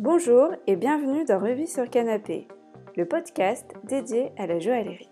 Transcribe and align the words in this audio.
Bonjour 0.00 0.52
et 0.66 0.76
bienvenue 0.76 1.26
dans 1.26 1.38
Revue 1.38 1.66
sur 1.66 1.90
Canapé, 1.90 2.48
le 2.96 3.04
podcast 3.04 3.70
dédié 3.84 4.32
à 4.38 4.46
la 4.46 4.58
joaillerie. 4.58 5.10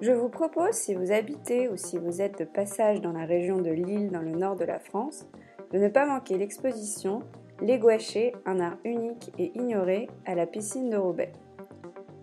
Je 0.00 0.12
vous 0.12 0.30
propose, 0.30 0.72
si 0.72 0.94
vous 0.94 1.12
habitez 1.12 1.68
ou 1.68 1.76
si 1.76 1.98
vous 1.98 2.22
êtes 2.22 2.38
de 2.38 2.46
passage 2.46 3.02
dans 3.02 3.12
la 3.12 3.26
région 3.26 3.58
de 3.58 3.68
Lille 3.68 4.10
dans 4.10 4.22
le 4.22 4.30
nord 4.30 4.56
de 4.56 4.64
la 4.64 4.78
France, 4.78 5.28
de 5.74 5.78
ne 5.78 5.88
pas 5.88 6.06
manquer 6.06 6.38
l'exposition 6.38 7.20
Les 7.60 7.78
Gouachés, 7.78 8.32
un 8.46 8.60
art 8.60 8.78
unique 8.86 9.30
et 9.38 9.52
ignoré 9.54 10.08
à 10.24 10.34
la 10.34 10.46
piscine 10.46 10.88
de 10.88 10.96
Roubaix. 10.96 11.32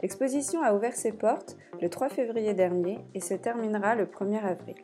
L'exposition 0.02 0.64
a 0.64 0.74
ouvert 0.74 0.96
ses 0.96 1.12
portes 1.12 1.56
le 1.80 1.88
3 1.88 2.10
février 2.10 2.56
dernier 2.56 2.98
et 3.14 3.20
se 3.20 3.36
terminera 3.36 3.94
le 3.94 4.08
1er 4.08 4.44
avril. 4.44 4.78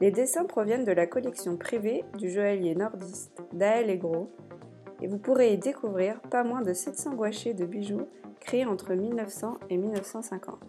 Les 0.00 0.12
dessins 0.12 0.44
proviennent 0.44 0.84
de 0.84 0.92
la 0.92 1.08
collection 1.08 1.56
privée 1.56 2.04
du 2.18 2.30
joaillier 2.30 2.76
nordiste 2.76 3.42
Daël 3.52 3.98
Gros 3.98 4.30
et 5.02 5.08
vous 5.08 5.18
pourrez 5.18 5.52
y 5.52 5.58
découvrir 5.58 6.20
pas 6.22 6.44
moins 6.44 6.62
de 6.62 6.72
700 6.72 7.14
gouachés 7.14 7.52
de 7.52 7.66
bijoux 7.66 8.06
créés 8.38 8.64
entre 8.64 8.94
1900 8.94 9.58
et 9.70 9.76
1950. 9.76 10.60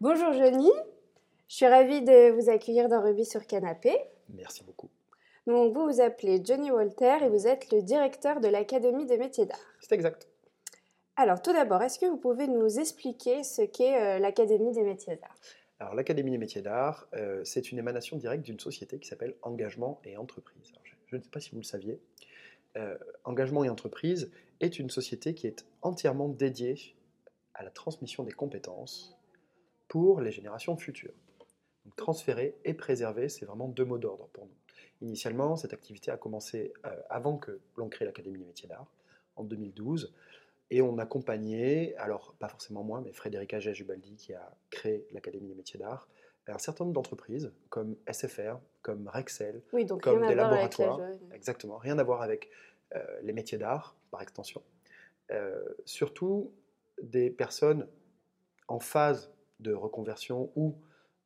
Bonjour 0.00 0.32
Johnny, 0.32 0.70
je 1.48 1.56
suis 1.56 1.66
ravie 1.66 2.00
de 2.00 2.30
vous 2.30 2.48
accueillir 2.48 2.88
dans 2.88 3.02
Ruby 3.02 3.26
sur 3.26 3.46
Canapé. 3.46 3.94
Merci 4.30 4.64
beaucoup. 4.64 4.88
Donc 5.46 5.74
vous 5.74 5.84
vous 5.84 6.00
appelez 6.00 6.40
Johnny 6.42 6.70
Walter 6.70 7.18
et 7.22 7.28
vous 7.28 7.46
êtes 7.46 7.70
le 7.70 7.82
directeur 7.82 8.40
de 8.40 8.48
l'Académie 8.48 9.04
des 9.04 9.18
métiers 9.18 9.44
d'art. 9.44 9.74
C'est 9.80 9.92
exact. 9.92 10.26
Alors 11.16 11.42
tout 11.42 11.52
d'abord, 11.52 11.82
est-ce 11.82 11.98
que 11.98 12.06
vous 12.06 12.16
pouvez 12.16 12.48
nous 12.48 12.78
expliquer 12.78 13.42
ce 13.42 13.60
qu'est 13.60 14.00
euh, 14.00 14.18
l'Académie 14.20 14.72
des 14.72 14.84
métiers 14.84 15.16
d'art? 15.16 15.36
L'Académie 15.80 16.30
des 16.30 16.38
métiers 16.38 16.62
d'art, 16.62 17.06
euh, 17.14 17.44
c'est 17.44 17.70
une 17.70 17.78
émanation 17.78 18.16
directe 18.16 18.44
d'une 18.44 18.58
société 18.58 18.98
qui 18.98 19.08
s'appelle 19.08 19.34
Engagement 19.42 20.00
et 20.04 20.16
Entreprise. 20.16 20.72
Je, 21.06 21.16
ne 21.16 21.22
sais 21.22 21.28
pas 21.28 21.40
si 21.40 21.50
vous 21.50 21.58
le 21.58 21.64
saviez. 21.64 22.00
Euh, 22.76 22.96
Engagement 23.24 23.62
et 23.62 23.68
Entreprise 23.68 24.30
est 24.60 24.78
une 24.78 24.88
société 24.88 25.34
qui 25.34 25.46
est 25.46 25.66
entièrement 25.82 26.28
dédiée 26.28 26.96
à 27.54 27.62
la 27.62 27.70
transmission 27.70 28.24
des 28.24 28.32
compétences 28.32 29.18
pour 29.88 30.20
les 30.20 30.32
générations 30.32 30.76
futures. 30.76 31.14
Transférer 31.96 32.56
et 32.64 32.74
préserver, 32.74 33.28
c'est 33.28 33.44
vraiment 33.44 33.68
deux 33.68 33.84
mots 33.84 33.98
d'ordre 33.98 34.28
pour 34.32 34.46
nous. 34.46 34.56
Initialement, 35.02 35.56
cette 35.56 35.74
activité 35.74 36.10
a 36.10 36.16
commencé 36.16 36.72
euh, 36.86 36.90
avant 37.10 37.36
que 37.36 37.60
l'on 37.76 37.88
crée 37.88 38.06
l'Académie 38.06 38.38
des 38.38 38.46
métiers 38.46 38.68
d'art, 38.68 38.90
en 39.36 39.44
2012, 39.44 40.14
et 40.70 40.82
on 40.82 40.98
accompagnait, 40.98 41.94
alors 41.96 42.34
pas 42.38 42.48
forcément 42.48 42.82
moi, 42.82 43.00
mais 43.04 43.12
Frédéric 43.12 43.54
Agé-Jubaldi 43.54 44.16
qui 44.16 44.34
a 44.34 44.52
créé 44.70 45.06
l'Académie 45.12 45.48
des 45.48 45.54
métiers 45.54 45.78
d'art, 45.78 46.08
un 46.48 46.58
certain 46.58 46.84
nombre 46.84 46.94
d'entreprises 46.94 47.52
comme 47.70 47.96
SFR, 48.10 48.58
comme 48.82 49.08
Rexel, 49.08 49.62
Oui, 49.72 49.84
donc 49.84 50.02
comme 50.02 50.26
des 50.26 50.34
la 50.34 50.44
laboratoires. 50.44 51.00
Exactement, 51.32 51.76
rien 51.76 51.98
à 51.98 52.04
voir 52.04 52.22
avec 52.22 52.50
euh, 52.94 53.04
les 53.22 53.32
métiers 53.32 53.58
d'art, 53.58 53.96
par 54.10 54.22
extension. 54.22 54.62
Euh, 55.32 55.64
surtout 55.84 56.52
des 57.02 57.30
personnes 57.30 57.88
en 58.68 58.78
phase 58.78 59.32
de 59.58 59.72
reconversion 59.72 60.52
ou 60.54 60.76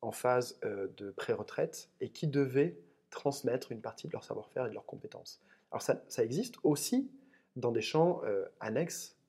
en 0.01 0.13
phase 0.13 0.59
euh, 0.65 0.89
de 0.97 1.11
pré-retraite 1.11 1.91
et 2.01 2.09
qui 2.09 2.27
devaient 2.27 2.79
transmettre 3.11 3.73
une 3.73 3.83
partie 3.83 4.07
de 4.07 4.13
leur 4.13 4.25
savoir-faire 4.25 4.67
et 4.67 4.69
de 4.71 4.75
leurs 4.75 4.87
compétences. 4.87 5.43
Alors 5.71 5.83
ça, 5.83 6.03
ça 6.09 6.25
existe 6.25 6.57
aussi 6.63 7.11
dans 7.57 7.73
des 7.73 7.83
champs 7.83 8.23
annexes 8.61 9.20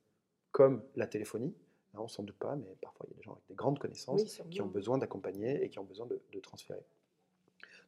comme 0.52 0.84
la 0.96 1.08
téléphonie. 1.08 1.54
Hein, 1.94 2.00
on 2.02 2.08
s'en 2.08 2.24
doute 2.24 2.38
pas, 2.38 2.56
mais 2.56 2.76
parfois 2.82 3.06
il 3.08 3.12
y 3.12 3.14
a 3.16 3.18
des 3.18 3.24
gens 3.24 3.32
avec 3.34 3.44
des 3.50 3.56
grandes 3.56 3.80
connaissances 3.80 4.40
Oui, 4.40 4.50
qui 4.50 4.62
ont 4.62 4.68
besoin 4.68 4.98
d'accompagner 4.98 5.64
et 5.64 5.70
qui 5.70 5.80
ont 5.80 5.84
besoin 5.84 6.06
de, 6.06 6.22
de 6.32 6.40
transférer. 6.40 6.84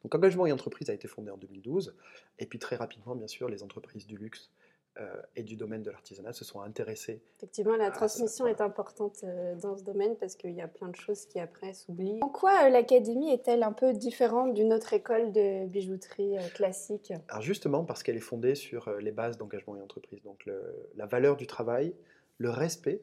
Donc 0.04 0.14
Engagement 0.16 0.46
et 0.46 0.52
Entreprise 0.52 0.90
a 0.90 0.94
été 0.94 1.08
fondé 1.08 1.32
en 1.32 1.38
2012, 1.38 1.96
et 2.40 2.46
puis 2.46 2.60
très 2.60 2.76
rapidement, 2.76 3.16
bien 3.16 3.28
sûr, 3.28 3.48
les 3.48 3.64
entreprises 3.64 4.06
du 4.06 4.18
luxe 4.18 4.52
euh, 5.00 5.22
et 5.38 5.44
du 5.44 5.56
domaine 5.56 5.82
de 5.82 5.90
l'artisanat 5.90 6.34
se 6.34 6.44
sont 6.44 6.60
intéressées. 6.60 7.22
Effectivement, 7.38 7.78
la 7.78 7.90
transmission 7.90 8.46
est 8.46 8.60
importante 8.60 9.24
euh, 9.24 9.56
dans 9.56 9.78
ce 9.78 9.84
domaine 9.84 10.18
parce 10.18 10.36
qu'il 10.36 10.52
y 10.52 10.62
a 10.62 10.68
plein 10.68 10.90
de 10.90 10.96
choses 10.98 11.26
qui 11.26 11.40
après 11.40 11.74
s'oublient. 11.74 12.20
En 12.22 12.28
quoi 12.30 12.66
euh, 12.66 12.70
l'académie 12.70 13.32
est-elle 13.32 13.64
un 13.64 13.72
peu 13.72 13.94
différente 13.94 14.54
d'une 14.54 14.74
autre 14.74 14.92
école 14.92 15.32
de 15.32 15.66
bijouterie 15.68 16.36
classique? 16.54 17.14
Alors 17.30 17.42
justement 17.42 17.86
parce 17.86 18.04
qu'elle 18.04 18.18
est 18.18 18.20
fondée 18.20 18.56
sur 18.56 18.92
les 19.00 19.12
bases 19.12 19.38
d'engagement 19.38 19.78
et 19.78 19.82
entreprise, 19.82 20.22
donc 20.24 20.46
le- 20.46 20.90
la 20.96 21.06
valeur 21.06 21.38
du 21.38 21.48
travail, 21.48 21.96
le 22.38 22.50
respect 22.50 23.02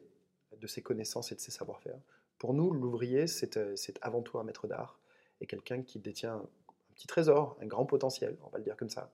de 0.59 0.67
ses 0.67 0.81
connaissances 0.81 1.31
et 1.31 1.35
de 1.35 1.39
ses 1.39 1.51
savoir-faire. 1.51 1.99
Pour 2.37 2.53
nous, 2.53 2.71
l'ouvrier, 2.71 3.27
c'est 3.27 3.57
euh, 3.57 3.75
c'est 3.75 3.97
avant 4.01 4.21
tout 4.21 4.37
un 4.39 4.43
maître 4.43 4.67
d'art 4.67 4.99
et 5.39 5.45
quelqu'un 5.47 5.81
qui 5.83 5.99
détient 5.99 6.35
un 6.35 6.49
petit 6.95 7.07
trésor, 7.07 7.57
un 7.61 7.65
grand 7.67 7.85
potentiel, 7.85 8.37
on 8.43 8.49
va 8.49 8.57
le 8.57 8.63
dire 8.63 8.75
comme 8.77 8.89
ça. 8.89 9.11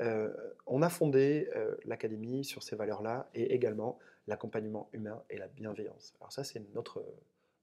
Euh, 0.00 0.34
on 0.66 0.82
a 0.82 0.88
fondé 0.88 1.48
euh, 1.54 1.76
l'académie 1.84 2.44
sur 2.44 2.62
ces 2.62 2.76
valeurs-là 2.76 3.28
et 3.34 3.52
également 3.54 3.98
l'accompagnement 4.26 4.88
humain 4.92 5.22
et 5.30 5.36
la 5.36 5.48
bienveillance. 5.48 6.14
Alors 6.20 6.32
ça, 6.32 6.44
c'est 6.44 6.60
notre, 6.74 7.04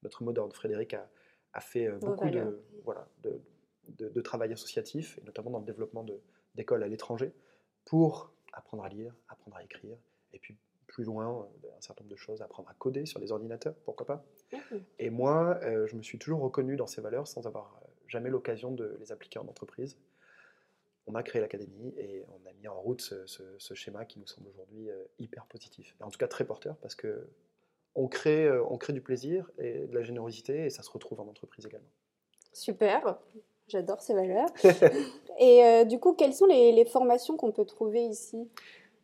notre 0.04 0.24
mot 0.24 0.34
d'ordre. 0.34 0.56
Frédéric 0.56 0.94
a, 0.94 1.10
a 1.54 1.62
fait 1.62 1.88
euh, 1.88 1.98
beaucoup 1.98 2.30
de, 2.30 2.62
voilà, 2.84 3.08
de, 3.24 3.42
de- 3.90 4.10
de 4.10 4.22
travail 4.22 4.52
associatif, 4.54 5.18
et 5.18 5.24
notamment 5.24 5.50
dans 5.50 5.60
le 5.60 5.66
développement 5.66 6.06
d'écoles 6.56 6.84
à 6.84 6.88
l'étranger, 6.88 7.34
pour 7.86 8.32
apprendre 8.54 8.84
à 8.84 8.90
lire, 8.90 9.16
apprendre 9.30 9.58
à 9.58 9.64
écrire, 9.64 9.98
et 10.34 10.40
puis 10.40 10.58
plus 10.88 11.04
loin, 11.04 11.48
euh, 11.64 11.68
un 11.78 11.82
certain 11.82 12.04
nombre 12.04 12.12
de 12.12 12.18
choses, 12.20 12.42
apprendre 12.42 12.70
à 12.70 12.74
coder 12.74 13.06
sur 13.06 13.20
les 13.20 13.32
ordinateurs, 13.32 13.76
pourquoi 13.86 14.06
pas. 14.06 14.24
Mhm. 14.54 14.84
Et 15.00 15.10
moi, 15.10 15.60
euh, 15.64 15.86
je 15.88 15.96
me 15.96 16.02
suis 16.02 16.18
toujours 16.18 16.42
reconnu 16.42 16.76
dans 16.76 16.88
ces 16.88 17.02
valeurs 17.02 17.28
sans 17.28 17.46
avoir 17.46 17.80
euh, 17.84 17.88
jamais 18.08 18.30
l'occasion 18.30 18.72
de 18.72 18.98
les 19.00 19.12
appliquer 19.12 19.40
en 19.40 19.48
entreprise. 19.48 19.98
On 21.06 21.16
a 21.16 21.24
créé 21.24 21.42
l'académie 21.42 21.94
et 21.98 22.26
on 22.30 22.50
a 22.50 22.54
mis 22.54 22.68
en 22.68 22.80
route 22.82 23.02
ce, 23.02 23.26
ce- 23.28 23.58
ce 23.58 23.74
schéma 23.74 24.04
qui 24.06 24.20
nous 24.20 24.28
semble 24.28 24.50
aujourd'hui 24.50 24.90
hyper 25.20 25.46
positif. 25.46 25.96
Et 26.00 26.04
en 26.04 26.10
tout 26.10 26.18
cas 26.18 26.28
très 26.28 26.44
porteur 26.46 26.76
parce 26.78 26.96
que 26.96 27.28
on 27.96 28.08
crée, 28.10 28.52
on 28.70 28.78
crée 28.78 28.92
du 28.94 29.02
plaisir 29.02 29.50
et 29.58 29.88
de 29.88 29.96
la 29.96 30.04
générosité 30.04 30.66
et 30.66 30.70
ça 30.70 30.84
se 30.84 30.92
retrouve 30.92 31.22
en 31.22 31.28
entreprise 31.28 31.66
également. 31.66 31.88
Super, 32.52 33.18
j'adore 33.70 34.02
ces 34.02 34.14
valeurs. 34.14 34.50
Et 35.40 35.64
euh, 35.64 35.84
du 35.86 36.00
coup, 36.00 36.14
quelles 36.14 36.34
sont 36.34 36.46
les, 36.48 36.72
les 36.72 36.86
formations 36.86 37.38
qu'on 37.38 37.52
peut 37.52 37.66
trouver 37.66 38.04
ici? 38.04 38.50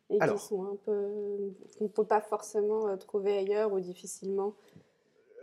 Et 0.10 0.20
Alors. 0.22 0.36
qui 0.40 0.46
sont 0.46 0.64
un 0.66 0.76
peu 0.76 1.54
qu'on 1.78 1.84
ne 1.86 1.90
peut 1.90 2.06
pas 2.06 2.22
forcément 2.22 2.88
euh, 2.88 2.98
trouver 2.98 3.38
ailleurs 3.38 3.72
ou 3.74 3.80
difficilement 3.80 4.56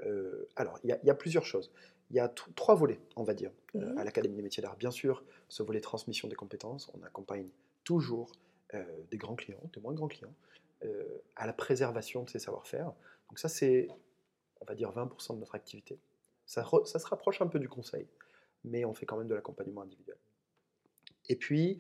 Euh, 0.07 0.49
alors, 0.57 0.79
il 0.83 0.89
y, 0.91 0.93
a- 0.95 0.99
il 1.03 1.07
y 1.07 1.11
a 1.11 1.15
plusieurs 1.15 1.45
choses. 1.45 1.71
Il 2.11 2.17
y 2.17 2.21
a 2.21 2.29
trois 2.29 2.75
volets, 2.75 3.01
on 3.17 3.23
va 3.23 3.35
dire, 3.35 3.53
euh, 3.77 3.81
Mhm. 3.93 3.99
à 3.99 4.05
l'Académie 4.05 4.37
des 4.37 4.43
métiers 4.43 4.63
d'art. 4.63 4.77
Bien 4.77 4.91
sûr, 4.91 5.23
ce 5.49 5.63
volet 5.63 5.81
transmission 5.81 6.27
des 6.27 6.37
compétences, 6.37 6.91
on 6.99 7.03
accompagne 7.05 7.49
toujours 7.85 8.33
euh, 8.73 8.85
des 9.11 9.19
grands 9.19 9.35
clients, 9.37 9.61
des 9.75 9.81
moins 9.81 9.93
grands 9.95 10.09
clients, 10.09 10.33
à 11.37 11.47
la 11.47 11.53
préservation 11.53 12.23
de 12.23 12.31
ces 12.31 12.39
savoir-faire. 12.39 12.93
Donc 13.29 13.39
ça, 13.39 13.49
c'est, 13.49 13.89
on 14.61 14.65
va 14.65 14.75
dire, 14.75 14.91
20% 14.93 15.35
de 15.35 15.41
notre 15.41 15.55
activité. 15.55 15.99
Ça, 16.47 16.63
re- 16.63 16.87
ça 16.87 16.99
se 16.99 17.07
rapproche 17.07 17.43
un 17.43 17.47
peu 17.49 17.59
du 17.59 17.69
conseil, 17.69 18.07
mais 18.65 18.85
on 18.87 18.95
fait 18.95 19.05
quand 19.07 19.17
même 19.19 19.29
de 19.29 19.35
l'accompagnement 19.35 19.83
individuel. 19.83 20.17
Et 21.29 21.37
puis, 21.37 21.79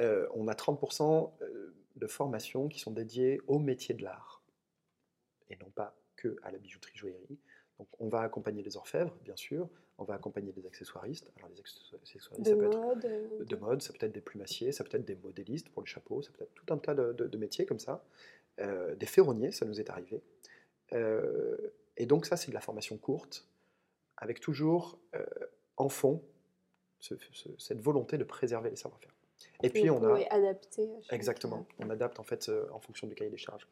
euh, 0.00 0.26
on 0.34 0.46
a 0.48 0.54
30% 0.54 1.32
euh, 1.40 1.74
de 1.96 2.06
formations 2.06 2.68
qui 2.68 2.78
sont 2.80 2.90
dédiées 2.90 3.40
au 3.46 3.58
métier 3.58 3.94
de 3.94 4.02
l'art, 4.02 4.42
et 5.50 5.56
non 5.56 5.70
pas 5.70 5.94
que 6.16 6.36
à 6.42 6.50
la 6.50 6.58
bijouterie 6.58 6.96
joaillerie. 6.96 7.38
Donc, 7.78 7.88
on 8.00 8.08
va 8.08 8.20
accompagner 8.20 8.62
les 8.62 8.76
orfèvres, 8.76 9.14
bien 9.24 9.36
sûr. 9.36 9.68
On 9.98 10.04
va 10.04 10.14
accompagner 10.14 10.52
les 10.56 10.66
accessoiristes. 10.66 11.30
Alors, 11.36 11.48
les 11.50 11.60
accessoiristes, 11.60 12.40
de 12.40 12.44
ça 12.50 12.56
peut 12.56 12.66
être 12.66 12.78
mode 12.80 13.04
euh, 13.04 13.44
de 13.44 13.56
mode, 13.56 13.82
ça 13.82 13.92
peut 13.92 14.04
être 14.06 14.12
des 14.12 14.20
plumassiers, 14.20 14.72
ça 14.72 14.84
peut 14.84 14.96
être 14.96 15.04
des 15.04 15.16
modélistes 15.16 15.68
pour 15.68 15.82
le 15.82 15.86
chapeau, 15.86 16.22
ça 16.22 16.30
peut 16.32 16.44
être 16.44 16.54
tout 16.54 16.72
un 16.72 16.78
tas 16.78 16.94
de, 16.94 17.12
de- 17.12 17.26
de 17.26 17.38
métiers 17.38 17.66
comme 17.66 17.78
ça. 17.78 18.04
Euh, 18.60 18.94
des 18.96 19.06
ferronniers, 19.06 19.52
ça 19.52 19.64
nous 19.66 19.80
est 19.80 19.90
arrivé. 19.90 20.22
Euh, 20.92 21.56
et 21.96 22.06
donc, 22.06 22.26
ça, 22.26 22.36
c'est 22.36 22.48
de 22.50 22.54
la 22.54 22.60
formation 22.60 22.96
courte, 22.98 23.46
avec 24.16 24.40
toujours 24.40 24.98
euh, 25.14 25.24
en 25.76 25.88
fond 25.88 26.22
ce- 27.00 27.14
ce- 27.32 27.48
cette 27.58 27.80
volonté 27.80 28.18
de 28.18 28.24
préserver 28.24 28.70
les 28.70 28.76
savoir-faire. 28.76 29.14
Et 29.62 29.70
puis, 29.70 29.90
on 29.90 30.02
a. 30.02 30.20
adapté 30.30 30.88
chaque- 31.02 31.12
Exactement. 31.12 31.66
On 31.78 31.90
adapte 31.90 32.18
en 32.20 32.24
fait 32.24 32.48
euh, 32.48 32.66
en 32.72 32.80
fonction 32.80 33.06
du 33.06 33.14
cahier 33.14 33.30
des 33.30 33.36
charges. 33.36 33.66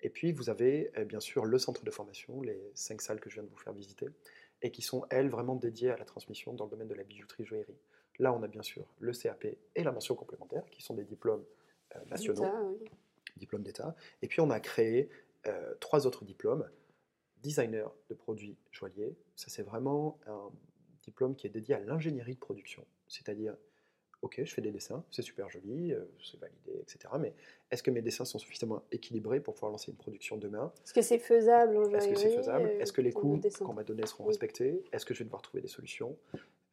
Et 0.00 0.10
puis 0.10 0.32
vous 0.32 0.50
avez 0.50 0.90
euh, 0.98 1.04
bien 1.04 1.20
sûr 1.20 1.46
le 1.46 1.58
centre 1.58 1.82
de 1.82 1.90
formation, 1.90 2.42
les 2.42 2.60
cinq 2.74 3.00
salles 3.00 3.20
que 3.20 3.30
je 3.30 3.36
viens 3.36 3.42
de 3.42 3.48
vous 3.48 3.56
faire 3.56 3.72
visiter, 3.72 4.06
et 4.60 4.70
qui 4.70 4.82
sont 4.82 5.06
elles 5.10 5.28
vraiment 5.28 5.56
dédiées 5.56 5.90
à 5.90 5.96
la 5.96 6.04
transmission 6.04 6.52
dans 6.52 6.64
le 6.64 6.70
domaine 6.70 6.88
de 6.88 6.94
la 6.94 7.04
bijouterie 7.04 7.44
joaillerie. 7.44 7.78
Là, 8.18 8.32
on 8.32 8.42
a 8.42 8.48
bien 8.48 8.62
sûr 8.62 8.86
le 9.00 9.12
CAP 9.12 9.46
et 9.74 9.82
la 9.82 9.92
mention 9.92 10.14
complémentaire, 10.14 10.64
qui 10.70 10.82
sont 10.82 10.94
des 10.94 11.04
diplômes 11.04 11.44
euh, 11.96 11.98
nationaux, 12.10 12.44
oui. 12.80 12.90
diplômes 13.36 13.62
d'État. 13.62 13.96
Et 14.22 14.28
puis 14.28 14.40
on 14.40 14.50
a 14.50 14.60
créé 14.60 15.08
euh, 15.46 15.74
trois 15.80 16.06
autres 16.06 16.24
diplômes 16.24 16.68
designer 17.42 17.90
de 18.08 18.14
produits 18.14 18.56
joailliers. 18.72 19.14
Ça, 19.36 19.48
c'est 19.48 19.62
vraiment 19.62 20.18
un 20.26 20.50
diplôme 21.02 21.34
qui 21.34 21.46
est 21.46 21.50
dédié 21.50 21.74
à 21.74 21.80
l'ingénierie 21.80 22.34
de 22.34 22.40
production, 22.40 22.84
c'est-à-dire 23.08 23.54
ok, 24.24 24.42
je 24.44 24.52
fais 24.52 24.62
des 24.62 24.72
dessins, 24.72 25.04
c'est 25.10 25.22
super 25.22 25.48
joli, 25.50 25.92
euh, 25.92 26.04
c'est 26.22 26.40
validé, 26.40 26.72
etc. 26.80 27.14
Mais 27.20 27.34
est-ce 27.70 27.82
que 27.82 27.90
mes 27.90 28.02
dessins 28.02 28.24
sont 28.24 28.38
suffisamment 28.38 28.82
équilibrés 28.90 29.40
pour 29.40 29.54
pouvoir 29.54 29.70
lancer 29.70 29.90
une 29.90 29.96
production 29.96 30.36
demain? 30.36 30.72
Est-ce 30.84 30.94
que 30.94 31.02
c'est 31.02 31.18
faisable 31.18 31.76
Est-ce 31.94 32.08
que 32.08 32.16
c'est 32.16 32.34
faisable? 32.34 32.66
Euh, 32.66 32.80
Est-ce 32.80 32.92
que 32.92 33.02
les 33.02 33.10
pour 33.10 33.20
coûts 33.20 33.40
qu'on 33.64 33.74
m'a 33.74 33.84
donnés 33.84 34.06
seront 34.06 34.24
respectés? 34.24 34.82
Est-ce 34.92 35.04
que 35.06 35.14
je 35.14 35.20
vais 35.20 35.24
devoir 35.24 35.42
trouver 35.42 35.60
des 35.60 35.68
solutions? 35.68 36.16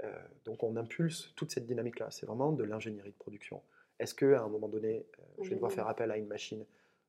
Euh, 0.03 0.11
Donc 0.45 0.63
on 0.63 0.75
impulse 0.77 1.33
toute 1.35 1.51
cette 1.51 1.65
dynamique-là. 1.65 2.09
C'est 2.09 2.25
vraiment 2.25 2.51
de 2.51 2.63
l'ingénierie 2.63 3.11
de 3.11 3.17
production. 3.17 3.61
Est-ce 3.99 4.15
qu'à 4.15 4.41
un 4.41 4.47
moment 4.47 4.67
donné, 4.67 5.05
euh, 5.19 5.43
je 5.43 5.49
vais 5.49 5.55
devoir 5.55 5.71
faire 5.71 5.87
appel 5.87 6.09
à 6.09 6.17
une 6.17 6.27
machine 6.27 6.65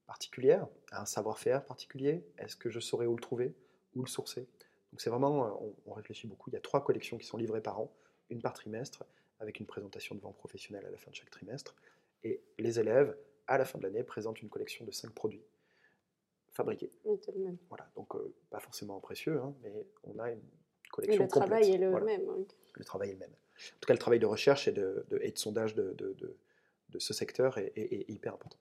particulière, 0.07 0.67
à 0.91 1.03
un 1.03 1.07
savoir-faire 1.07 1.65
particulier? 1.65 2.23
Est-ce 2.37 2.57
que 2.57 2.69
je 2.69 2.81
saurai 2.81 3.07
où 3.07 3.15
le 3.17 3.23
trouver, 3.23 3.55
où 3.95 4.03
le 4.03 4.09
sourcer? 4.09 4.47
Donc 4.93 5.01
c'est 5.01 5.09
vraiment, 5.09 5.47
euh, 5.47 5.71
on, 5.87 5.93
réfléchit 5.95 6.27
beaucoup. 6.27 6.51
Il 6.51 6.53
y 6.53 6.57
a 6.57 6.61
trois 6.61 6.85
collections 6.85 7.17
qui 7.17 7.27
sont 7.27 7.39
livrées 7.39 7.63
par 7.63 7.81
an, 7.81 7.91
une 8.29 8.43
par 8.43 8.53
trimestre, 8.53 9.05
avec 9.43 9.59
une 9.59 9.67
présentation 9.67 10.15
devant 10.15 10.33
professionnel 10.33 10.87
à 10.87 10.91
la 10.91 10.97
fin 10.97 11.11
de 11.11 11.17
chaque 11.17 11.31
trimestre. 11.31 11.75
Et 12.23 12.41
les 12.59 12.79
élèves, 12.79 13.17
à 13.49 13.59
la 13.59 13.65
fin 13.65 13.79
de 13.79 13.83
l'année, 13.83 14.05
présentent 14.05 14.41
une 14.41 14.49
collection 14.49 14.85
de 14.85 14.93
cinq 14.93 15.11
produits 15.11 15.45
fabriqués. 16.53 16.93
Voilà, 17.69 17.91
donc 17.97 18.15
euh, 18.15 18.33
pas 18.51 18.61
forcément 18.61 19.01
précieux, 19.01 19.39
hein, 19.39 19.55
mais 19.63 19.87
on 20.05 20.19
a 20.21 20.31
une 20.31 20.43
collection 20.93 21.25
le 21.25 21.29
travail 21.29 21.73
est 21.73 21.79
le 21.79 21.91
même. 22.01 22.23
Le 22.75 22.85
travail 22.85 23.11
est 23.11 23.15
le 23.15 23.19
même. 23.19 23.33
En 23.33 23.81
tout 23.81 23.87
cas, 23.87 23.95
le 23.95 23.99
travail 23.99 24.21
de 24.21 24.27
recherche 24.27 24.69
et 24.69 24.73
de, 24.73 25.05
de, 25.09 25.19
et 25.23 25.33
de 25.33 25.39
sondage 25.39 25.75
de, 25.75 25.93
de, 25.93 26.99
ce 26.99 27.13
secteur 27.13 27.59
est, 27.59 28.05
hyper 28.09 28.35
important. 28.35 28.59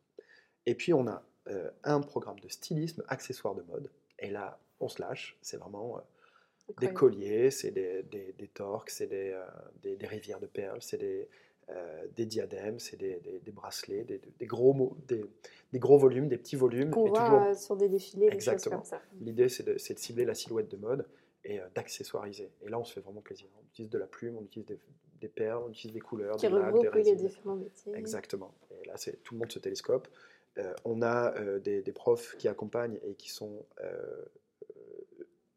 Et 0.66 0.74
puis, 0.74 0.94
on 0.94 1.06
a 1.08 1.24
euh, 1.48 1.70
un 1.84 2.02
programme 2.02 2.40
de 2.40 2.48
stylisme, 2.48 3.04
accessoires 3.08 3.56
de 3.56 3.62
mode. 3.64 3.92
Et 4.20 4.30
là, 4.30 4.60
on 4.80 4.88
se 4.88 5.02
lâche. 5.02 5.38
C'est 5.42 5.58
vraiment 5.58 5.98
euh, 5.98 6.02
des 6.80 6.94
colliers, 6.94 7.52
c'est 7.52 7.72
des, 7.72 8.04
des, 8.04 8.34
des, 8.38 8.48
torques, 8.48 8.90
c'est 8.90 9.08
des, 9.08 9.38
des, 9.84 10.08
rivières 10.08 10.40
de 10.40 10.48
perles, 10.48 10.82
c'est 10.82 10.98
des, 10.98 11.28
euh, 11.70 12.06
des 12.16 12.26
diadèmes, 12.26 12.80
c'est 12.80 12.98
des, 12.98 13.42
bracelets, 13.54 14.04
des, 14.04 14.46
gros, 14.46 14.98
des, 15.08 15.24
gros 15.76 15.98
volumes, 15.98 16.28
des 16.28 16.38
petits 16.38 16.56
volumes. 16.56 16.90
Qu'on 16.90 17.08
voit 17.08 17.24
toujours... 17.24 17.56
sur 17.56 17.78
des 17.78 17.88
défilés, 17.88 18.28
Exactement. 18.32 18.80
Des 18.80 18.84
choses 18.84 18.90
comme 18.90 19.00
ça. 19.00 19.06
L'idée, 19.22 19.48
c'est 19.48 19.64
de, 19.64 19.78
cibler 19.78 20.26
la 20.26 20.34
silhouette 20.34 20.70
de 20.70 20.76
mode 20.76 21.06
et 21.46 21.60
euh, 21.60 21.68
d'accessoiriser. 21.74 22.52
Et 22.66 22.70
là, 22.70 22.80
on 22.80 22.84
se 22.84 22.94
fait 22.94 23.00
vraiment 23.00 23.22
plaisir. 23.22 23.48
On 23.58 23.66
utilise 23.68 23.90
de 23.90 23.98
la 23.98 24.08
plume, 24.08 24.38
on 24.38 24.44
utilise 24.44 24.68
des, 25.22 25.28
perles, 25.30 25.64
on 25.66 25.70
utilise 25.70 25.94
des 25.94 26.02
couleurs, 26.02 26.36
Qui 26.36 26.48
des 26.48 26.54
lacs, 26.54 26.94
des 26.94 27.04
les 27.04 27.16
différents 27.16 27.56
métiers. 27.56 27.94
Exactement. 27.96 28.54
Et 28.82 28.88
là, 28.88 28.94
c'est 28.98 29.24
tout 29.24 29.36
le 29.36 29.40
monde 29.40 29.52
se 29.52 29.60
télescope. 29.60 30.10
Euh, 30.58 30.74
on 30.84 31.02
a 31.02 31.34
des, 31.60 31.82
profs 31.94 32.36
qui 32.38 32.50
accompagnent 32.50 33.00
et 33.04 33.16
qui 33.16 33.30
sont 33.30 33.66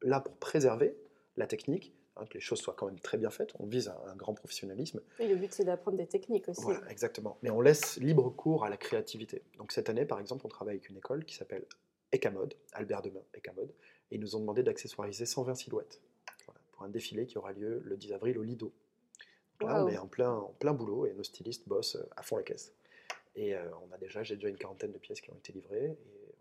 là 0.05 0.21
pour 0.21 0.37
préserver 0.37 0.97
la 1.37 1.47
technique, 1.47 1.95
Hein, 2.17 2.27
que 2.27 2.35
les 2.35 2.41
choses 2.41 2.61
soient 2.61 2.75
quand 2.75 2.87
même 2.87 3.01
très 3.01 3.19
bien 3.19 3.31
faites. 3.31 3.53
On 3.59 3.67
vise 3.67 3.93
un, 4.07 4.15
grand 4.15 4.35
professionnalisme. 4.35 5.01
Et 5.19 5.27
le 5.27 5.35
but, 5.35 5.53
c'est 5.53 5.65
d'apprendre 5.65 5.97
des 5.97 6.07
techniques 6.07 6.49
aussi. 6.49 6.63
Voilà, 6.63 6.89
exactement. 6.89 7.39
Mais 7.43 7.51
on 7.51 7.61
laisse 7.61 7.97
libre 7.97 8.31
cours 8.31 8.65
à 8.65 8.69
la 8.69 8.77
créativité. 8.77 9.43
Donc 9.59 9.73
cette 9.73 9.89
année, 9.89 10.05
par 10.05 10.21
exemple, 10.21 10.47
on 10.47 10.49
travaille 10.49 10.77
avec 10.77 10.89
une 10.89 10.97
école 10.97 11.25
qui 11.25 11.35
s'appelle 11.35 11.67
Ecamode, 12.13 12.55
Albert 12.73 13.03
Demain 13.03 13.23
Ecamode, 13.37 13.75
et 14.11 14.17
ils 14.17 14.21
nous 14.21 14.37
ont 14.37 14.41
demandé 14.41 14.63
d'accessoiriser 14.63 15.27
120 15.27 15.57
silhouettes 15.57 16.01
pour 16.71 16.85
un 16.85 16.89
défilé 16.89 17.27
qui 17.27 17.37
aura 17.37 17.53
lieu 17.53 17.83
le 17.85 17.97
10 17.97 18.13
avril 18.13 18.39
au 18.39 18.45
Lido. 18.45 18.73
là, 19.61 19.85
on 19.85 19.89
est 19.89 19.99
en 19.99 20.07
plein, 20.07 20.31
en 20.31 20.53
plein 20.53 20.73
boulot 20.73 21.07
et 21.07 21.15
nos 21.15 21.25
stylistes 21.25 21.67
bossent 21.67 21.99
à 22.17 22.23
fond 22.23 22.37
la 22.37 22.45
caisse. 22.45 22.73
Et 23.35 23.57
euh, 23.57 23.65
on 23.89 23.93
a 23.93 23.99
déjà, 23.99 24.23
j'ai 24.23 24.37
déjà 24.37 24.49
une 24.49 24.57
quarantaine 24.57 24.93
de 24.93 24.99
pièces 24.99 25.21
qui 25.21 25.31
ont 25.33 25.37
été 25.37 25.53
livrées. 25.53 25.87
Et, 25.87 26.35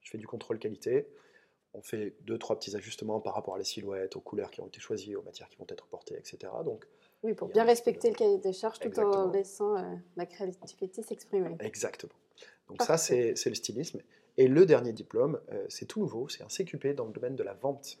je 0.00 0.12
fais 0.12 0.18
du 0.18 0.26
contrôle 0.26 0.58
qualité 0.58 1.06
on 1.74 1.82
fait 1.82 2.14
deux, 2.22 2.38
trois 2.38 2.58
petits 2.58 2.74
ajustements 2.76 3.20
par 3.20 3.34
rapport 3.34 3.54
à 3.54 3.58
la 3.58 3.64
silhouette, 3.64 4.16
aux 4.16 4.20
couleurs 4.20 4.50
qui 4.50 4.60
ont 4.60 4.66
été 4.66 4.80
choisies, 4.80 5.16
aux 5.16 5.22
matières 5.22 5.48
qui 5.48 5.56
vont 5.58 5.66
être 5.68 5.86
portées, 5.86 6.16
etc. 6.16 6.52
Donc, 6.64 6.86
oui, 7.22 7.34
pour 7.34 7.48
bien 7.48 7.64
respecter 7.64 8.10
le 8.10 8.14
cahier 8.14 8.38
des 8.38 8.52
charges 8.52 8.78
tout 8.78 8.96
en 9.00 9.30
laissant 9.30 9.76
euh, 9.76 9.96
la 10.16 10.26
créativité 10.26 11.02
s'exprimer. 11.02 11.56
Exactement. 11.60 12.12
Donc 12.68 12.82
ça, 12.82 12.96
c'est 12.96 13.34
le 13.46 13.54
stylisme. 13.54 14.00
Et 14.36 14.46
le 14.46 14.66
dernier 14.66 14.92
diplôme, 14.92 15.40
euh, 15.50 15.66
c'est 15.68 15.86
tout 15.86 15.98
nouveau, 15.98 16.28
c'est 16.28 16.44
un 16.44 16.48
CQP 16.48 16.94
dans 16.94 17.06
le 17.06 17.12
domaine 17.12 17.34
de 17.34 17.42
la 17.42 17.54
vente, 17.54 17.98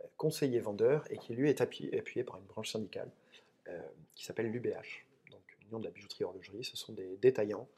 euh, 0.00 0.06
conseiller 0.16 0.60
vendeur, 0.60 1.04
et 1.10 1.16
qui 1.16 1.34
lui 1.34 1.50
est 1.50 1.60
appuyé, 1.60 2.22
par 2.24 2.38
une 2.38 2.44
branche 2.44 2.72
syndicale 2.72 3.10
qui 4.14 4.26
s'appelle 4.26 4.50
l'UBH, 4.50 5.06
donc 5.30 5.40
Union 5.62 5.78
de 5.78 5.84
la 5.84 5.90
bijouterie 5.90 6.24
horlogerie. 6.24 6.62
Ce 6.62 6.76
sont 6.76 6.92
des 6.92 7.16
détaillants 7.22 7.68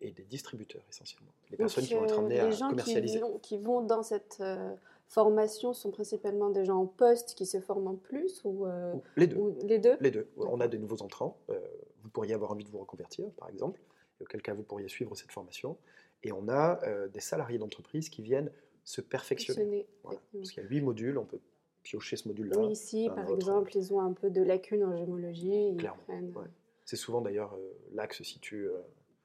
et 0.00 0.12
des 0.12 0.24
distributeurs 0.24 0.82
essentiellement. 0.88 1.32
Les 1.50 1.56
personnes 1.56 1.84
qui 1.84 1.94
vont 1.94 2.04
être 2.04 2.18
amenées 2.18 2.40
à 2.40 2.50
commercialiser. 2.50 3.14
Les 3.14 3.20
gens 3.20 3.38
qui 3.38 3.58
vont 3.58 3.82
dans 3.82 4.02
cette 4.02 4.38
euh, 4.40 4.74
formation 5.08 5.72
sont 5.72 5.90
principalement 5.90 6.50
des 6.50 6.64
gens 6.64 6.78
en 6.78 6.86
poste 6.86 7.34
qui 7.34 7.46
se 7.46 7.60
forment 7.60 7.88
en 7.88 7.96
plus 7.96 8.40
ou, 8.44 8.66
euh, 8.66 8.94
les, 9.16 9.26
deux. 9.26 9.54
les 9.62 9.78
deux? 9.78 9.96
Les 10.00 10.10
deux. 10.10 10.28
On 10.36 10.60
a 10.60 10.68
des 10.68 10.78
nouveaux 10.78 11.02
entrants. 11.02 11.38
Euh, 11.50 11.58
vous 12.02 12.08
pourriez 12.08 12.34
avoir 12.34 12.50
envie 12.50 12.64
de 12.64 12.70
vous 12.70 12.78
reconvertir, 12.78 13.30
par 13.32 13.48
exemple, 13.48 13.80
auquel 14.20 14.42
cas 14.42 14.54
vous 14.54 14.62
pourriez 14.62 14.88
suivre 14.88 15.14
cette 15.16 15.32
formation. 15.32 15.76
Et 16.22 16.32
on 16.32 16.48
a 16.48 16.80
des 17.08 17.20
salariés 17.20 17.56
d'entreprise 17.56 18.10
qui 18.10 18.20
viennent 18.20 18.50
se 18.84 19.00
perfectionner. 19.00 19.86
Parce 20.02 20.50
qu'il 20.50 20.62
y 20.62 20.66
a 20.66 20.68
huit 20.68 20.82
modules, 20.82 21.16
on 21.16 21.24
peut 21.24 21.40
piocher 21.82 22.16
ce 22.16 22.28
module-là. 22.28 22.58
Oui, 22.58 22.72
ici, 22.72 23.08
par 23.14 23.30
exemple, 23.30 23.74
ils 23.74 23.94
ont 23.94 24.00
un 24.00 24.12
peu 24.12 24.28
de 24.28 24.42
lacunes 24.42 24.84
en 24.84 24.94
gémologie. 24.94 25.74
Clairement. 25.78 26.44
C'est 26.84 26.96
souvent 26.96 27.22
d'ailleurs 27.22 27.56
là 27.92 28.06
que 28.06 28.14
se 28.14 28.24
situe 28.24 28.68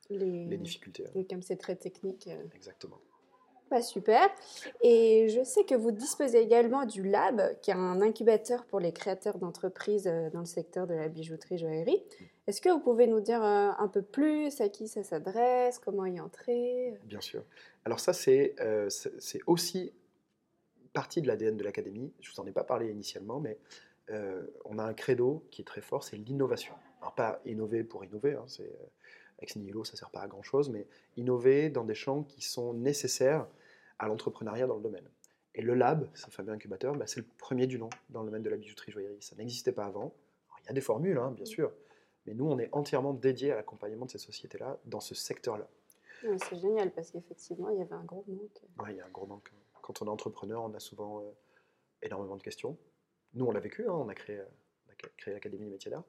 les, 0.10 0.57
difficultés. 0.57 1.06
Oui, 1.16 1.25
comme 1.28 1.42
c'est 1.42 1.57
très 1.57 1.75
technique. 1.75 2.28
Euh. 2.28 2.44
Exactement. 2.56 3.00
Bah, 3.72 3.81
super. 3.81 4.30
Et 4.81 5.28
je 5.30 5.44
sais 5.44 5.63
que 5.63 5.74
vous 5.74 5.92
disposez 5.92 6.40
également 6.40 6.86
du 6.86 7.02
Lab, 7.02 7.60
qui 7.62 7.72
est 7.72 7.75
un 7.75 8.00
incubateur 8.02 8.66
pour 8.66 8.80
les 8.80 8.94
créateurs 8.94 9.40
d'entreprises 9.40 10.07
euh, 10.07 10.30
dans 10.30 10.42
le 10.42 10.46
secteur 10.46 10.86
de 10.86 10.94
la 10.94 11.10
bijouterie 11.10 11.57
joaillerie. 11.57 11.98
Mm. 11.98 12.24
Est-ce 12.48 12.62
que 12.62 12.69
vous 12.69 12.80
pouvez 12.80 13.07
nous 13.07 13.22
dire 13.22 13.44
euh, 13.44 13.72
un 13.78 13.88
peu 13.88 14.04
plus 14.04 14.62
à 14.62 14.69
qui 14.69 14.88
ça 14.88 15.04
s'adresse, 15.04 15.80
comment 15.80 16.06
y 16.06 16.19
entrer? 16.19 16.94
Bien 17.06 17.22
sûr. 17.22 17.44
Alors 17.86 18.00
ça, 18.00 18.13
c'est 18.13 18.56
c'est 18.90 19.42
aussi 19.46 19.94
partie 20.94 21.22
de 21.22 21.28
l'ADN 21.28 21.57
de 21.57 21.63
l'Académie. 21.63 22.13
Je 22.19 22.30
ne 22.30 22.36
vous 22.36 22.42
en 22.42 22.48
ai 22.48 22.52
pas 22.52 22.63
parlé 22.63 22.90
initialement, 22.90 23.40
mais 23.40 23.60
on 24.66 24.80
a 24.80 24.84
un 24.84 24.94
credo 24.94 25.44
qui 25.52 25.62
est 25.62 25.66
très 25.66 25.81
fort, 25.81 26.04
c'est 26.04 26.18
l'innovation. 26.18 26.74
Alors 27.02 27.13
pas 27.13 27.42
innover 27.46 27.84
pour 27.84 28.04
innover, 28.04 28.34
hein, 28.34 28.46
c'est 28.48 28.72
ex 29.40 29.56
nihilo, 29.56 29.84
ça 29.84 29.94
ne 29.94 29.98
sert 29.98 30.10
pas 30.10 30.22
à 30.22 30.28
grand-chose, 30.28 30.70
mais 30.70 30.88
innover 31.18 31.70
dans 31.70 31.84
des 31.84 31.96
champs 31.96 32.24
qui 32.24 32.42
sont 32.42 32.74
nécessaires 32.74 33.48
à 34.00 34.08
l'entrepreneuriat 34.08 34.68
dans 34.68 34.76
le 34.76 34.82
domaine. 34.82 35.08
Et 35.54 35.62
le 35.62 35.74
lab, 35.74 36.10
ce 36.14 36.30
fameux 36.30 36.52
incubateur, 36.52 36.96
bah, 36.96 37.08
c'est 37.08 37.22
le 37.22 37.26
premier 37.38 37.66
du 37.68 37.80
nom 37.80 37.90
dans 38.10 38.22
le 38.22 38.28
domaine 38.28 38.44
de 38.44 38.50
la 38.50 38.58
bijouterie 38.58 38.92
joaillerie. 38.92 39.22
Ça 39.22 39.36
n'existait 39.36 39.72
pas 39.72 39.86
avant. 39.86 40.14
il 40.64 40.68
y 40.68 40.70
a 40.70 40.74
des 40.74 40.82
formules, 40.82 41.18
hein, 41.18 41.32
bien 41.32 41.46
sûr, 41.46 41.72
mais 42.26 42.34
nous, 42.34 42.46
on 42.46 42.60
est 42.60 42.70
entièrement 42.74 43.14
dédié 43.14 43.52
à 43.52 43.56
l'accompagnement 43.56 44.06
de 44.06 44.12
ces 44.12 44.18
sociétés-là 44.18 44.80
dans 44.86 45.00
ce 45.00 45.16
secteur-là. 45.16 45.68
c'est 46.22 46.58
génial 46.60 46.92
parce 46.92 47.12
qu'effectivement, 47.12 47.70
il 47.70 47.78
y 47.78 47.81
avait 47.81 47.94
un 47.94 48.04
gros 48.04 48.26
manque. 48.28 48.62
Oui, 48.80 48.90
il 48.92 48.98
y 48.98 49.02
a 49.02 49.06
un 49.06 49.10
gros 49.10 49.28
manque. 49.28 49.52
Quand 49.81 50.02
on 50.02 50.08
est 50.08 50.10
entrepreneur, 50.10 50.64
on 50.64 50.74
a 50.74 50.80
souvent 50.80 51.22
euh, 51.22 51.31
énormément 52.02 52.36
de 52.36 52.42
questions. 52.42 52.78
Nous, 53.34 53.46
on 53.46 53.52
l'a 53.52 53.60
vécu, 53.60 53.88
hein, 53.88 53.94
on 53.94 54.09
a 54.09 54.16
créé, 54.16 54.40
a 54.40 54.94
créé 55.18 55.33
l'Académie 55.33 55.66
des 55.66 55.71
métiers 55.71 55.92
d'art. 55.92 56.04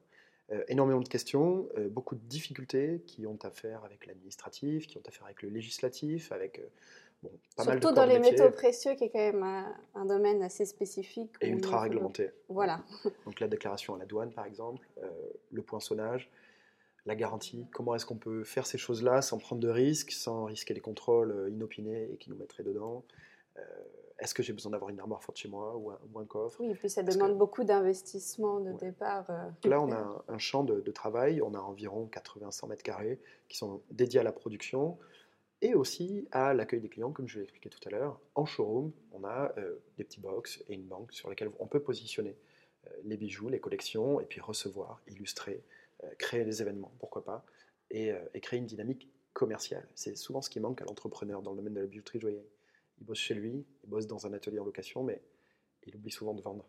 Euh, 0.51 0.63
énormément 0.69 1.01
de 1.01 1.09
questions, 1.09 1.67
euh, 1.77 1.89
beaucoup 1.89 2.15
de 2.15 2.21
difficultés 2.21 3.03
qui 3.05 3.27
ont 3.27 3.37
à 3.43 3.51
faire 3.51 3.83
avec 3.83 4.05
l'administratif, 4.05 4.87
qui 4.87 4.97
ont 4.97 5.03
à 5.05 5.11
faire 5.11 5.25
avec 5.25 5.41
le 5.41 5.49
législatif, 5.49 6.31
avec 6.31 6.59
euh, 6.59 6.67
bon, 7.21 7.31
pas 7.57 7.65
mal 7.65 7.75
de 7.75 7.81
Surtout 7.81 7.93
dans 7.93 8.05
les 8.05 8.17
métaux 8.17 8.49
précieux, 8.51 8.95
qui 8.95 9.03
est 9.03 9.09
quand 9.09 9.19
même 9.19 9.43
un, 9.93 10.05
domaine 10.05 10.41
assez 10.41 10.63
spécifique. 10.65 11.35
Et 11.41 11.49
ultra 11.49 11.81
réglementé. 11.81 12.31
Voilà. 12.47 12.81
Donc 13.25 13.41
la 13.41 13.49
déclaration 13.49 13.95
à 13.95 13.97
la 13.97 14.05
douane, 14.05 14.31
par 14.31 14.45
exemple, 14.45 14.87
le 15.51 15.61
poinçonnage, 15.61 16.31
la 17.05 17.15
garantie. 17.15 17.67
Comment 17.73 17.95
est-ce 17.95 18.05
qu'on 18.05 18.15
peut 18.15 18.45
faire 18.45 18.65
ces 18.65 18.77
choses-là 18.77 19.21
sans 19.21 19.39
prendre 19.39 19.61
de 19.61 19.69
risques, 19.69 20.11
sans 20.11 20.45
risquer 20.45 20.73
les 20.73 20.79
contrôles 20.79 21.49
inopinés 21.51 22.09
et 22.13 22.15
qui 22.15 22.29
nous 22.29 22.37
mettraient 22.37 22.63
dedans 22.63 23.03
est-ce 24.19 24.33
que 24.33 24.41
j'ai 24.41 24.53
besoin 24.53 24.71
d'avoir 24.71 24.89
une 24.89 24.99
armoire 24.99 25.23
forte 25.23 25.37
chez 25.37 25.47
moi 25.47 25.77
ou 25.77 26.19
un, 26.19 26.25
coffre 26.25 26.59
Oui, 26.59 26.71
et 26.71 26.73
puis 26.73 26.89
ça 26.89 27.03
demande 27.03 27.37
beaucoup 27.37 27.63
d'investissement 27.63 28.59
de 28.59 28.71
départ. 28.73 29.29
Euh, 29.29 29.49
Là, 29.65 29.81
on 29.81 29.91
a 29.91 30.23
un, 30.27 30.37
champ 30.37 30.63
de, 30.63 30.79
travail, 30.91 31.41
on 31.41 31.53
a 31.53 31.59
environ 31.59 32.09
80-100 32.11 32.69
mètres 32.69 32.83
carrés 32.83 33.19
qui 33.47 33.57
sont 33.57 33.81
dédiés 33.91 34.19
à 34.19 34.23
la 34.23 34.31
production 34.31 34.97
et 35.61 35.75
aussi 35.75 36.27
à 36.31 36.53
l'accueil 36.53 36.79
des 36.79 36.89
clients, 36.89 37.11
comme 37.11 37.27
je 37.27 37.37
l'ai 37.37 37.43
expliqué 37.43 37.69
tout 37.69 37.79
à 37.85 37.91
l'heure. 37.91 38.19
En 38.35 38.45
showroom, 38.45 38.91
on 39.11 39.23
a 39.23 39.53
euh, 39.57 39.77
des 39.97 40.03
petits 40.03 40.19
box 40.19 40.63
et 40.67 40.73
une 40.73 40.85
banque 40.85 41.13
sur 41.13 41.29
lesquels 41.29 41.51
on 41.59 41.67
peut 41.67 41.81
positionner 41.81 42.37
euh, 42.87 42.89
les 43.03 43.17
bijoux, 43.17 43.49
les 43.49 43.59
collections, 43.59 44.19
et 44.19 44.25
puis 44.25 44.41
recevoir, 44.41 45.01
illustrer, 45.07 45.63
créer 46.19 46.45
des 46.45 46.61
événements, 46.61 46.91
pourquoi 46.99 47.23
pas, 47.23 47.43
et, 47.89 48.11
et 48.35 48.39
créer 48.39 48.59
une 48.59 48.67
dynamique 48.67 49.09
commerciale. 49.33 49.87
C'est 49.95 50.15
souvent 50.15 50.43
ce 50.43 50.49
qui 50.49 50.59
manque 50.59 50.81
à 50.83 50.85
l'entrepreneur 50.85 51.41
dans 51.41 51.51
le 51.51 51.57
domaine 51.57 51.73
de 51.73 51.79
la 51.79 51.87
bijouterie 51.87 52.19
joyeuse 52.19 52.56
il 52.99 53.05
bosse 53.05 53.19
chez 53.19 53.33
lui, 53.33 53.65
il 53.83 53.89
bosse 53.89 54.07
dans 54.07 54.25
un 54.25 54.33
atelier 54.33 54.59
en 54.59 54.65
location, 54.65 55.03
mais 55.03 55.21
il 55.85 55.95
oublie 55.95 56.11
souvent 56.11 56.33
de 56.33 56.41
vendre. 56.41 56.67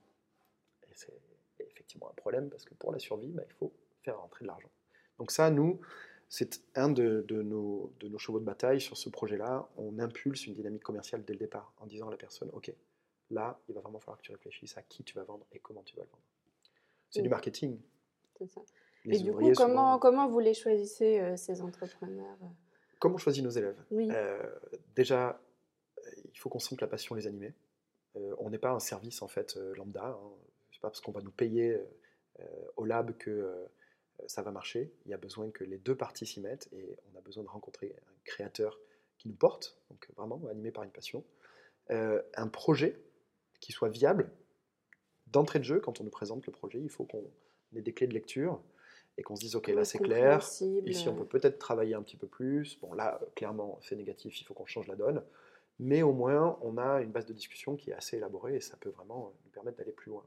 Et 0.82 0.94
c'est 0.94 1.20
effectivement 1.61 2.11
un 2.11 2.14
problème 2.14 2.50
parce 2.50 2.64
que 2.64 2.75
pour 2.75 2.92
la 2.92 2.99
survie, 2.99 3.32
bah, 3.32 3.42
il 3.47 3.52
faut 3.54 3.73
faire 4.02 4.18
rentrer 4.18 4.44
de 4.44 4.49
l'argent. 4.49 4.70
Donc 5.18 5.30
ça, 5.30 5.50
nous, 5.50 5.80
c'est 6.28 6.62
un 6.75 6.90
de, 6.90 7.25
nos, 7.42 7.92
de, 8.00 8.08
nos, 8.08 8.18
chevaux 8.18 8.38
de 8.38 8.44
bataille 8.44 8.80
sur 8.80 8.97
ce 8.97 9.08
projet-là. 9.08 9.68
On 9.76 9.99
impulse 9.99 10.47
une 10.47 10.54
dynamique 10.54 10.82
commerciale 10.82 11.25
dès 11.25 11.32
le 11.32 11.38
départ 11.38 11.73
en 11.78 11.87
disant 11.87 12.08
à 12.08 12.11
la 12.11 12.16
personne, 12.16 12.50
OK, 12.52 12.73
là, 13.30 13.58
il 13.68 13.75
va 13.75 13.80
vraiment 13.80 13.99
falloir 13.99 14.18
que 14.18 14.23
tu 14.23 14.32
réfléchisses 14.32 14.76
à 14.76 14.82
qui 14.82 15.02
tu 15.04 15.14
vas 15.14 15.25
vendre 15.25 15.47
et 15.52 15.58
comment 15.58 15.82
tu 15.82 15.97
vas 15.97 16.02
le 16.02 16.11
vendre. 16.11 16.23
C'est 17.11 17.23
du 17.23 17.28
marketing. 17.28 17.80
C'est 18.37 18.47
ça. 18.47 18.61
et 19.06 19.18
du 19.18 19.32
coup, 19.32 19.52
comment, 19.56 19.99
comment 19.99 20.28
vous 20.28 20.38
les 20.38 20.54
choisissez, 20.54 21.18
euh, 21.20 21.37
ces 21.37 21.62
entrepreneurs 21.62 22.38
Comment 22.99 23.14
on 23.14 23.18
choisit 23.18 23.42
nos 23.42 23.50
élèves? 23.50 23.82
Oui. 23.90 24.08
Euh, 24.11 24.42
déjà, 24.94 25.40
il 26.33 26.38
faut 26.38 26.49
qu'on 26.49 26.59
sente 26.59 26.81
la 26.81 26.87
passion 26.87 27.14
les 27.14 27.26
animer. 27.26 27.55
Euh, 28.17 28.35
on 28.38 28.50
n'est 28.50 28.59
pas 28.59 28.71
un 28.71 28.81
service 28.81 29.23
en 29.23 29.28
fait 29.28 29.57
euh, 29.57 29.75
lambda. 29.75 30.07
Hein. 30.07 30.31
C'est 30.73 30.81
pas 30.81 30.88
parce 30.88 31.00
qu'on 31.00 31.12
va 31.12 31.21
nous 31.21 31.31
payer 31.31 31.78
euh, 32.40 32.45
au 32.76 32.85
lab 32.85 33.17
que 33.17 33.67
ça 34.26 34.43
va 34.43 34.50
marcher. 34.50 34.93
Il 35.07 35.11
y 35.11 35.14
a 35.14 35.17
besoin 35.17 35.50
que 35.50 35.64
les 35.64 35.78
deux 35.78 35.97
parties 35.97 36.26
s'y 36.26 36.40
mettent 36.40 36.69
et 36.73 36.97
on 37.12 37.19
a 37.19 37.21
besoin 37.21 37.45
de 37.45 37.49
rencontrer 37.49 37.95
un 38.07 38.12
créateur 38.25 38.78
qui 39.17 39.28
nous 39.28 39.35
porte, 39.35 39.76
donc 39.90 40.09
vraiment 40.17 40.40
animé 40.49 40.71
par 40.71 40.85
une 40.85 40.90
passion, 40.90 41.25
un 41.88 42.49
projet 42.49 43.00
qui 43.61 43.73
soit 43.73 43.88
viable. 43.88 44.31
D'entrée 45.28 45.59
de 45.59 45.64
jeu, 45.64 45.81
quand 45.81 46.00
on 46.00 46.05
nous 46.05 46.11
présente 46.11 46.47
le 46.47 46.52
projet, 46.52 46.81
il 46.81 46.90
faut 46.90 47.05
qu'on 47.05 47.25
ait 47.76 47.81
des 47.81 47.93
clés 47.93 48.07
de 48.07 48.14
lecture 48.14 48.61
et 49.17 49.23
qu'on 49.23 49.37
se 49.37 49.40
dise, 49.40 49.57
OK, 49.57 49.69
là 49.69 49.85
c'est 49.85 49.99
clair, 49.99 50.38
ici 50.85 51.09
on 51.09 51.14
peut 51.14 51.26
peut-être 51.26 51.59
travailler 51.59 51.95
un 51.95 52.02
petit 52.02 52.17
peu 52.17 52.26
plus. 52.26 52.78
Bon, 52.81 52.93
là, 52.95 53.21
clairement, 53.35 53.78
c'est 53.83 53.97
négatif, 53.97 54.40
il 54.40 54.45
faut 54.45 54.55
qu'on 54.55 54.67
change 54.67 54.87
la 54.88 54.97
donne. 54.97 55.23
Mais 55.78 56.02
au 56.02 56.12
moins, 56.12 56.58
on 56.62 56.76
a 56.76 57.00
une 57.00 57.11
base 57.11 57.26
de 57.26 57.32
discussion 57.32 57.76
qui 57.76 57.90
est 57.90 57.94
assez 57.94 58.16
élaborée 58.16 58.56
et 58.56 58.61
ça 58.61 58.76
peut 58.76 58.90
vraiment 58.90 59.32
nous 59.44 59.50
permettre 59.50 59.78
d'aller 59.78 59.92
plus 59.92 60.11
loin. 60.11 60.25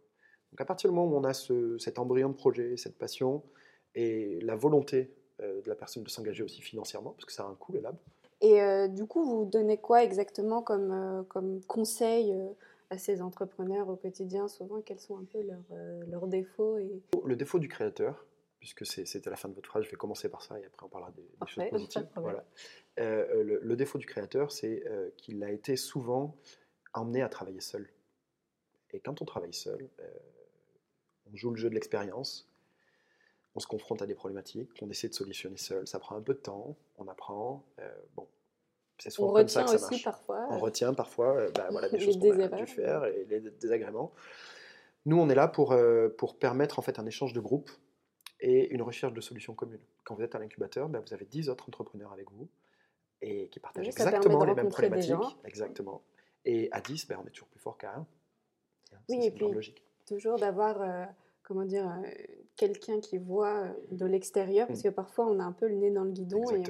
Donc 0.52 0.62
à 0.62 0.66
partir 0.66 0.90
du 0.90 0.96
moment 0.96 1.14
où 1.14 1.18
on 1.18 1.24
a 1.24 1.34
cet 1.34 2.00
embryon 2.00 2.30
de 2.30 2.36
projet, 2.36 2.78
cette 2.78 2.98
passion 2.98 3.44
et 3.96 4.40
la 4.42 4.56
volonté 4.56 5.14
euh, 5.42 5.62
de 5.62 5.70
la 5.70 5.76
personne 5.76 6.04
de 6.04 6.10
s'engager 6.10 6.44
aussi 6.44 6.62
financièrement, 6.62 7.12
parce 7.12 7.26
que 7.26 7.32
ça 7.34 7.44
a 7.44 7.48
un 7.48 7.56
coût 7.56 7.74
le 7.74 7.80
lab. 7.80 7.96
Et 8.42 8.62
euh, 8.62 8.88
du 8.88 9.06
coup, 9.06 9.24
vous 9.24 9.46
donnez 9.46 9.78
quoi 9.78 10.04
exactement 10.04 10.62
comme, 10.62 10.92
euh, 10.92 11.24
comme 11.24 11.62
conseil 11.66 12.36
à 12.90 12.98
ces 12.98 13.22
entrepreneurs 13.22 13.90
au 13.90 13.96
quotidien? 13.96 14.48
Souvent, 14.48 14.82
quels 14.82 15.00
sont 15.00 15.18
un 15.18 15.26
peu 15.26 15.42
leurs, 15.42 16.08
leurs 16.10 16.28
défauts 16.28 16.78
et... 16.78 17.02
Le 17.26 17.36
défaut 17.36 17.60
du 17.60 17.68
créateur, 17.68 18.26
puisque 18.62 18.86
c'était 18.86 19.30
la 19.30 19.36
fin 19.36 19.50
de 19.50 19.54
votre 19.54 19.68
phrase, 19.68 19.84
je 19.84 19.92
vais 19.92 19.98
commencer 19.98 20.30
par 20.30 20.42
ça 20.42 20.58
et 20.58 20.66
après 20.66 20.86
on 20.86 20.90
parlera 20.90 21.12
des, 21.12 21.28
choses 21.48 21.70
positives. 21.70 22.08
Voilà. 22.16 22.46
le, 22.98 23.60
le, 23.62 23.76
défaut 23.76 23.98
du 23.98 24.06
créateur, 24.06 24.52
c'est 24.52 24.84
qu'il 25.18 25.44
a 25.44 25.52
été 25.52 25.76
souvent 25.76 26.38
emmené 26.94 27.22
à 27.22 27.28
travailler 27.28 27.60
seul. 27.60 27.90
Et 28.92 29.02
quand 29.02 29.22
on 29.22 29.26
travaille 29.26 29.54
seul, 29.54 29.90
on 31.32 31.36
joue 31.36 31.50
le 31.50 31.58
jeu 31.58 31.70
de 31.70 31.76
l'expérience, 31.76 32.52
on 33.56 33.60
se 33.60 33.68
confronte 33.68 34.02
à 34.02 34.06
des 34.06 34.16
problématiques, 34.16 34.72
on 34.82 34.90
essaie 34.90 35.10
de 35.10 35.14
solutionner 35.14 35.58
seul, 35.58 35.88
ça 35.88 36.00
prend 36.00 36.16
un 36.16 36.22
peu 36.22 36.34
de 36.34 36.40
temps, 36.40 36.78
on 36.98 37.08
apprend, 37.08 37.66
euh, 37.80 37.92
bon, 38.16 38.28
c'est 38.98 39.10
souvent 39.10 39.34
comme 39.34 39.48
ça 39.48 39.64
que 39.64 39.70
ça 39.70 39.76
aussi 39.76 39.92
marche. 39.92 40.04
parfois. 40.04 40.48
On 40.50 40.60
retient 40.60 40.94
parfois 40.94 41.36
euh, 41.36 41.52
bah, 41.52 41.68
voilà, 41.72 41.90
des 41.90 42.00
choses 42.00 42.20
qu'on 42.20 42.40
a 42.40 42.48
dû 42.48 42.68
faire 42.68 43.06
et 43.06 43.26
les 43.30 43.40
désagréments. 43.40 44.14
Nous, 45.06 45.20
on 45.20 45.30
est 45.30 45.36
là 45.36 45.48
pour, 45.48 45.72
euh, 45.72 46.10
pour 46.10 46.38
permettre 46.38 46.78
en 46.78 46.84
fait 46.84 47.00
un 47.00 47.06
échange 47.08 47.34
de 47.34 47.40
groupe 47.40 47.72
et 48.42 48.70
une 48.74 48.82
recherche 48.82 49.14
de 49.14 49.22
solutions 49.22 49.54
communes. 49.54 49.82
Quand 50.04 50.16
vous 50.16 50.24
êtes 50.24 50.36
à 50.36 50.40
l'incubateur, 50.40 50.90
bah, 50.90 51.00
vous 51.00 51.14
avez 51.14 51.26
10 51.26 51.50
autres 51.50 51.68
entrepreneurs 51.68 52.12
avec 52.12 52.30
vous 52.32 52.48
et 53.22 53.48
qui 53.50 53.60
partagent 53.60 53.88
exactement 53.88 54.44
les 54.44 54.56
mêmes 54.56 54.70
problématiques. 54.70 55.16
Exactement. 55.46 56.02
Et 56.44 56.70
à 56.72 56.82
10, 56.82 57.08
bah, 57.08 57.20
on 57.24 57.28
est 57.28 57.32
toujours 57.32 57.48
plus 57.50 57.60
fort 57.60 57.78
qu'à 57.78 57.96
1. 57.96 58.08
Oui, 59.10 59.26
et 59.26 59.32
puis 59.32 59.48
logique. 59.48 59.84
toujours 60.06 60.38
d'avoir 60.38 61.08
comment 61.52 61.66
dire, 61.66 61.88
euh, 61.88 62.08
quelqu'un 62.56 63.00
qui 63.00 63.18
voit 63.18 63.66
euh, 63.66 63.74
de 63.92 64.06
l'extérieur, 64.06 64.68
parce 64.68 64.80
mm. 64.80 64.84
que 64.84 64.90
parfois 64.90 65.28
on 65.28 65.40
a 65.40 65.44
un 65.44 65.52
peu 65.52 65.68
le 65.68 65.76
nez 65.76 65.92
dans 65.92 66.04
le 66.04 66.12
guidon 66.12 66.44
et 66.52 66.64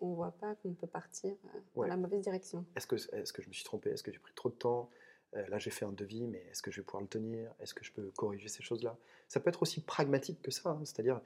on 0.00 0.10
ne 0.10 0.14
voit 0.14 0.32
pas 0.32 0.54
qu'on 0.56 0.72
peut 0.72 0.86
partir 0.86 1.32
euh, 1.32 1.58
dans 1.76 1.86
la 1.86 1.96
mauvaise 1.96 2.20
direction. 2.20 2.64
Est-ce 2.76 2.86
que, 2.86 2.96
est 2.96 3.32
que 3.32 3.42
je 3.42 3.48
me 3.48 3.52
suis 3.52 3.64
trompé? 3.64 3.90
Est-ce 3.90 4.02
que 4.02 4.12
j'ai 4.12 4.18
pris 4.18 4.34
trop 4.34 4.48
de 4.48 4.54
temps? 4.54 4.90
Là, 5.32 5.58
j'ai 5.58 5.70
fait 5.70 5.84
un 5.84 5.92
devis, 5.92 6.26
mais 6.26 6.44
est-ce 6.50 6.60
que 6.60 6.72
je 6.72 6.80
vais 6.80 6.84
pouvoir 6.84 7.02
le 7.02 7.08
tenir? 7.08 7.52
Est-ce 7.60 7.72
que 7.72 7.84
je 7.84 7.92
peux 7.92 8.10
corriger 8.16 8.48
ces 8.48 8.62
choses-là? 8.64 8.96
Ça 9.28 9.38
peut 9.38 9.48
être 9.48 9.62
aussi 9.62 9.80
pragmatique 9.80 10.42
que 10.42 10.50
ça, 10.50 10.70
hein. 10.70 10.80
c'est-à-dire, 10.84 11.20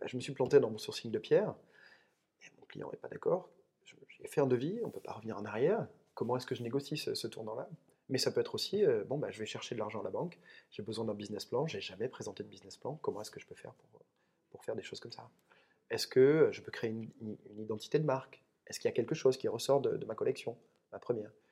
bah, 0.00 0.06
je 0.06 0.16
me 0.16 0.22
suis 0.22 0.32
planté 0.32 0.60
dans 0.60 0.70
mon 0.70 0.78
sourcing 0.78 1.10
de 1.10 1.18
pierre, 1.18 1.54
et 2.42 2.46
mon 2.58 2.64
client 2.66 2.90
n'est 2.90 2.98
pas 2.98 3.08
d'accord. 3.08 3.50
J'ai 3.84 4.28
fait 4.28 4.40
un 4.40 4.46
devis, 4.46 4.80
on 4.82 4.86
ne 4.86 4.92
peut 4.92 5.00
pas 5.00 5.12
revenir 5.12 5.36
en 5.36 5.44
arrière. 5.44 5.86
Comment 6.14 6.36
est-ce 6.38 6.46
que 6.46 6.54
je 6.54 6.62
négocie 6.62 6.96
ce, 6.96 7.26
tournant-là? 7.26 7.68
Mais 8.08 8.18
ça 8.18 8.30
peut 8.30 8.40
être 8.40 8.54
aussi, 8.54 8.84
euh, 8.84 9.04
bon, 9.04 9.18
bah, 9.18 9.30
je 9.30 9.38
vais 9.38 9.46
chercher 9.46 9.74
de 9.74 9.80
l'argent 9.80 10.00
à 10.00 10.04
la 10.04 10.10
banque, 10.10 10.38
j'ai 10.70 10.82
besoin 10.82 11.04
d'un 11.04 11.14
business 11.14 11.44
plan, 11.44 11.66
j'ai 11.66 11.80
jamais 11.80 12.08
présenté 12.08 12.42
de 12.42 12.48
business 12.48 12.76
plan, 12.76 12.98
comment 13.02 13.20
est-ce 13.20 13.30
que 13.30 13.40
je 13.40 13.46
peux 13.46 13.54
faire 13.54 13.72
pour, 13.72 14.00
pour 14.50 14.64
faire 14.64 14.76
des 14.76 14.82
choses 14.82 15.00
comme 15.00 15.12
ça? 15.12 15.28
Est-ce 15.90 16.06
que 16.06 16.48
je 16.52 16.60
peux 16.60 16.70
créer 16.70 16.90
une, 16.90 17.36
identité 17.58 17.98
de 17.98 18.04
marque? 18.04 18.42
Est-ce 18.66 18.80
qu'il 18.80 18.88
y 18.88 18.92
a 18.92 18.94
quelque 18.94 19.14
chose 19.14 19.36
qui 19.36 19.48
ressort 19.48 19.80
de, 19.80 20.04
ma 20.06 20.14
collection, 20.14 20.56
ma 20.92 20.98
première. 20.98 21.30
euh, 21.30 21.43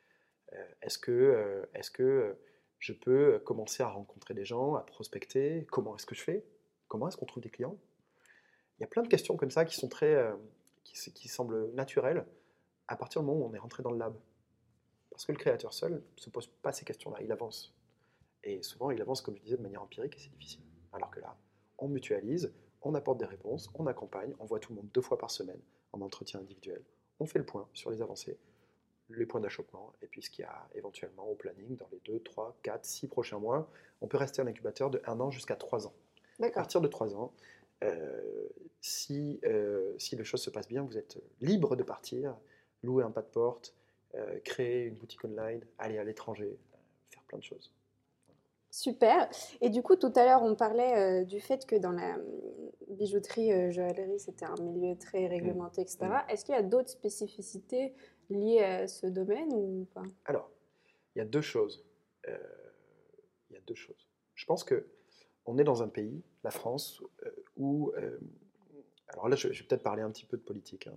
Est-ce 0.82 0.98
que, 0.98 1.12
euh, 1.12 1.64
est 1.74 1.90
que 1.92 2.36
je 2.78 2.92
peux 2.92 3.38
commencer 3.40 3.82
à 3.82 3.88
rencontrer 3.88 4.34
des 4.34 4.44
gens, 4.44 4.74
à 4.74 4.82
prospecter? 4.82 5.66
Comment 5.70 5.96
est-ce 5.96 6.06
que 6.06 6.14
je 6.14 6.22
fais? 6.22 6.44
Comment 6.88 7.08
est-ce 7.08 7.16
qu'on 7.16 7.26
trouve 7.26 7.42
des 7.42 7.50
clients? 7.50 7.76
Il 8.78 8.82
y 8.82 8.84
a 8.84 8.88
plein 8.88 9.02
de 9.02 9.08
questions 9.08 9.36
comme 9.36 9.50
ça 9.50 9.64
qui 9.64 9.76
sont 9.76 9.88
très, 9.88 10.32
qui, 10.84 11.12
qui 11.12 11.28
semblent 11.28 11.72
naturelles 11.74 12.26
à 12.88 12.96
partir 12.96 13.20
du 13.20 13.26
moment 13.26 13.46
où 13.46 13.48
on 13.48 13.54
est 13.54 13.58
rentré 13.58 13.82
dans 13.82 13.92
le 13.92 13.98
lab. 13.98 14.14
Parce 15.10 15.26
que 15.26 15.32
le 15.32 15.38
créateur 15.38 15.72
seul 15.72 15.92
ne 15.92 16.20
se 16.20 16.30
pose 16.30 16.46
pas 16.46 16.72
ces 16.72 16.84
questions-là, 16.84 17.18
il 17.22 17.30
avance. 17.30 17.74
Et 18.44 18.62
souvent, 18.62 18.90
il 18.90 19.00
avance, 19.00 19.20
comme 19.20 19.36
je 19.36 19.42
disais, 19.42 19.56
de 19.56 19.62
manière 19.62 19.82
empirique 19.82 20.16
et 20.16 20.18
c'est 20.18 20.30
difficile. 20.30 20.64
Alors 20.92 21.10
que 21.10 21.20
là, 21.20 21.36
on 21.78 21.88
mutualise, 21.88 22.52
on 22.82 22.94
apporte 22.94 23.18
des 23.18 23.26
réponses, 23.26 23.70
on 23.74 23.86
accompagne, 23.86 24.34
on 24.38 24.44
voit 24.44 24.58
tout 24.58 24.72
le 24.72 24.76
monde 24.76 24.90
deux 24.92 25.00
fois 25.00 25.18
par 25.18 25.30
semaine 25.30 25.60
en 25.92 26.00
entretien 26.00 26.40
individuel, 26.40 26.82
on 27.20 27.26
fait 27.26 27.38
le 27.38 27.46
point 27.46 27.68
sur 27.74 27.90
les 27.90 28.02
avancées, 28.02 28.38
les 29.18 29.26
points 29.26 29.40
d'achoppement, 29.40 29.92
et 30.02 30.06
puis 30.06 30.22
ce 30.22 30.30
qu'il 30.30 30.44
y 30.44 30.48
a 30.48 30.68
éventuellement 30.74 31.28
au 31.28 31.34
planning 31.34 31.76
dans 31.76 31.88
les 31.92 32.00
2, 32.04 32.20
3, 32.20 32.56
4, 32.62 32.84
6 32.84 33.08
prochains 33.08 33.38
mois. 33.38 33.70
On 34.00 34.06
peut 34.06 34.16
rester 34.16 34.42
en 34.42 34.46
incubateur 34.46 34.90
de 34.90 35.00
1 35.06 35.20
an 35.20 35.30
jusqu'à 35.30 35.56
3 35.56 35.86
ans. 35.86 35.94
À 36.40 36.50
partir 36.50 36.80
de 36.80 36.88
3 36.88 37.14
ans, 37.14 37.32
euh, 37.84 38.48
si, 38.80 39.40
euh, 39.44 39.94
si 39.98 40.16
les 40.16 40.24
choses 40.24 40.42
se 40.42 40.50
passent 40.50 40.68
bien, 40.68 40.82
vous 40.82 40.98
êtes 40.98 41.18
libre 41.40 41.76
de 41.76 41.82
partir, 41.82 42.36
louer 42.82 43.04
un 43.04 43.10
pas 43.10 43.22
de 43.22 43.28
porte, 43.28 43.74
euh, 44.14 44.38
créer 44.44 44.84
une 44.84 44.94
boutique 44.94 45.24
online, 45.24 45.64
aller 45.78 45.98
à 45.98 46.04
l'étranger, 46.04 46.58
faire 47.10 47.22
plein 47.22 47.38
de 47.38 47.44
choses. 47.44 47.72
Super. 48.70 49.28
Et 49.60 49.70
du 49.70 49.82
coup, 49.82 49.96
tout 49.96 50.12
à 50.16 50.24
l'heure, 50.24 50.42
on 50.42 50.54
parlait 50.54 51.22
euh, 51.22 51.24
du 51.24 51.40
fait 51.40 51.66
que 51.66 51.76
dans 51.76 51.92
la 51.92 52.16
bijouterie, 52.88 53.72
joaillerie, 53.72 54.18
c'était 54.18 54.46
un 54.46 54.60
milieu 54.60 54.96
très 54.96 55.26
réglementé, 55.26 55.82
etc. 55.82 55.98
Mm. 56.00 56.30
Est-ce 56.30 56.44
qu'il 56.44 56.54
y 56.54 56.58
a 56.58 56.62
d'autres 56.62 56.88
spécificités 56.90 57.94
liées 58.32 58.62
à 58.62 58.88
ce 58.88 59.06
domaine 59.06 59.52
ou 59.52 59.86
pas? 59.94 60.02
Alors, 60.24 60.50
il 61.14 61.18
y 61.18 61.22
a 61.22 61.24
deux 61.24 61.42
choses. 61.42 61.84
il 62.26 63.54
y 63.54 63.56
a 63.56 63.60
deux 63.66 63.74
choses. 63.74 64.08
Je 64.34 64.46
pense 64.46 64.64
que 64.64 64.86
on 65.44 65.58
est 65.58 65.64
dans 65.64 65.82
un 65.82 65.88
pays, 65.88 66.22
la 66.44 66.50
France, 66.50 67.02
où 67.56 67.92
alors 69.08 69.28
là, 69.28 69.36
je, 69.36 69.48
vais 69.48 69.54
peut-être 69.54 69.82
parler 69.82 70.02
un 70.02 70.10
petit 70.10 70.24
peu 70.24 70.36
de 70.36 70.42
politique, 70.42 70.86
hein, 70.86 70.94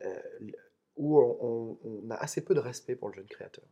mais 0.00 0.54
où 0.98 1.18
on, 1.20 2.10
a 2.10 2.16
assez 2.16 2.44
peu 2.44 2.54
de 2.54 2.60
respect 2.60 2.96
pour 2.96 3.08
le 3.08 3.14
jeune 3.14 3.26
créateur. 3.26 3.64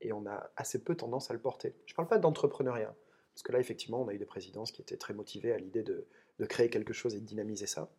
Et 0.00 0.12
on 0.12 0.26
a 0.26 0.50
assez 0.56 0.84
peu 0.84 0.94
tendance 0.94 1.30
à 1.30 1.34
le 1.34 1.40
porter. 1.40 1.74
Je 1.86 1.92
ne 1.92 1.96
parle 1.96 2.08
pas 2.08 2.18
d'entrepreneuriat, 2.18 2.94
parce 3.34 3.42
que 3.42 3.52
là, 3.52 3.58
effectivement, 3.58 4.02
on 4.02 4.08
a 4.08 4.14
eu 4.14 4.18
des 4.18 4.26
présidences 4.26 4.70
qui 4.70 4.82
étaient 4.82 4.96
très 4.96 5.14
motivées 5.14 5.52
à 5.52 5.58
l'idée 5.58 5.82
de, 5.82 6.06
créer 6.46 6.70
quelque 6.70 6.92
chose 6.92 7.16
et 7.16 7.20
de 7.20 7.26
dynamiser 7.26 7.66
ça. 7.66 7.90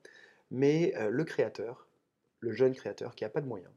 Mais 0.52 0.96
euh, 0.96 1.10
le 1.10 1.26
créateur, 1.26 1.88
le 2.40 2.52
jeune 2.52 2.74
créateur 2.74 3.16
qui 3.16 3.26
n'a 3.26 3.30
pas 3.30 3.42
de 3.42 3.48
moyens, 3.48 3.74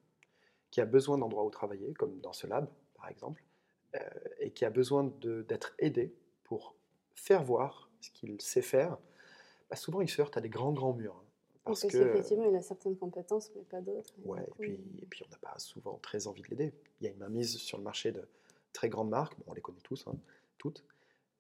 qui 0.72 0.80
a 0.80 0.86
besoin 0.86 1.18
d'endroits 1.18 1.44
où 1.44 1.50
travailler, 1.50 1.92
comme 1.94 2.18
dans 2.20 2.32
ce 2.32 2.48
lab, 2.48 2.66
par 2.96 3.08
exemple, 3.08 3.44
euh, 3.94 3.98
et 4.40 4.50
qui 4.50 4.64
a 4.64 4.70
besoin 4.70 5.12
d'être 5.22 5.74
aidé 5.78 6.12
pour 6.42 6.74
faire 7.14 7.44
voir 7.44 7.90
ce 8.00 8.10
qu'il 8.10 8.40
sait 8.40 8.62
faire, 8.62 8.98
bah, 9.70 9.76
souvent 9.76 10.00
il 10.00 10.08
se 10.08 10.20
heurte 10.20 10.36
à 10.36 10.40
des 10.40 10.48
grands, 10.48 10.72
grands 10.72 10.94
murs. 10.94 11.14
Hein. 11.14 11.28
Parce 11.64 11.86
que, 11.86 11.96
effectivement, 11.96 12.48
il 12.48 12.56
a 12.56 12.62
certaines 12.62 12.96
compétences, 12.96 13.52
mais 13.54 13.62
pas 13.62 13.80
d'autres. 13.80 14.14
Ouais, 14.24 14.42
et 14.42 14.50
puis, 14.58 14.80
et 15.00 15.06
puis 15.06 15.22
on 15.24 15.30
n'a 15.30 15.36
pas 15.36 15.56
souvent 15.58 15.98
très 16.02 16.26
envie 16.26 16.42
de 16.42 16.48
l'aider. 16.48 16.72
Il 17.00 17.04
y 17.04 17.06
a 17.06 17.12
une 17.12 17.18
mainmise 17.18 17.58
sur 17.58 17.78
le 17.78 17.84
marché 17.84 18.10
de 18.10 18.26
très 18.72 18.88
grandes 18.88 19.10
marques, 19.10 19.38
bon, 19.38 19.44
on 19.48 19.54
les 19.54 19.60
connaît 19.60 19.80
tous, 19.84 20.04
hein, 20.08 20.16
toutes. 20.58 20.84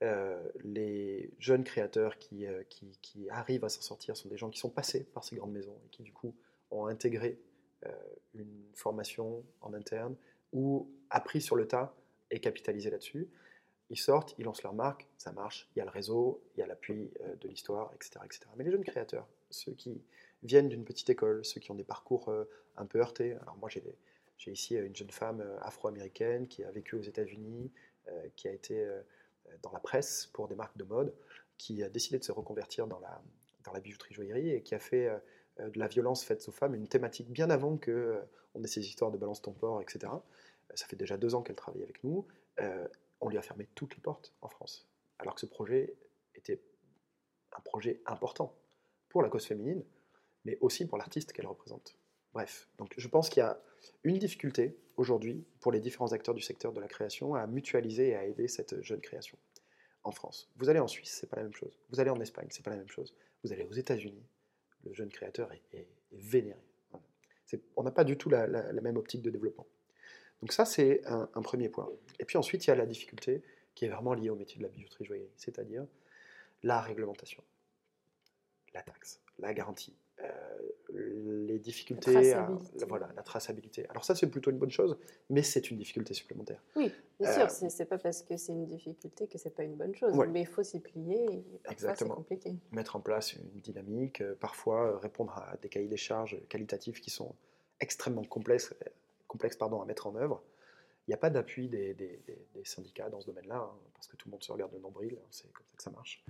Euh, 0.02 0.46
les 0.62 1.32
jeunes 1.38 1.64
créateurs 1.64 2.18
qui, 2.18 2.46
euh, 2.46 2.62
qui, 2.68 2.98
qui, 3.00 3.30
arrivent 3.30 3.64
à 3.64 3.68
s'en 3.68 3.80
sortir 3.80 4.16
sont 4.16 4.28
des 4.28 4.36
gens 4.36 4.50
qui 4.50 4.58
sont 4.58 4.68
passés 4.68 5.04
par 5.04 5.24
ces 5.24 5.36
grandes 5.36 5.52
maisons 5.52 5.76
et 5.86 5.88
qui 5.90 6.02
du 6.02 6.12
coup 6.12 6.34
ont 6.70 6.86
intégré 6.86 7.38
une 8.34 8.64
formation 8.74 9.44
en 9.60 9.74
interne 9.74 10.16
ou 10.52 10.90
appris 11.10 11.40
sur 11.40 11.56
le 11.56 11.66
tas 11.66 11.94
et 12.30 12.40
capitalisé 12.40 12.90
là-dessus. 12.90 13.28
Ils 13.90 13.98
sortent, 13.98 14.34
ils 14.38 14.44
lancent 14.44 14.62
leur 14.62 14.74
marque, 14.74 15.06
ça 15.18 15.32
marche, 15.32 15.68
il 15.74 15.80
y 15.80 15.82
a 15.82 15.84
le 15.84 15.90
réseau, 15.90 16.42
il 16.54 16.60
y 16.60 16.62
a 16.62 16.66
l'appui 16.66 17.10
de 17.40 17.48
l'histoire, 17.48 17.92
etc., 17.94 18.20
etc. 18.24 18.40
Mais 18.56 18.64
les 18.64 18.70
jeunes 18.70 18.84
créateurs, 18.84 19.28
ceux 19.50 19.72
qui 19.72 20.02
viennent 20.42 20.68
d'une 20.68 20.84
petite 20.84 21.08
école, 21.10 21.44
ceux 21.44 21.60
qui 21.60 21.70
ont 21.70 21.74
des 21.74 21.84
parcours 21.84 22.28
euh, 22.28 22.48
un 22.76 22.86
peu 22.86 22.98
heurtés. 23.00 23.34
Alors 23.42 23.56
moi, 23.56 23.68
j'ai 23.68 24.50
ici 24.50 24.76
euh, 24.76 24.86
une 24.86 24.96
jeune 24.96 25.10
femme 25.10 25.40
euh, 25.40 25.58
afro-américaine 25.60 26.48
qui 26.48 26.64
a 26.64 26.70
vécu 26.70 26.96
aux 26.96 27.02
États-Unis, 27.02 27.70
qui 28.34 28.48
a 28.48 28.50
été 28.50 28.84
dans 29.62 29.70
la 29.70 29.78
presse 29.78 30.28
pour 30.32 30.48
des 30.48 30.56
marques 30.56 30.76
de 30.76 30.82
mode, 30.82 31.14
qui 31.56 31.84
a 31.84 31.88
décidé 31.88 32.18
de 32.18 32.24
se 32.24 32.32
reconvertir 32.32 32.88
dans 32.88 32.98
la, 32.98 33.22
dans 33.62 33.72
la 33.72 33.78
bijouterie 33.78 34.12
joaillerie 34.12 34.50
et 34.50 34.62
qui 34.64 34.74
a 34.74 34.80
fait 34.80 35.08
de 35.70 35.78
la 35.78 35.88
violence 35.88 36.24
faite 36.24 36.46
aux 36.48 36.52
femmes 36.52 36.74
une 36.74 36.88
thématique 36.88 37.30
bien 37.30 37.50
avant 37.50 37.76
que 37.76 38.20
on 38.54 38.62
ait 38.62 38.68
ces 38.68 38.86
histoires 38.86 39.10
de 39.10 39.18
balance 39.18 39.42
ton 39.42 39.52
port, 39.52 39.80
etc. 39.80 40.12
Ça 40.74 40.86
fait 40.86 40.96
déjà 40.96 41.16
deux 41.16 41.34
ans 41.34 41.42
qu'elle 41.42 41.56
travaille 41.56 41.82
avec 41.82 42.02
nous. 42.04 42.26
on 43.20 43.28
lui 43.28 43.38
a 43.38 43.42
fermé 43.42 43.68
toutes 43.74 43.94
les 43.94 44.00
portes 44.00 44.34
en 44.42 44.48
France, 44.48 44.88
alors 45.18 45.34
que 45.34 45.40
ce 45.40 45.46
projet 45.46 45.94
était 46.34 46.60
un 47.56 47.60
projet 47.60 48.00
important 48.06 48.54
pour 49.08 49.22
la 49.22 49.28
cause 49.28 49.44
féminine, 49.44 49.84
mais 50.44 50.58
aussi 50.60 50.86
pour 50.86 50.98
l'artiste 50.98 51.32
qu'elle 51.32 51.46
représente. 51.46 51.96
Bref, 52.32 52.68
donc 52.78 52.94
je 52.96 53.08
pense 53.08 53.28
qu'il 53.28 53.40
y 53.40 53.46
a 53.46 53.60
une 54.04 54.18
difficulté 54.18 54.78
aujourd'hui 54.96 55.44
pour 55.60 55.72
les 55.72 55.80
différents 55.80 56.12
acteurs 56.12 56.34
du 56.34 56.42
secteur 56.42 56.72
de 56.72 56.80
la 56.80 56.88
création 56.88 57.34
à 57.34 57.46
mutualiser 57.46 58.08
et 58.08 58.16
à 58.16 58.24
aider 58.24 58.48
cette 58.48 58.82
jeune 58.82 59.00
création 59.00 59.38
en 60.04 60.12
France. 60.12 60.50
Vous 60.56 60.68
allez 60.68 60.80
en 60.80 60.88
Suisse, 60.88 61.16
c'est 61.20 61.28
pas 61.28 61.36
la 61.36 61.44
même 61.44 61.54
chose. 61.54 61.78
Vous 61.90 62.00
allez 62.00 62.10
en 62.10 62.20
Espagne, 62.20 62.48
c'est 62.50 62.64
pas 62.64 62.70
la 62.70 62.76
même 62.76 62.88
chose. 62.88 63.14
Vous 63.44 63.52
allez 63.52 63.64
aux 63.64 63.72
États-Unis, 63.72 64.24
le 64.84 64.92
jeune 64.92 65.10
créateur 65.10 65.50
est, 65.52 65.86
vénéré. 66.12 66.60
On 67.76 67.82
n'a 67.82 67.90
pas 67.90 68.04
du 68.04 68.16
tout 68.16 68.28
la, 68.28 68.46
même 68.72 68.96
optique 68.96 69.22
de 69.22 69.30
développement. 69.30 69.66
Donc 70.40 70.52
ça, 70.52 70.64
c'est 70.64 71.02
un, 71.06 71.42
premier 71.42 71.68
point. 71.68 71.88
Et 72.18 72.24
puis 72.24 72.36
ensuite, 72.36 72.66
il 72.66 72.68
y 72.68 72.70
a 72.70 72.74
la 72.74 72.86
difficulté 72.86 73.42
qui 73.74 73.84
est 73.86 73.88
vraiment 73.88 74.14
liée 74.14 74.30
au 74.30 74.34
métier 74.34 74.58
de 74.58 74.62
la 74.62 74.68
bijouterie 74.68 75.04
joaillerie, 75.04 75.32
c'est-à-dire 75.36 75.86
la 76.62 76.80
réglementation, 76.80 77.42
la 78.74 78.82
taxe, 78.82 79.20
la 79.38 79.54
garantie, 79.54 79.96
les 80.94 81.58
difficultés, 81.58 82.10
à- 82.34 82.42
traçabilité. 82.44 82.84
voilà, 82.86 83.08
la 83.16 83.22
traçabilité. 83.22 83.88
Alors 83.88 84.04
ça, 84.04 84.14
c'est 84.14 84.26
plutôt 84.28 84.50
une 84.50 84.58
bonne 84.58 84.70
chose, 84.70 84.98
mais 85.30 85.42
c'est 85.42 85.70
une 85.70 85.78
difficulté 85.78 86.12
supplémentaire. 86.14 86.62
Oui, 86.76 86.92
bien 87.18 87.30
Euh, 87.30 87.34
sûr, 87.34 87.50
c'est 87.50 87.70
c'est 87.70 87.86
pas 87.86 87.98
parce 87.98 88.22
que 88.22 88.36
c'est 88.36 88.52
une 88.52 88.66
difficulté 88.66 89.26
que 89.26 89.38
c'est 89.38 89.50
pas 89.54 89.62
une 89.64 89.74
bonne 89.76 89.94
chose, 89.94 90.14
Ouais. 90.16 90.26
mais 90.26 90.42
il 90.42 90.46
faut 90.46 90.62
s'y 90.62 90.80
plier 90.80 91.44
c'est 91.64 91.72
Exactement. 91.72 92.16
compliqué. 92.16 92.54
mettre 92.72 92.96
en 92.96 93.00
place 93.00 93.32
une 93.34 93.60
dynamique, 93.60 94.20
euh, 94.20 94.34
parfois 94.34 94.92
euh, 94.92 94.96
répondre 94.98 95.32
à 95.38 95.56
des 95.62 95.68
cahiers 95.68 95.88
des 95.88 95.96
charges 95.96 96.38
qualitatifs 96.48 97.00
qui 97.00 97.10
sont 97.10 97.34
extrêmement 97.80 98.24
complexes, 98.24 98.74
euh, 98.84 98.90
complexes 99.28 99.56
pardon, 99.56 99.80
à 99.80 99.86
mettre 99.86 100.06
en 100.06 100.14
œuvre. 100.16 100.42
Il 101.06 101.10
n'y 101.10 101.14
a 101.14 101.18
pas 101.18 101.30
d'appui 101.30 101.68
des, 101.68 101.94
des- 101.94 102.20
des- 102.26 102.46
des 102.54 102.64
syndicats 102.64 103.08
dans 103.08 103.20
ce 103.20 103.26
domaine-là, 103.26 103.56
hein, 103.56 103.78
parce 103.94 104.06
que 104.06 104.16
tout 104.16 104.28
le 104.28 104.32
monde 104.32 104.42
se 104.44 104.52
regarde 104.52 104.72
le 104.72 104.78
nombril, 104.78 105.16
hein, 105.18 105.26
c'est 105.30 105.50
comme 105.52 105.66
ça 105.70 105.76
que 105.76 105.82
ça 105.82 105.90
marche. 105.90 106.22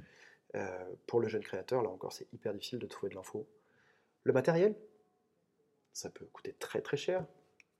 Euh, 0.54 0.84
pour 1.06 1.20
le 1.20 1.28
jeune 1.28 1.42
créateur, 1.42 1.82
là 1.82 1.88
encore, 1.90 2.12
c'est 2.12 2.26
hyper 2.32 2.52
difficile 2.54 2.78
de 2.78 2.86
trouver 2.86 3.10
de 3.10 3.14
l'info. 3.16 3.46
Le 4.24 4.32
matériel, 4.32 4.74
ça 5.92 6.10
peut 6.10 6.26
coûter 6.32 6.54
très 6.58 6.80
très 6.80 6.96
cher. 6.96 7.24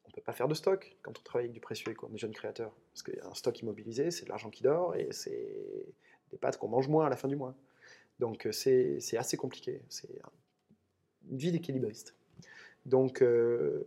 On 0.04 0.08
ne 0.08 0.12
peut 0.12 0.20
pas 0.22 0.32
faire 0.32 0.48
de 0.48 0.54
stock 0.54 0.96
quand 1.02 1.18
on 1.18 1.22
travaille 1.22 1.44
avec 1.46 1.52
du 1.54 1.60
précieux 1.60 1.92
et 1.92 1.94
qu'on 1.94 2.12
est 2.12 2.18
jeune 2.18 2.32
créateur. 2.32 2.72
Parce 2.92 3.02
qu'un 3.02 3.34
stock 3.34 3.58
immobilisé, 3.60 4.10
c'est 4.10 4.24
de 4.24 4.28
l'argent 4.30 4.50
qui 4.50 4.62
dort 4.62 4.94
et 4.96 5.08
c'est 5.12 5.86
des 6.30 6.36
pâtes 6.38 6.58
qu'on 6.58 6.68
mange 6.68 6.88
moins 6.88 7.06
à 7.06 7.08
la 7.10 7.16
fin 7.16 7.28
du 7.28 7.36
mois. 7.36 7.54
Donc 8.18 8.46
euh, 8.46 8.52
c'est 8.52 8.98
assez 9.16 9.36
compliqué. 9.36 9.80
C'est 9.88 10.20
un- 10.24 10.30
une 11.30 11.38
vie 11.38 11.52
d'équilibriste. 11.52 12.14
Donc 12.84 13.22
euh, 13.22 13.84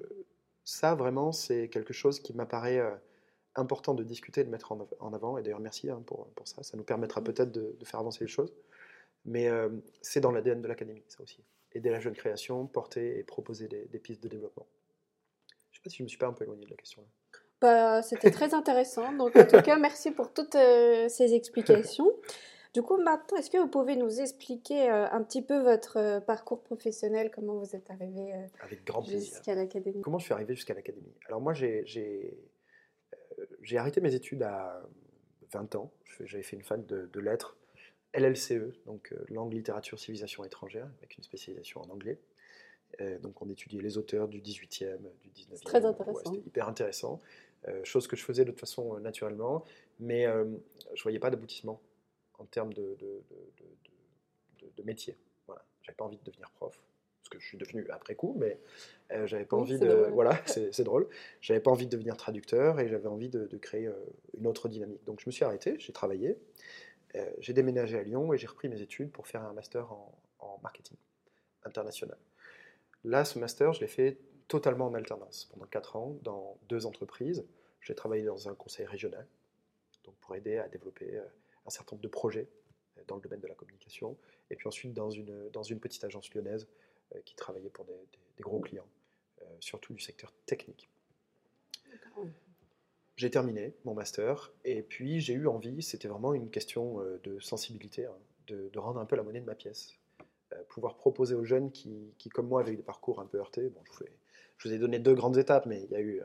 ça, 0.64 0.96
vraiment, 0.96 1.32
c'est 1.32 1.68
quelque 1.70 1.94
chose 1.94 2.20
qui 2.20 2.34
m'apparaît 2.34 2.80
euh, 2.80 2.96
important 3.56 3.94
de 3.94 4.04
discuter, 4.04 4.44
de 4.44 4.50
mettre 4.50 4.72
en, 4.72 4.80
av- 4.82 4.96
en 5.00 5.14
avant. 5.14 5.38
Et 5.38 5.44
d'ailleurs, 5.44 5.60
merci 5.60 5.90
hein, 5.90 6.02
pour, 6.06 6.28
pour 6.30 6.48
ça. 6.48 6.64
Ça 6.64 6.78
nous 6.78 6.84
permettra 6.84 7.22
peut-être 7.24 7.52
de, 7.52 7.76
faire 7.84 8.00
avancer 8.00 8.24
les 8.24 8.30
choses. 8.30 8.54
Mais 9.26 9.50
c'est 10.02 10.20
dans 10.22 10.32
l'ADN 10.32 10.62
de 10.62 10.68
l'académie, 10.68 11.04
ça 11.08 11.24
aussi. 11.24 11.44
Aider 11.76 11.92
la 11.92 12.00
jeune 12.00 12.16
création, 12.16 12.66
porter 12.66 13.20
et 13.20 13.24
proposer 13.24 13.68
des, 13.68 13.86
des 13.86 14.00
pistes 14.00 14.24
de 14.24 14.30
développement. 14.30 14.66
Je 15.50 15.54
ne 15.54 15.76
sais 15.76 15.82
pas 15.84 15.90
si 15.90 15.98
je 15.98 16.04
me 16.04 16.08
suis 16.08 16.18
pas 16.18 16.28
un 16.28 16.34
peu 16.34 16.46
éloigné 16.46 16.66
de 16.66 16.72
la 16.72 16.78
question. 16.78 17.06
Bah, 17.62 18.02
C'était 18.02 18.32
très 18.32 18.54
intéressant. 18.54 19.14
Donc, 19.14 19.36
en 19.36 19.46
tout 19.46 19.62
cas, 19.62 19.78
merci 19.78 20.12
pour 20.12 20.34
toutes 20.34 20.56
euh, 20.56 21.08
ces 21.10 21.36
explications. 21.36 22.12
Du 22.76 22.82
coup, 22.82 22.98
maintenant, 22.98 23.38
est-ce 23.38 23.50
que 23.50 23.58
vous 23.58 23.70
pouvez 23.70 23.96
nous 23.96 24.20
expliquer 24.20 24.92
euh, 24.92 25.10
un 25.10 25.24
petit 25.24 25.42
peu 25.42 25.60
votre 25.60 25.96
euh, 25.96 26.20
parcours 26.20 26.62
professionnel, 26.62 27.32
comment 27.34 27.58
vous 27.58 27.74
êtes 27.74 27.90
arrivé 27.90 28.34
euh, 28.34 29.02
jusqu'à 29.06 29.56
l'académie? 29.56 30.02
Comment 30.02 30.20
je 30.20 30.26
suis 30.26 30.34
arrivé 30.34 30.56
jusqu'à 30.56 30.74
l'académie? 30.74 31.16
Alors 31.30 31.40
moi, 31.40 31.54
j'ai 31.54 32.38
arrêté 33.78 34.02
mes 34.02 34.14
études 34.14 34.44
à 34.44 34.84
20 35.54 35.76
ans. 35.76 35.94
J'avais 36.26 36.44
fait 36.44 36.58
une 36.58 36.64
fac 36.64 36.86
de, 36.86 37.06
de 37.06 37.20
lettres, 37.22 37.56
LLCE, 38.16 38.74
donc 38.86 39.12
euh, 39.12 39.24
langue, 39.30 39.54
littérature, 39.54 40.00
civilisation 40.00 40.44
étrangère, 40.46 40.90
avec 41.00 41.18
une 41.18 41.24
spécialisation 41.24 41.82
en 41.82 41.90
anglais. 41.90 42.20
Euh, 43.02 43.20
donc 43.20 43.42
on 43.42 43.50
étudiait 43.50 43.82
les 43.82 43.98
auteurs 43.98 44.28
du 44.28 44.42
18e, 44.42 44.98
du 45.22 45.30
19e. 45.30 45.64
très 45.64 45.80
Ouais, 45.82 45.86
intéressant. 45.88 46.34
C'était 46.34 46.48
hyper 46.48 46.68
intéressant. 46.68 47.22
Euh, 47.68 47.84
chose 47.84 48.08
que 48.08 48.16
je 48.16 48.24
faisais 48.24 48.46
de 48.46 48.52
toute 48.52 48.60
façon 48.60 48.96
euh, 48.96 49.00
naturellement, 49.00 49.66
mais 50.00 50.26
euh, 50.28 50.46
je 50.94 51.04
voyais 51.04 51.20
pas 51.20 51.30
d'aboutissement 51.30 51.82
en 52.38 52.46
termes 52.46 52.74
de, 52.74 52.82
de, 52.82 52.96
de- 52.98 53.24
de- 53.58 54.66
de- 54.68 54.72
de 54.78 54.84
métier. 54.84 55.18
Voilà. 55.48 55.66
J'avais 55.82 55.96
pas 55.96 56.06
envie 56.06 56.18
de 56.18 56.24
devenir 56.24 56.52
prof, 56.52 56.80
ce 57.24 57.30
que 57.30 57.40
je 57.40 57.46
suis 57.46 57.58
devenu 57.58 57.86
après 57.90 58.16
coup, 58.16 58.36
mais 58.38 58.60
j'avais 59.26 59.46
pas 59.46 59.56
Oui, 59.58 59.64
envie 59.64 59.80
de. 59.80 59.88
drôle. 59.88 60.10
Voilà, 60.14 60.40
c'est 60.46 60.84
drôle. 60.84 61.08
J'avais 61.42 61.60
pas 61.60 61.72
envie 61.72 61.86
de 61.86 61.92
devenir 61.92 62.18
traducteur 62.18 62.80
et 62.80 62.88
j'avais 62.88 63.08
envie 63.08 63.30
de, 63.30 63.58
créer 63.58 63.90
une 64.38 64.48
autre 64.48 64.70
dynamique. 64.70 65.04
Donc 65.06 65.20
je 65.22 65.26
me 65.28 65.32
suis 65.32 65.44
arrêté, 65.44 65.76
j'ai 65.80 65.94
travaillé, 65.94 66.38
j'ai 67.40 67.54
déménagé 67.54 67.98
à 67.98 68.04
Lyon 68.04 68.34
et 68.34 68.38
j'ai 68.38 68.48
repris 68.48 68.70
mes 68.70 68.82
études 68.82 69.12
pour 69.12 69.28
faire 69.28 69.44
un 69.44 69.54
master 69.54 69.92
en, 69.92 70.12
marketing 70.64 70.98
international. 71.64 72.18
Là, 73.04 73.26
ce 73.26 73.38
master, 73.40 73.74
je 73.74 73.82
l'ai 73.82 73.88
fait 73.88 74.18
totalement 74.48 74.88
en 74.88 74.94
alternance 74.94 75.46
pendant 75.52 75.66
4 75.66 75.96
ans 75.96 76.18
dans 76.24 76.58
deux 76.70 76.86
entreprises. 76.86 77.46
J'ai 77.82 77.94
travaillé 77.96 78.24
dans 78.24 78.48
un 78.50 78.56
conseil 78.56 78.86
régional, 78.86 79.28
donc 80.04 80.16
pour 80.16 80.36
aider 80.36 80.58
à 80.58 80.68
développer 80.68 81.18
euh, 81.18 81.24
un 81.66 81.70
certain 81.70 81.96
nombre 81.96 82.04
de 82.04 82.08
projets 82.08 82.48
euh, 82.98 83.02
dans 83.08 83.16
le 83.16 83.22
domaine 83.22 83.42
de 83.42 83.48
la 83.48 83.56
communication, 83.56 84.18
et 84.50 84.56
puis 84.56 84.68
ensuite 84.68 84.94
dans 84.94 85.10
une, 85.10 85.80
petite 85.80 86.04
agence 86.04 86.34
lyonnaise 86.34 86.68
euh, 87.14 87.20
qui 87.26 87.36
travaillait 87.36 87.70
pour 87.70 87.86
des, 87.86 87.94
des- 87.94 88.44
gros 88.44 88.60
clients, 88.60 88.88
euh, 89.42 89.46
surtout 89.60 89.94
du 89.94 90.00
secteur 90.00 90.32
technique. 90.46 90.90
J'ai 93.18 93.32
terminé 93.32 93.74
mon 93.86 93.94
master 93.94 94.52
et 94.66 94.82
puis 94.82 95.22
j'ai 95.22 95.34
eu 95.34 95.48
envie, 95.48 95.82
c'était 95.82 96.10
vraiment 96.10 96.34
une 96.34 96.50
question 96.50 97.00
euh, 97.00 97.20
de 97.24 97.40
sensibilité, 97.40 98.06
hein, 98.06 98.18
de, 98.48 98.70
rendre 98.78 99.00
un 99.00 99.06
peu 99.06 99.16
la 99.16 99.24
monnaie 99.24 99.40
de 99.40 99.46
ma 99.46 99.56
pièce. 99.56 99.94
Euh, 100.52 100.58
pouvoir 100.68 100.98
proposer 100.98 101.34
aux 101.34 101.46
jeunes 101.46 101.72
qui, 101.72 102.14
qui, 102.18 102.28
comme 102.28 102.48
moi, 102.48 102.60
avaient 102.60 102.74
eu 102.74 102.76
des 102.76 102.84
parcours 102.84 103.22
un 103.22 103.26
peu 103.26 103.38
heurtés, 103.38 103.70
bon, 103.70 103.82
je, 104.58 104.68
vous, 104.68 104.74
ai, 104.74 104.78
donné 104.78 105.00
deux 105.00 105.14
grandes 105.14 105.38
étapes, 105.38 105.66
mais 105.66 105.88
il 105.90 105.98
y, 105.98 106.20
euh, 106.20 106.24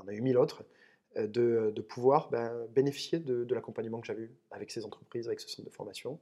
en 0.00 0.08
a 0.08 0.12
eu 0.14 0.22
mille 0.22 0.38
autres, 0.38 0.64
de, 1.16 1.70
pouvoir 1.86 2.30
ben, 2.30 2.66
bénéficier 2.74 3.18
de, 3.18 3.54
l'accompagnement 3.54 4.00
que 4.00 4.06
j'avais 4.06 4.22
eu 4.22 4.30
avec 4.50 4.70
ces 4.70 4.86
entreprises, 4.86 5.26
avec 5.26 5.40
ce 5.40 5.48
centre 5.48 5.68
de 5.68 5.74
formation. 5.74 6.18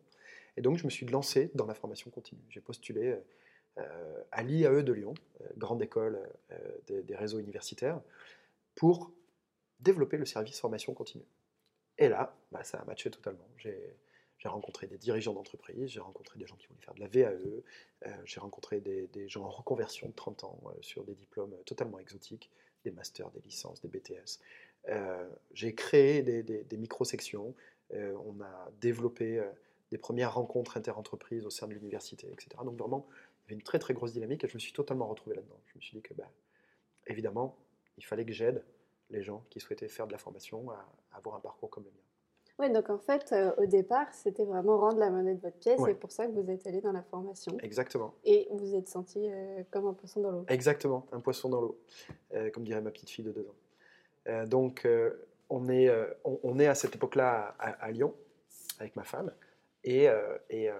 Et 0.56 0.62
donc 0.62 0.78
je 0.78 0.84
me 0.84 0.90
suis 0.90 1.06
lancé 1.06 1.52
dans 1.54 1.66
la 1.66 1.74
formation 1.74 2.10
continue. 2.10 2.42
J'ai 2.48 2.60
postulé 2.60 3.16
à 3.76 4.42
l'IAE 4.42 4.82
de 4.82 4.92
Lyon, 4.92 5.14
grande 5.56 5.80
école 5.80 6.18
des 6.88 7.14
réseaux 7.14 7.38
universitaires, 7.38 8.00
pour 8.74 9.12
développer 9.80 10.16
le 10.16 10.26
service 10.26 10.60
formation 10.60 10.94
continue. 10.94 11.26
Et 11.98 12.08
là, 12.08 12.34
bah, 12.50 12.64
ça 12.64 12.78
a 12.78 12.84
matché 12.84 13.10
totalement. 13.10 13.46
J'ai 13.56 14.48
rencontré 14.48 14.86
des 14.86 14.96
dirigeants 14.96 15.34
d'entreprise, 15.34 15.90
j'ai 15.90 16.00
rencontré 16.00 16.38
des 16.38 16.46
gens 16.46 16.56
qui 16.56 16.66
voulaient 16.66 16.80
faire 16.80 16.94
de 16.94 17.00
la 17.00 17.08
VAE, 17.08 17.62
euh, 18.06 18.16
j'ai 18.24 18.40
rencontré 18.40 18.80
des, 18.80 19.28
gens 19.28 19.44
en 19.44 19.50
reconversion 19.50 20.08
de 20.08 20.14
30 20.14 20.44
ans 20.44 20.60
euh, 20.64 20.70
sur 20.80 21.04
des 21.04 21.14
diplômes 21.14 21.54
totalement 21.66 21.98
exotiques, 21.98 22.50
des 22.84 22.90
masters, 22.90 23.30
des 23.32 23.40
licences, 23.40 23.82
des 23.82 23.88
BTS. 23.88 24.40
Euh, 24.88 25.28
j'ai 25.52 25.74
créé 25.74 26.22
des, 26.22 26.76
micro-sections, 26.78 27.54
euh, 27.92 28.16
on 28.24 28.40
a 28.40 28.70
développé 28.80 29.42
des 29.90 29.98
premières 29.98 30.34
rencontres 30.34 30.78
interentreprises 30.78 31.44
au 31.44 31.50
sein 31.50 31.66
de 31.68 31.74
l'université, 31.74 32.28
etc. 32.32 32.48
Donc 32.64 32.78
vraiment, 32.78 33.06
il 33.10 33.42
y 33.42 33.44
avait 33.48 33.54
une 33.56 33.62
très 33.62 33.78
très 33.78 33.92
grosse 33.92 34.12
dynamique 34.12 34.42
et 34.44 34.48
je 34.48 34.54
me 34.54 34.60
suis 34.60 34.72
totalement 34.72 35.06
retrouvé 35.06 35.36
là-dedans. 35.36 35.60
Je 35.66 35.72
me 35.76 35.80
suis 35.82 35.96
dit 35.96 36.02
que, 36.02 36.14
bah, 36.14 36.30
évidemment, 37.06 37.58
il 37.98 38.04
fallait 38.06 38.24
que 38.24 38.32
j'aide 38.32 38.64
les 39.10 39.22
gens 39.22 39.44
qui 39.50 39.60
souhaitaient 39.60 39.88
faire 39.88 40.06
de 40.06 40.12
la 40.12 40.18
formation 40.18 40.70
à, 40.70 40.86
à 41.12 41.18
avoir 41.18 41.36
un 41.36 41.40
parcours 41.40 41.70
comme 41.70 41.84
le 41.84 41.90
mien. 41.90 41.96
Oui, 42.60 42.70
donc 42.70 42.90
en 42.90 42.98
fait, 42.98 43.32
euh, 43.32 43.52
au 43.56 43.64
départ, 43.64 44.12
c'était 44.12 44.44
vraiment 44.44 44.78
rendre 44.78 44.98
la 44.98 45.08
monnaie 45.08 45.34
de 45.34 45.40
votre 45.40 45.56
pièce. 45.56 45.80
Ouais. 45.80 45.92
C'est 45.92 45.98
pour 45.98 46.12
ça 46.12 46.26
que 46.26 46.32
vous 46.32 46.50
êtes 46.50 46.66
allé 46.66 46.82
dans 46.82 46.92
la 46.92 47.02
formation. 47.02 47.56
Exactement. 47.62 48.14
Et 48.22 48.48
vous 48.50 48.74
êtes 48.74 48.86
senti 48.86 49.18
euh, 49.18 49.62
comme 49.70 49.86
un 49.86 49.94
poisson 49.94 50.20
dans 50.20 50.30
l'eau. 50.30 50.44
Exactement, 50.46 51.06
un 51.12 51.20
poisson 51.20 51.48
dans 51.48 51.62
l'eau, 51.62 51.80
euh, 52.34 52.50
comme 52.50 52.64
dirait 52.64 52.82
ma 52.82 52.90
petite 52.90 53.08
fille 53.08 53.24
de 53.24 53.32
deux 53.32 53.48
ans. 53.48 54.44
Donc, 54.46 54.86
on, 55.48 55.68
est, 55.70 55.90
on, 56.24 56.38
on, 56.42 56.58
est 56.60 56.66
à 56.66 56.74
cette 56.76 56.94
époque-là 56.94 57.56
à, 57.58 57.70
à, 57.70 57.90
Lyon, 57.90 58.14
avec 58.78 58.94
ma 58.94 59.02
femme, 59.02 59.32
et, 59.82 60.08
et, 60.50 60.66
et 60.66 60.70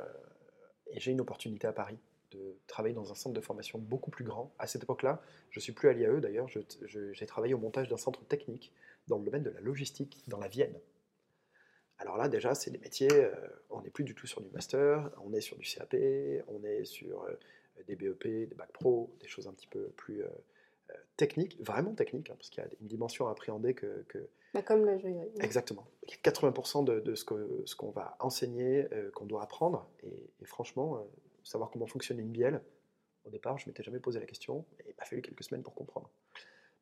j'ai 1.00 1.10
une 1.10 1.22
opportunité 1.22 1.66
à 1.66 1.72
Paris 1.72 1.98
de 2.30 2.56
travailler 2.66 2.94
dans 2.94 3.10
un 3.10 3.14
centre 3.14 3.34
de 3.34 3.40
formation 3.40 3.78
beaucoup 3.78 4.10
plus 4.10 4.24
grand. 4.24 4.52
À 4.58 4.66
cette 4.66 4.82
époque-là, 4.82 5.22
je 5.50 5.58
ne 5.58 5.62
suis 5.62 5.72
plus 5.72 5.88
à 5.88 5.92
l'IAE 5.92 6.20
d'ailleurs, 6.20 6.48
j'ai 6.48 7.26
travaillé 7.26 7.54
au 7.54 7.58
montage 7.58 7.88
d'un 7.88 7.96
centre 7.96 8.24
technique 8.24 8.72
dans 9.08 9.18
le 9.18 9.24
domaine 9.24 9.42
de 9.42 9.50
la 9.50 9.60
logistique 9.60 10.22
dans 10.28 10.38
la 10.38 10.48
Vienne. 10.48 10.78
Alors 12.00 12.16
là, 12.16 12.28
déjà, 12.28 12.54
c'est 12.54 12.70
des 12.70 12.78
métiers, 12.78 13.12
euh, 13.12 13.34
on 13.68 13.82
n'est 13.82 13.90
plus 13.90 14.04
du 14.04 14.14
tout 14.14 14.26
sur 14.26 14.40
du 14.40 14.48
master, 14.50 15.10
on 15.22 15.34
est 15.34 15.42
sur 15.42 15.56
du 15.58 15.66
CAP, 15.66 15.94
on 16.48 16.64
est 16.64 16.84
sur 16.84 17.24
euh, 17.24 17.32
des 17.86 17.94
BEP, 17.94 18.24
des 18.24 18.54
bacs 18.56 18.72
pro, 18.72 19.14
des 19.20 19.28
choses 19.28 19.46
un 19.46 19.52
petit 19.52 19.66
peu 19.66 19.88
plus 19.96 20.22
euh, 20.22 20.28
techniques, 21.18 21.62
vraiment 21.62 21.94
techniques, 21.94 22.30
hein, 22.30 22.36
parce 22.38 22.48
qu'il 22.48 22.64
y 22.64 22.66
a 22.66 22.70
une 22.80 22.86
dimension 22.86 23.28
à 23.28 23.32
appréhender 23.32 23.74
que. 23.74 24.04
que... 24.08 24.18
Bah 24.54 24.62
comme 24.62 24.86
la 24.86 24.98
joaillerie. 24.98 25.30
Exactement. 25.40 25.86
80% 26.24 26.84
de, 26.84 27.00
de 27.00 27.14
ce 27.14 27.24
qu'on 27.24 27.46
ce 27.66 27.76
qu 27.76 27.86
va 27.94 28.16
enseigner, 28.18 28.88
qu'on 29.14 29.26
doit 29.26 29.42
apprendre, 29.42 29.88
et, 30.02 30.30
et 30.40 30.44
franchement, 30.44 31.06
savoir 31.44 31.70
comment 31.70 31.86
fonctionne 31.86 32.18
une 32.18 32.30
bielle, 32.30 32.62
au 33.24 33.30
départ, 33.30 33.58
je 33.58 33.66
ne 33.66 33.70
m'étais 33.70 33.82
jamais 33.82 34.00
posé 34.00 34.18
la 34.18 34.26
question, 34.26 34.64
et 34.80 34.90
il 34.90 34.94
m'a 34.98 35.04
fallu 35.04 35.22
quelques 35.22 35.44
semaines 35.44 35.62
pour 35.62 35.74
comprendre. 35.74 36.10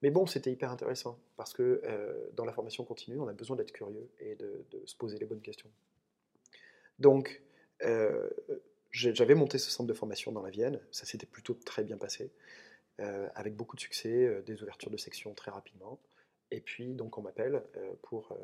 Mais 0.02 0.10
bon, 0.10 0.26
c'était 0.26 0.52
hyper 0.52 0.70
intéressant 0.70 1.18
parce 1.36 1.52
que 1.52 1.80
euh, 1.84 2.30
dans 2.34 2.44
la 2.44 2.52
formation 2.52 2.84
continue, 2.84 3.18
on 3.18 3.26
a 3.26 3.32
besoin 3.32 3.56
d'être 3.56 3.72
curieux 3.72 4.08
et 4.20 4.36
de, 4.36 4.64
se 4.84 4.96
poser 4.96 5.18
les 5.18 5.26
bonnes 5.26 5.40
questions. 5.40 5.70
Donc, 6.98 7.42
euh, 7.82 8.28
j'avais 8.90 9.34
monté 9.34 9.58
ce 9.58 9.70
centre 9.70 9.88
de 9.88 9.94
formation 9.94 10.32
dans 10.32 10.42
la 10.42 10.50
Vienne, 10.50 10.80
ça 10.92 11.04
s'était 11.04 11.26
plutôt 11.26 11.54
très 11.54 11.84
bien 11.84 11.98
passé, 11.98 12.30
euh, 13.00 13.28
avec 13.34 13.56
beaucoup 13.56 13.76
de 13.76 13.80
succès, 13.80 14.42
des 14.46 14.62
ouvertures 14.62 14.90
de 14.90 14.96
sections 14.96 15.34
très 15.34 15.50
rapidement. 15.50 16.00
Et 16.50 16.60
puis, 16.60 16.94
donc, 16.94 17.18
on 17.18 17.22
m'appelle 17.22 17.62
pour, 18.02 18.36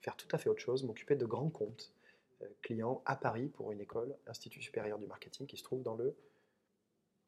faire 0.00 0.16
tout 0.16 0.28
à 0.32 0.38
fait 0.38 0.48
autre 0.48 0.60
chose, 0.60 0.84
m'occuper 0.84 1.16
de 1.16 1.26
grands 1.26 1.50
comptes 1.50 1.92
euh, 2.42 2.46
clients 2.62 3.02
à 3.06 3.16
Paris 3.16 3.48
pour 3.48 3.72
une 3.72 3.80
école, 3.80 4.16
Institut 4.26 4.60
supérieur 4.62 4.98
du 4.98 5.06
marketing, 5.06 5.46
qui 5.46 5.56
se 5.56 5.62
trouve 5.64 5.82
dans 5.82 5.94
le 5.94 6.14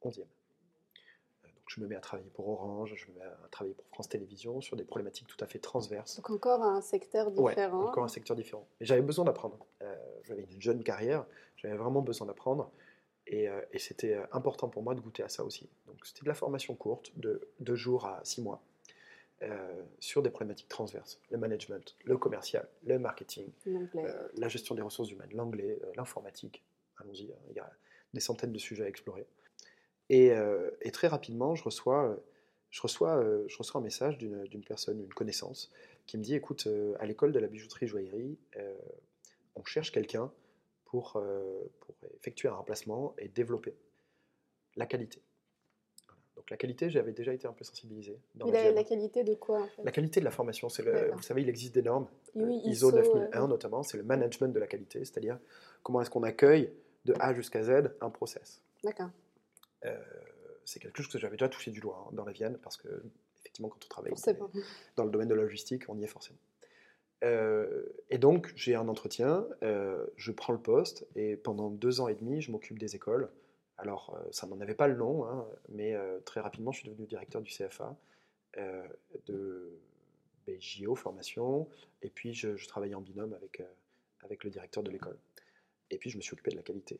11e. 0.02 0.20
Euh, 0.20 0.24
Donc 1.48 1.64
je 1.68 1.80
me 1.80 1.86
mets 1.86 1.96
à 1.96 2.00
travailler 2.00 2.30
pour 2.30 2.48
Orange, 2.48 2.94
je 2.96 3.10
me 3.10 3.18
mets 3.18 3.24
à 3.24 3.48
travailler 3.50 3.74
pour 3.74 3.86
France 3.88 4.08
Télévisions 4.08 4.60
sur 4.60 4.76
des 4.76 4.84
problématiques 4.84 5.26
tout 5.26 5.42
à 5.42 5.46
fait 5.46 5.58
transverses. 5.58 6.16
Donc 6.16 6.30
encore 6.30 6.62
un 6.62 6.80
secteur 6.80 7.28
Ouais, 7.38 7.52
différent. 7.54 7.86
encore 7.88 8.04
un 8.04 8.08
secteur 8.08 8.36
différent. 8.36 8.66
Mais 8.80 8.86
j'avais 8.86 9.02
besoin 9.02 9.24
d'apprendre. 9.24 9.58
Euh, 9.82 9.96
j'avais 10.24 10.42
une 10.44 10.60
jeune 10.60 10.82
carrière, 10.82 11.26
j'avais 11.56 11.76
vraiment 11.76 12.02
besoin 12.02 12.26
d'apprendre. 12.26 12.70
Et, 13.30 13.46
euh, 13.48 13.60
et 13.72 13.78
c'était 13.78 14.16
important 14.32 14.68
pour 14.70 14.82
moi 14.82 14.94
de 14.94 15.00
goûter 15.00 15.22
à 15.22 15.28
ça 15.28 15.44
aussi. 15.44 15.68
Donc 15.86 16.04
c'était 16.06 16.22
de 16.22 16.28
la 16.28 16.34
formation 16.34 16.74
courte, 16.74 17.12
de 17.18 17.48
deux 17.60 17.74
jours 17.76 18.06
à 18.06 18.24
six 18.24 18.40
mois, 18.40 18.62
euh, 19.42 19.82
sur 20.00 20.20
des 20.20 20.30
problématiques 20.30 20.68
transverses. 20.68 21.20
Le 21.30 21.38
management, 21.38 21.96
le 22.04 22.18
commercial, 22.18 22.68
le 22.82 22.98
marketing, 22.98 23.46
euh, 23.68 24.28
la 24.36 24.48
gestion 24.48 24.74
des 24.74 24.82
ressources 24.82 25.12
humaines, 25.12 25.30
l'anglais, 25.32 25.78
euh, 25.84 25.92
l'informatique. 25.96 26.64
Allons-y, 26.96 27.30
hein, 27.30 27.38
il 27.50 27.54
y 27.54 27.60
a 27.60 27.70
des 28.14 28.18
centaines 28.18 28.52
de 28.52 28.58
sujets 28.58 28.82
à 28.82 28.88
explorer. 28.88 29.26
Et, 30.08 30.32
et 30.80 30.90
très 30.90 31.06
rapidement, 31.06 31.54
je 31.54 31.62
reçois, 31.62 32.18
je 32.70 32.80
reçois, 32.80 33.22
je 33.46 33.58
reçois 33.58 33.78
un 33.78 33.84
message 33.84 34.16
d'une 34.16 34.64
personne, 34.66 35.02
une 35.02 35.12
connaissance, 35.12 35.70
qui 36.06 36.16
me 36.16 36.22
dit 36.22 36.34
écoute, 36.34 36.66
à 36.98 37.04
l'école 37.04 37.30
de 37.30 37.38
la 37.38 37.46
bijouterie-joaillerie, 37.46 38.38
on 39.54 39.64
cherche 39.64 39.92
quelqu'un 39.92 40.32
pour, 40.86 41.22
pour 41.80 41.94
effectuer 42.16 42.48
un 42.48 42.54
remplacement 42.54 43.14
et 43.18 43.28
développer 43.28 43.76
la 44.76 44.86
qualité. 44.86 45.20
Donc 46.38 46.50
la 46.50 46.56
qualité, 46.56 46.88
j'avais 46.88 47.10
déjà 47.10 47.32
été 47.34 47.48
un 47.48 47.52
peu 47.52 47.64
sensibilisé. 47.64 48.16
Dans 48.36 48.46
la 48.50 48.84
qualité 48.84 49.24
de 49.24 49.34
quoi 49.34 49.60
en 49.62 49.66
fait? 49.66 49.82
La 49.82 49.90
qualité 49.90 50.20
de 50.20 50.24
la 50.24 50.30
formation, 50.30 50.68
c'est 50.68 50.84
le, 50.84 51.10
vous 51.12 51.20
savez, 51.22 51.42
il 51.42 51.48
existe 51.48 51.74
des 51.74 51.82
normes, 51.82 52.06
Oui, 52.36 52.62
euh, 52.64 52.70
ISO, 52.70 52.90
ISO 52.90 52.92
9001 52.92 53.42
euh, 53.42 53.46
notamment, 53.48 53.82
c'est 53.82 53.96
le 53.96 54.04
management 54.04 54.52
de 54.54 54.60
la 54.60 54.68
qualité, 54.68 55.00
c'est-à-dire 55.00 55.38
comment 55.82 56.00
est-ce 56.00 56.10
qu'on 56.10 56.22
accueille 56.22 56.72
de 57.06 57.14
A 57.18 57.34
jusqu'à 57.34 57.62
Z 57.64 57.90
un 58.00 58.10
process. 58.10 58.62
D'accord. 58.84 59.10
Euh, 59.84 59.96
c'est 60.64 60.78
quelque 60.78 60.96
chose 61.02 61.08
que 61.12 61.18
j'avais 61.18 61.36
déjà 61.36 61.48
touché 61.48 61.72
du 61.72 61.80
doigt 61.80 62.06
hein, 62.06 62.10
dans 62.12 62.24
la 62.24 62.32
Vienne, 62.32 62.56
parce 62.62 62.76
que 62.76 62.88
effectivement, 63.40 63.68
quand 63.68 63.84
on 63.84 63.88
travaille 63.88 64.10
dans, 64.12 64.16
Forcément. 64.16 64.48
les- 64.54 64.62
dans 64.96 65.04
le 65.04 65.10
domaine 65.10 65.28
de 65.28 65.34
la 65.34 65.42
logistique, 65.42 65.82
on 65.88 65.98
y 65.98 66.04
est 66.04 66.08
forcément. 66.08 66.38
Euh, 67.24 67.82
et 68.10 68.18
donc, 68.18 68.52
j'ai 68.54 68.76
un 68.76 68.86
entretien, 68.86 69.44
euh, 69.64 70.06
je 70.16 70.30
prends 70.30 70.52
le 70.52 70.60
poste, 70.60 71.04
et 71.16 71.36
pendant 71.36 71.68
deux 71.68 72.00
ans 72.00 72.06
et 72.08 72.14
demi, 72.14 72.40
je 72.40 72.52
m'occupe 72.52 72.78
des 72.78 72.94
écoles. 72.94 73.28
Alors, 73.78 74.16
euh, 74.16 74.28
ça 74.32 74.46
n'en 74.48 74.60
avait 74.60 74.74
pas 74.74 74.88
le 74.88 74.96
nom, 74.96 75.24
hein, 75.24 75.48
mais 75.68 75.94
euh, 75.94 76.18
très 76.20 76.40
rapidement, 76.40 76.72
je 76.72 76.80
suis 76.80 76.88
devenu 76.88 77.06
directeur 77.06 77.40
du 77.40 77.50
CFA, 77.50 77.96
euh, 78.56 78.86
de 79.26 79.70
BJO 80.46 80.96
formation, 80.96 81.68
et 82.02 82.10
puis 82.10 82.34
je, 82.34 82.66
travaillais 82.66 82.96
en 82.96 83.00
binôme 83.00 83.34
avec, 83.34 83.62
le 84.42 84.50
directeur 84.50 84.82
de 84.82 84.90
l'école. 84.90 85.18
Et 85.90 85.98
puis, 85.98 86.10
je 86.10 86.16
me 86.16 86.22
suis 86.22 86.32
occupé 86.32 86.50
de 86.50 86.56
la 86.56 86.62
qualité. 86.62 86.98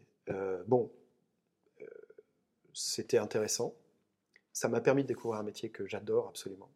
Bon, 0.67 0.91
c'était 2.73 3.19
intéressant. 3.19 3.75
Ça 4.53 4.69
m'a 4.69 4.81
permis 4.81 5.03
de 5.03 5.09
découvrir 5.09 5.41
un 5.41 5.45
métier 5.45 5.71
que 5.71 5.87
j'adore 5.87 6.29
absolument, 6.29 6.71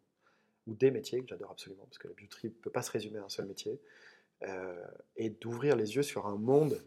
ou 0.67 0.73
des 0.73 0.91
métiers 0.91 1.21
que 1.21 1.27
j'adore 1.27 1.51
absolument, 1.51 1.85
parce 1.85 1.97
que 1.97 2.07
la 2.07 2.13
bijouterie 2.13 2.49
ne 2.49 2.53
peut 2.53 2.71
pas 2.71 2.81
se 2.81 2.91
résumer 2.91 3.19
à 3.19 3.23
un 3.23 3.29
seul 3.29 3.45
métier, 3.45 3.79
et 5.15 5.29
d'ouvrir 5.29 5.75
les 5.75 5.95
yeux 5.95 6.03
sur 6.03 6.25
un 6.27 6.35
monde 6.35 6.83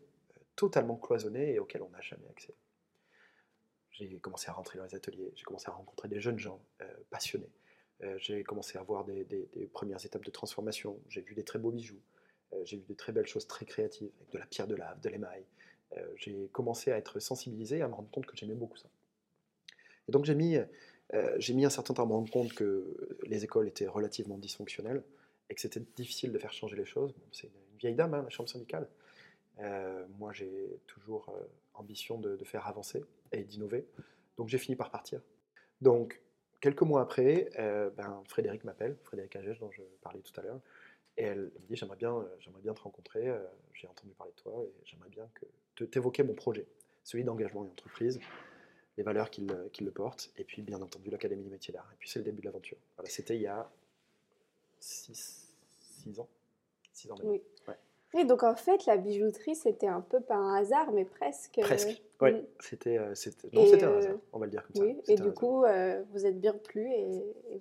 totalement 0.57 0.97
cloisonné 0.97 1.55
et 1.55 1.59
auquel 1.59 1.83
on 1.83 1.91
n'a 1.91 2.01
jamais 2.01 2.29
accès. 2.29 2.55
J'ai 3.99 4.19
commencé 4.19 4.51
à 4.51 4.53
rentrer 4.53 4.79
dans 4.79 4.85
les 4.85 4.95
ateliers, 4.95 5.33
j'ai 5.35 5.45
commencé 5.45 5.69
à 5.69 5.73
rencontrer 5.73 6.09
des 6.09 6.21
jeunes 6.21 6.39
gens 6.39 6.61
euh, 6.83 6.87
passionnés, 7.11 7.51
Euh, 8.03 8.15
j'ai 8.19 8.45
commencé 8.45 8.77
à 8.77 8.83
voir 8.83 9.07
des, 9.07 9.25
premières 9.73 10.05
étapes 10.05 10.25
de 10.25 10.31
transformation, 10.31 11.01
j'ai 11.09 11.23
vu 11.23 11.35
des 11.35 11.45
très 11.45 11.59
beaux 11.59 11.71
bijoux, 11.71 12.03
euh, 12.53 12.63
j'ai 12.67 12.77
vu 12.77 12.85
de 12.87 12.93
très 12.95 13.11
belles 13.13 13.27
choses 13.27 13.47
très 13.47 13.65
créatives, 13.65 14.11
avec 14.21 14.31
de 14.33 14.39
la 14.39 14.47
pierre 14.47 14.67
de 14.67 14.75
lave, 14.75 15.01
de 15.01 15.09
l'émail. 15.09 15.45
J'ai 16.17 16.49
commencé 16.53 16.93
à 16.93 16.99
être 16.99 17.21
sensibilisé, 17.21 17.81
à 17.81 17.89
me 17.89 17.95
rendre 17.95 18.11
compte 18.11 18.27
que 18.27 18.37
j'aimais 18.37 18.57
beaucoup 18.57 18.77
ça. 18.77 18.91
Et 20.09 20.13
donc 20.13 20.27
j'ai 20.27 20.35
mis, 20.35 20.57
un 20.59 21.71
certain 21.71 21.95
temps 21.95 22.03
à 22.03 22.07
me 22.07 22.13
rendre 22.13 22.31
compte 22.31 22.53
que 22.53 23.19
les 23.23 23.45
écoles 23.45 23.69
étaient 23.69 23.87
relativement 23.87 24.37
dysfonctionnelles 24.37 25.03
et 25.49 25.55
que 25.55 25.61
c'était 25.61 25.85
difficile 25.97 26.33
de 26.33 26.39
faire 26.39 26.53
changer 26.53 26.77
les 26.77 26.85
choses. 26.85 27.15
C'est 27.33 27.47
une 27.47 27.79
vieille 27.79 27.95
dame, 27.95 28.13
hein, 28.13 28.23
la 28.25 28.29
chambre 28.29 28.49
syndicale. 28.49 28.87
Euh, 29.59 30.07
moi, 30.19 30.33
j'ai 30.33 30.81
toujours 30.87 31.29
euh, 31.31 31.45
ambition 31.75 32.19
de, 32.19 32.37
de 32.37 32.45
faire 32.45 32.67
avancer 32.67 33.05
et 33.33 33.45
d'innover. 33.45 33.87
Donc 34.37 34.49
j'ai 34.49 34.59
fini 34.59 34.77
par 34.77 34.91
partir. 34.91 35.21
Donc, 35.81 36.21
quelques 36.61 36.83
mois 36.83 37.01
après, 37.03 37.51
euh, 37.59 37.91
ben, 37.91 38.23
Frédéric 38.27 38.65
m'appelle, 38.65 38.97
Frédéric 39.05 39.37
Agèche, 39.37 39.59
dont 39.59 39.71
je 39.71 39.83
parlais 40.03 40.21
tout 40.21 40.39
à 40.39 40.43
l'heure, 40.43 40.61
et 41.17 41.25
elle 41.25 41.51
me 41.61 41.67
dit 41.69 41.77
J'aimerais 41.77 41.97
bien, 41.97 42.27
j'aimerais 42.41 42.61
bien 42.61 42.75
te 42.75 42.83
rencontrer, 42.83 43.35
j'ai 43.73 43.89
entendu 43.89 44.13
parler 44.15 44.33
de 44.37 44.43
toi 44.43 44.63
et 44.63 44.73
j'aimerais 44.85 45.09
bien 45.09 45.27
que 45.75 45.85
t'évoquer 45.85 46.23
mon 46.23 46.35
projet, 46.35 46.67
celui 47.05 47.25
d'engagement 47.25 47.65
et 47.65 47.69
entreprise, 47.69 48.21
les 48.97 49.03
valeurs 49.03 49.31
qu'il 49.31 49.51
euh, 49.51 49.69
qu'il 49.71 49.87
le 49.87 49.93
porte, 49.93 50.31
et 50.37 50.45
puis 50.45 50.63
bien 50.63 50.81
entendu 50.81 51.11
l'Académie 51.11 51.45
des 51.45 51.51
métiers 51.51 51.73
d'art. 51.73 51.89
Et 51.93 51.97
puis 51.99 52.09
c'est 52.09 52.19
le 52.19 52.25
début 52.25 52.41
de 52.41 52.47
l'aventure. 52.47 52.79
Voilà, 52.97 53.11
C'était 53.11 53.37
il 53.37 53.43
y 53.43 53.47
a 53.47 53.71
6 54.81 56.19
ans. 56.19 56.29
6 56.93 57.11
ans 57.11 57.17
maintenant. 57.17 57.31
Oui. 57.31 57.43
Ouais. 57.69 57.77
Et 58.19 58.25
donc 58.25 58.43
en 58.43 58.55
fait, 58.57 58.87
la 58.87 58.97
bijouterie, 58.97 59.55
c'était 59.55 59.87
un 59.89 60.01
peu 60.01 60.21
par 60.21 60.39
un 60.41 60.55
hasard, 60.57 60.91
mais 60.93 61.05
presque. 61.05 61.59
Presque. 61.61 62.03
Ouais, 62.21 62.33
Mm. 62.33 62.45
c'était, 62.61 62.97
euh, 62.99 63.15
c'était, 63.15 63.49
non, 63.53 63.63
Et, 63.63 63.67
c'était 63.67 63.85
un 63.85 63.91
euh, 63.91 63.99
hasard, 63.99 64.17
on 64.33 64.39
va 64.39 64.47
le 64.47 64.51
dire 64.51 64.67
comme 64.67 64.83
Oui, 64.87 64.97
ça. 65.05 65.13
et 65.13 65.17
du 65.17 65.33
coup, 65.33 65.65
euh, 65.65 66.03
vous 66.13 66.25
êtes 66.25 66.41
bien 66.41 66.55
plu 66.55 66.91
et, 66.91 67.17
et 67.53 67.61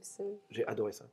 J'ai 0.49 0.65
adoré 0.65 0.93
ça. 0.93 1.05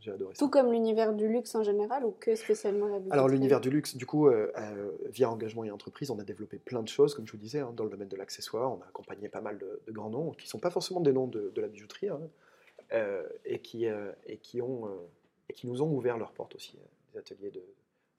J'ai 0.00 0.10
adoré 0.12 0.34
ça. 0.34 0.38
tout 0.38 0.48
comme 0.50 0.70
l'univers 0.72 1.12
du 1.12 1.28
luxe 1.28 1.54
en 1.54 1.62
général 1.62 2.04
ou 2.04 2.10
que 2.12 2.34
spécialement 2.36 2.86
la 2.86 2.98
bijouterie? 2.98 3.12
Alors 3.12 3.28
l'univers 3.28 3.60
du 3.60 3.70
luxe, 3.70 3.96
du 3.96 4.04
coup, 4.06 4.28
euh, 4.28 4.50
euh, 4.56 4.90
via 5.06 5.30
engagement 5.30 5.62
et 5.64 5.70
entreprise, 5.70 6.10
on 6.10 6.18
a 6.18 6.24
développé 6.24 6.58
plein 6.58 6.82
de 6.82 6.88
choses, 6.88 7.14
comme 7.14 7.26
je 7.26 7.32
vous 7.32 7.38
disais, 7.38 7.60
hein, 7.60 7.72
dans 7.76 7.84
le 7.84 7.90
domaine 7.90 8.08
de 8.08 8.16
l'accessoire. 8.16 8.72
On 8.72 8.80
a 8.82 8.86
accompagné 8.88 9.28
pas 9.28 9.40
mal 9.40 9.58
de, 9.58 9.80
de 9.86 9.92
grands 9.92 10.10
noms, 10.10 10.30
qui 10.32 10.46
ne 10.46 10.50
sont 10.50 10.58
pas 10.60 10.70
forcément 10.70 11.00
des 11.00 11.12
noms 11.12 11.26
de, 11.28 11.50
de 11.54 11.60
la 11.60 11.68
bijouterie, 11.68 12.08
hein, 12.08 12.20
euh, 12.92 13.22
et, 13.44 13.60
qui, 13.60 13.86
euh, 13.86 14.10
et, 14.26 14.38
qui 14.38 14.60
ont, 14.62 14.86
euh, 14.86 14.90
et 15.48 15.52
qui 15.52 15.66
nous 15.68 15.82
ont 15.82 15.92
ouvert 15.92 16.16
leurs 16.18 16.32
portes 16.32 16.54
aussi. 16.56 16.76
euh, 16.76 17.12
des 17.12 17.18
ateliers 17.20 17.50
de, 17.50 17.62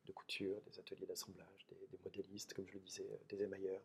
de 0.09 0.13
couture, 0.13 0.59
des 0.61 0.79
ateliers 0.79 1.05
d'assemblage, 1.05 1.67
des, 1.69 1.87
des 1.87 1.99
modélistes, 2.03 2.53
comme 2.53 2.67
je 2.67 2.73
le 2.73 2.79
disais, 2.79 3.07
euh, 3.11 3.17
des 3.29 3.43
émailleurs, 3.43 3.81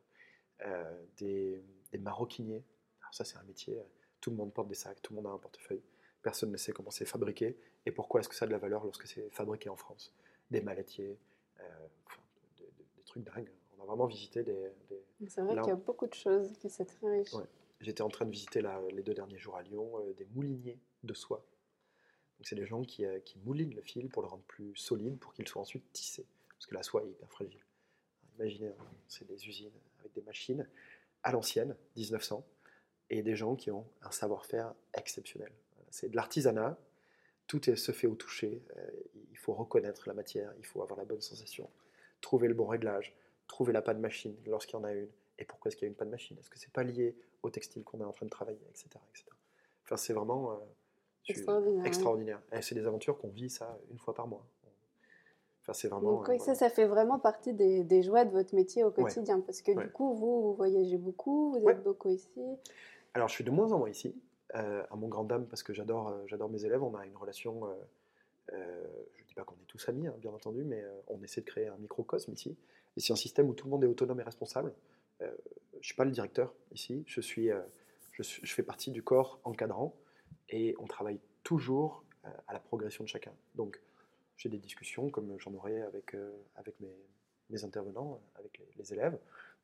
euh, 0.64 1.04
des, 1.18 1.62
des 1.92 1.98
maroquiniers. 1.98 2.64
Alors 3.02 3.14
ça, 3.14 3.24
c'est 3.24 3.36
un 3.36 3.42
métier, 3.42 3.78
euh, 3.78 3.82
tout 4.20 4.30
le 4.30 4.36
monde 4.36 4.52
porte 4.52 4.68
des 4.68 4.74
sacs, 4.74 5.00
tout 5.02 5.12
le 5.12 5.20
monde 5.20 5.30
a 5.30 5.34
un 5.34 5.38
portefeuille. 5.38 5.82
Personne 6.22 6.50
ne 6.50 6.56
sait 6.56 6.72
comment 6.72 6.90
c'est 6.90 7.04
fabriqué 7.04 7.56
et 7.84 7.90
pourquoi 7.90 8.20
est-ce 8.20 8.28
que 8.28 8.34
ça 8.34 8.46
a 8.46 8.48
de 8.48 8.52
la 8.52 8.58
valeur 8.58 8.84
lorsque 8.84 9.06
c'est 9.06 9.28
fabriqué 9.30 9.68
en 9.68 9.76
France. 9.76 10.14
Des 10.50 10.62
mallettiers, 10.62 11.18
euh, 11.60 11.86
enfin, 12.06 12.22
des, 12.56 13.02
trucs 13.04 13.24
dingues. 13.24 13.50
On 13.76 13.82
a 13.82 13.86
vraiment 13.86 14.06
visité 14.06 14.42
des. 14.42 14.72
C'est 15.28 15.42
vrai 15.42 15.56
qu'il 15.56 15.68
y 15.68 15.70
a 15.70 15.76
beaucoup 15.76 16.06
de 16.06 16.14
choses, 16.14 16.56
que 16.58 16.68
c'est 16.68 16.86
très 16.86 17.18
riche. 17.18 17.32
Ouais. 17.34 17.44
J'étais 17.80 18.02
en 18.02 18.08
train 18.08 18.24
de 18.24 18.30
visiter 18.30 18.62
là, 18.62 18.80
les 18.92 19.02
deux 19.02 19.12
derniers 19.12 19.36
jours 19.36 19.56
à 19.56 19.62
Lyon 19.62 19.98
euh, 19.98 20.14
des 20.14 20.26
mouliniers 20.34 20.78
de 21.02 21.12
soie. 21.12 21.44
C'est 22.44 22.54
des 22.54 22.66
gens 22.66 22.82
qui, 22.82 23.04
euh, 23.04 23.20
qui 23.20 23.38
moulinent 23.40 23.74
le 23.74 23.82
fil 23.82 24.08
pour 24.08 24.22
le 24.22 24.28
rendre 24.28 24.44
plus 24.44 24.76
solide, 24.76 25.18
pour 25.18 25.32
qu'il 25.32 25.48
soit 25.48 25.62
ensuite 25.62 25.84
tissé. 25.92 26.26
Parce 26.50 26.66
que 26.66 26.74
la 26.74 26.82
soie 26.82 27.02
est 27.02 27.08
hyper 27.08 27.30
fragile. 27.30 27.64
Imaginez, 28.38 28.68
hein, 28.68 28.86
c'est 29.08 29.26
des 29.26 29.46
usines 29.46 29.72
avec 30.00 30.12
des 30.12 30.22
machines 30.22 30.68
à 31.22 31.32
l'ancienne, 31.32 31.76
1900, 31.96 32.44
et 33.10 33.22
des 33.22 33.36
gens 33.36 33.56
qui 33.56 33.70
ont 33.70 33.86
un 34.02 34.10
savoir-faire 34.10 34.74
exceptionnel. 34.92 35.52
C'est 35.90 36.10
de 36.10 36.16
l'artisanat, 36.16 36.78
tout 37.46 37.60
se 37.62 37.92
fait 37.92 38.06
au 38.06 38.14
toucher, 38.14 38.62
euh, 38.76 38.90
il 39.30 39.38
faut 39.38 39.54
reconnaître 39.54 40.08
la 40.08 40.14
matière, 40.14 40.52
il 40.58 40.66
faut 40.66 40.82
avoir 40.82 40.98
la 40.98 41.04
bonne 41.04 41.20
sensation, 41.20 41.70
trouver 42.20 42.48
le 42.48 42.54
bon 42.54 42.66
réglage, 42.66 43.14
trouver 43.46 43.72
la 43.72 43.82
panne 43.82 44.00
machine 44.00 44.36
lorsqu'il 44.46 44.74
y 44.74 44.76
en 44.76 44.84
a 44.84 44.92
une, 44.92 45.08
et 45.38 45.44
pourquoi 45.44 45.68
est-ce 45.68 45.76
qu'il 45.76 45.86
y 45.86 45.88
a 45.88 45.90
une 45.90 45.96
panne 45.96 46.10
machine? 46.10 46.38
Est-ce 46.38 46.50
que 46.50 46.58
c'est 46.58 46.72
pas 46.72 46.82
lié 46.82 47.16
au 47.42 47.50
textile 47.50 47.84
qu'on 47.84 48.00
est 48.00 48.04
en 48.04 48.12
train 48.12 48.26
de 48.26 48.30
travailler, 48.30 48.60
etc. 48.70 48.88
etc. 49.10 49.26
Enfin, 49.84 49.96
c'est 49.96 50.12
vraiment 50.12 50.52
euh, 50.52 50.56
Extraordinaire. 51.28 52.40
Et 52.52 52.62
c'est 52.62 52.74
des 52.74 52.86
aventures 52.86 53.18
qu'on 53.18 53.28
vit 53.28 53.50
ça 53.50 53.78
une 53.90 53.98
fois 53.98 54.14
par 54.14 54.26
mois. 54.26 54.44
Enfin, 55.62 55.72
c'est 55.72 55.88
vraiment. 55.88 56.12
Donc 56.12 56.28
oui, 56.28 56.36
euh, 56.36 56.44
ça, 56.44 56.54
ça 56.54 56.68
fait 56.68 56.84
vraiment 56.86 57.18
partie 57.18 57.54
des, 57.54 57.84
des 57.84 58.02
joies 58.02 58.24
de 58.26 58.30
votre 58.32 58.54
métier 58.54 58.84
au 58.84 58.90
quotidien, 58.90 59.40
parce 59.40 59.62
que 59.62 59.72
Ouais. 59.72 59.84
du 59.86 59.90
coup, 59.90 60.12
vous, 60.14 60.42
vous 60.42 60.54
voyagez 60.54 60.98
beaucoup, 60.98 61.52
vous 61.52 61.56
êtes 61.58 61.64
Ouais. 61.64 61.74
beaucoup 61.76 62.10
ici. 62.10 62.28
Alors, 63.14 63.28
je 63.28 63.34
suis 63.34 63.44
de 63.44 63.50
moins 63.50 63.72
en 63.72 63.78
moins 63.78 63.88
ici, 63.88 64.14
euh, 64.56 64.82
à 64.90 64.96
mon 64.96 65.08
grand 65.08 65.24
dame, 65.24 65.46
parce 65.46 65.62
que 65.62 65.72
j'adore, 65.72 66.08
euh, 66.08 66.22
j'adore 66.26 66.50
mes 66.50 66.64
élèves. 66.66 66.82
On 66.82 66.94
a 66.94 67.06
une 67.06 67.16
relation. 67.16 67.62
je 68.52 68.56
ne 68.56 69.26
dis 69.26 69.34
pas 69.34 69.44
qu'on 69.44 69.54
est 69.54 69.66
tous 69.66 69.88
amis, 69.88 70.06
hein, 70.06 70.14
bien 70.18 70.32
entendu, 70.32 70.64
mais 70.64 70.84
on 71.08 71.22
essaie 71.22 71.40
de 71.40 71.46
créer 71.46 71.68
un 71.68 71.78
microcosme 71.78 72.32
ici. 72.34 72.56
Et 72.96 73.00
c'est 73.00 73.14
un 73.14 73.16
système 73.16 73.48
où 73.48 73.54
tout 73.54 73.64
le 73.66 73.70
monde 73.70 73.82
est 73.84 73.88
autonome 73.88 74.20
et 74.20 74.22
responsable. 74.22 74.74
Je 75.20 75.26
ne 75.78 75.82
suis 75.82 75.94
pas 75.96 76.04
le 76.04 76.10
directeur 76.10 76.52
ici. 76.72 77.04
Je 77.06 77.20
suis, 77.22 77.48
je, 78.12 78.22
suis- 78.22 78.44
je 78.46 78.54
fais 78.54 78.62
partie 78.62 78.90
du 78.90 79.02
corps 79.02 79.40
encadrant, 79.44 79.94
et 80.48 80.74
on 80.78 80.86
travaille 80.86 81.20
toujours 81.42 82.04
euh, 82.24 82.28
à 82.48 82.52
la 82.52 82.60
progression 82.60 83.04
de 83.04 83.08
chacun. 83.08 83.32
Donc, 83.54 83.80
j'ai 84.36 84.48
des 84.48 84.58
discussions 84.58 85.10
comme 85.10 85.38
j'en 85.38 85.52
aurai 85.54 85.82
avec, 85.82 86.14
euh, 86.14 86.32
avec 86.56 86.78
mes, 86.80 86.94
mes 87.50 87.64
intervenants, 87.64 88.14
euh, 88.14 88.38
avec 88.40 88.58
les, 88.58 88.68
les 88.76 88.92
élèves. 88.92 89.18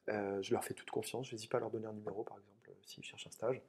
Euh, 0.08 0.40
je 0.42 0.52
leur 0.52 0.64
fais 0.64 0.74
toute 0.74 0.90
confiance. 0.90 1.26
Je 1.28 1.34
n'hésite 1.34 1.50
pas 1.50 1.58
à 1.58 1.60
leur 1.60 1.70
donner 1.70 1.86
un 1.86 1.92
numéro, 1.92 2.22
par 2.24 2.38
exemple, 2.38 2.70
s'ils 2.84 3.04
cherchent 3.04 3.26
un 3.26 3.30
stage. 3.30 3.60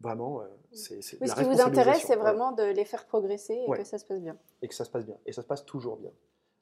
Vraiment, 0.00 0.40
euh, 0.42 0.46
c'est 0.72 0.96
Oui, 1.20 1.28
ce 1.28 1.34
qui 1.34 1.44
vous 1.44 1.60
intéresse, 1.60 2.02
c'est 2.06 2.16
vraiment 2.16 2.52
de 2.52 2.64
les 2.64 2.84
faire 2.84 3.06
progresser 3.06 3.54
et 3.54 3.68
Ouais. 3.68 3.78
que 3.78 3.84
ça 3.84 3.96
se 3.98 4.04
passe 4.04 4.20
bien. 4.20 4.36
Et 4.60 4.68
que 4.68 4.74
ça 4.74 4.84
se 4.84 4.90
passe 4.90 5.06
bien. 5.06 5.16
Et 5.24 5.32
ça 5.32 5.42
se 5.42 5.46
passe 5.46 5.64
toujours 5.64 5.96
bien. 5.96 6.10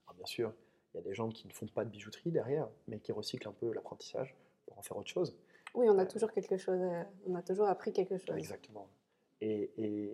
Alors, 0.06 0.14
bien 0.16 0.26
sûr, 0.26 0.52
Il 0.94 0.98
y 0.98 1.00
a 1.00 1.02
des 1.04 1.14
gens 1.14 1.30
qui 1.30 1.48
ne 1.48 1.52
font 1.54 1.66
pas 1.66 1.86
de 1.86 1.90
bijouterie 1.90 2.30
derrière, 2.30 2.68
mais 2.86 2.98
qui 3.00 3.12
recyclent 3.12 3.48
un 3.48 3.52
peu 3.52 3.72
l'apprentissage 3.72 4.36
pour 4.66 4.78
en 4.78 4.82
faire 4.82 4.98
autre 4.98 5.08
chose. 5.08 5.34
Oui, 5.74 5.88
on 5.88 5.98
a 5.98 6.04
toujours 6.04 6.30
quelque 6.30 6.58
chose, 6.58 6.78
on 7.26 7.34
a 7.34 7.40
toujours 7.42 7.66
appris 7.66 7.94
quelque 7.94 8.18
chose. 8.18 8.36
Exactement. 8.36 8.86
Et, 9.42 9.70
et, 9.76 10.12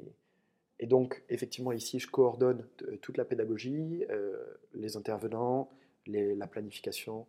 et 0.81 0.87
donc, 0.87 1.23
effectivement, 1.29 1.73
ici, 1.73 1.99
je 1.99 2.09
coordonne 2.11 2.67
euh, 2.83 2.97
toute 2.97 3.17
la 3.19 3.25
pédagogie, 3.27 4.05
euh, 4.11 4.43
les 4.75 4.97
intervenants, 4.97 5.71
les, 6.07 6.35
la 6.35 6.47
planification, 6.47 7.27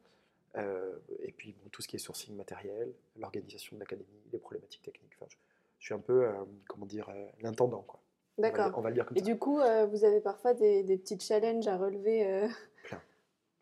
euh, 0.55 0.95
et 1.23 1.31
puis 1.33 1.53
bon, 1.61 1.69
tout 1.69 1.81
ce 1.81 1.87
qui 1.89 1.97
est 1.97 1.99
sourcing 1.99 2.35
matériel, 2.35 2.93
l'organisation 3.17 3.75
de 3.75 3.81
l'académie, 3.81 4.07
les 4.31 4.39
problématiques 4.39 4.81
techniques. 4.81 5.11
Enfin, 5.17 5.25
je, 5.29 5.35
je 5.79 5.85
suis 5.85 5.93
un 5.93 5.99
peu, 5.99 6.23
euh, 6.25 6.33
comment 6.69 6.85
dire, 6.85 7.11
l'intendant, 7.41 7.81
quoi. 7.81 7.99
D'accord. 8.37 8.71
on 8.77 8.81
va 8.81 8.89
le 8.89 8.95
dire 8.95 9.05
comme 9.05 9.17
Et 9.17 9.19
ça. 9.19 9.25
du 9.25 9.37
coup, 9.37 9.57
vous 9.91 10.05
avez 10.05 10.21
parfois 10.21 10.53
des, 10.53 10.83
des 10.83 10.97
petits 10.97 11.19
challenges 11.19 11.67
à 11.67 11.75
relever, 11.75 12.47
Plein. 12.83 13.01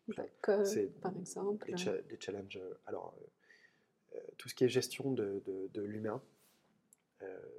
Plein. 0.08 0.26
comme, 0.40 0.64
par 1.02 1.16
exemple. 1.16 1.76
cha- 1.76 1.96
les 2.08 2.16
challenges. 2.20 2.60
Alors, 2.86 3.12
tout 4.36 4.48
ce 4.48 4.54
qui 4.54 4.62
est 4.64 4.68
gestion 4.68 5.10
de, 5.10 5.42
de- 5.46 5.68
de 5.74 5.82
l'humain, 5.82 6.22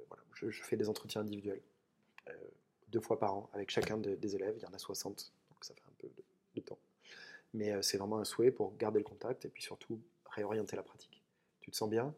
voilà, 0.08 0.22
je, 0.34 0.62
fais 0.62 0.76
des 0.76 0.88
entretiens 0.88 1.20
individuels 1.20 1.60
euh, 2.28 2.32
deux 2.88 3.00
fois 3.00 3.18
par 3.18 3.34
an 3.34 3.50
avec 3.52 3.70
chacun 3.70 3.96
de- 3.96 4.14
des 4.14 4.34
élèves. 4.34 4.54
Il 4.56 4.62
y 4.62 4.66
en 4.66 4.72
a 4.72 4.78
60, 4.78 5.32
donc 5.50 5.64
ça 5.64 5.74
fait 5.74 5.82
un 5.86 5.92
peu 5.98 6.08
de, 6.54 6.60
temps. 6.60 6.78
Mais 7.54 7.72
euh, 7.72 7.80
c'est 7.80 7.96
vraiment 7.96 8.18
un 8.18 8.24
souhait 8.24 8.50
pour 8.50 8.76
garder 8.76 8.98
le 8.98 9.04
contact 9.04 9.46
et 9.46 9.48
puis 9.48 9.62
surtout 9.62 9.98
réorienter 10.26 10.76
la 10.76 10.82
pratique. 10.82 11.22
Tu 11.60 11.70
te 11.70 11.76
sens 11.76 11.88
bien? 11.88 12.14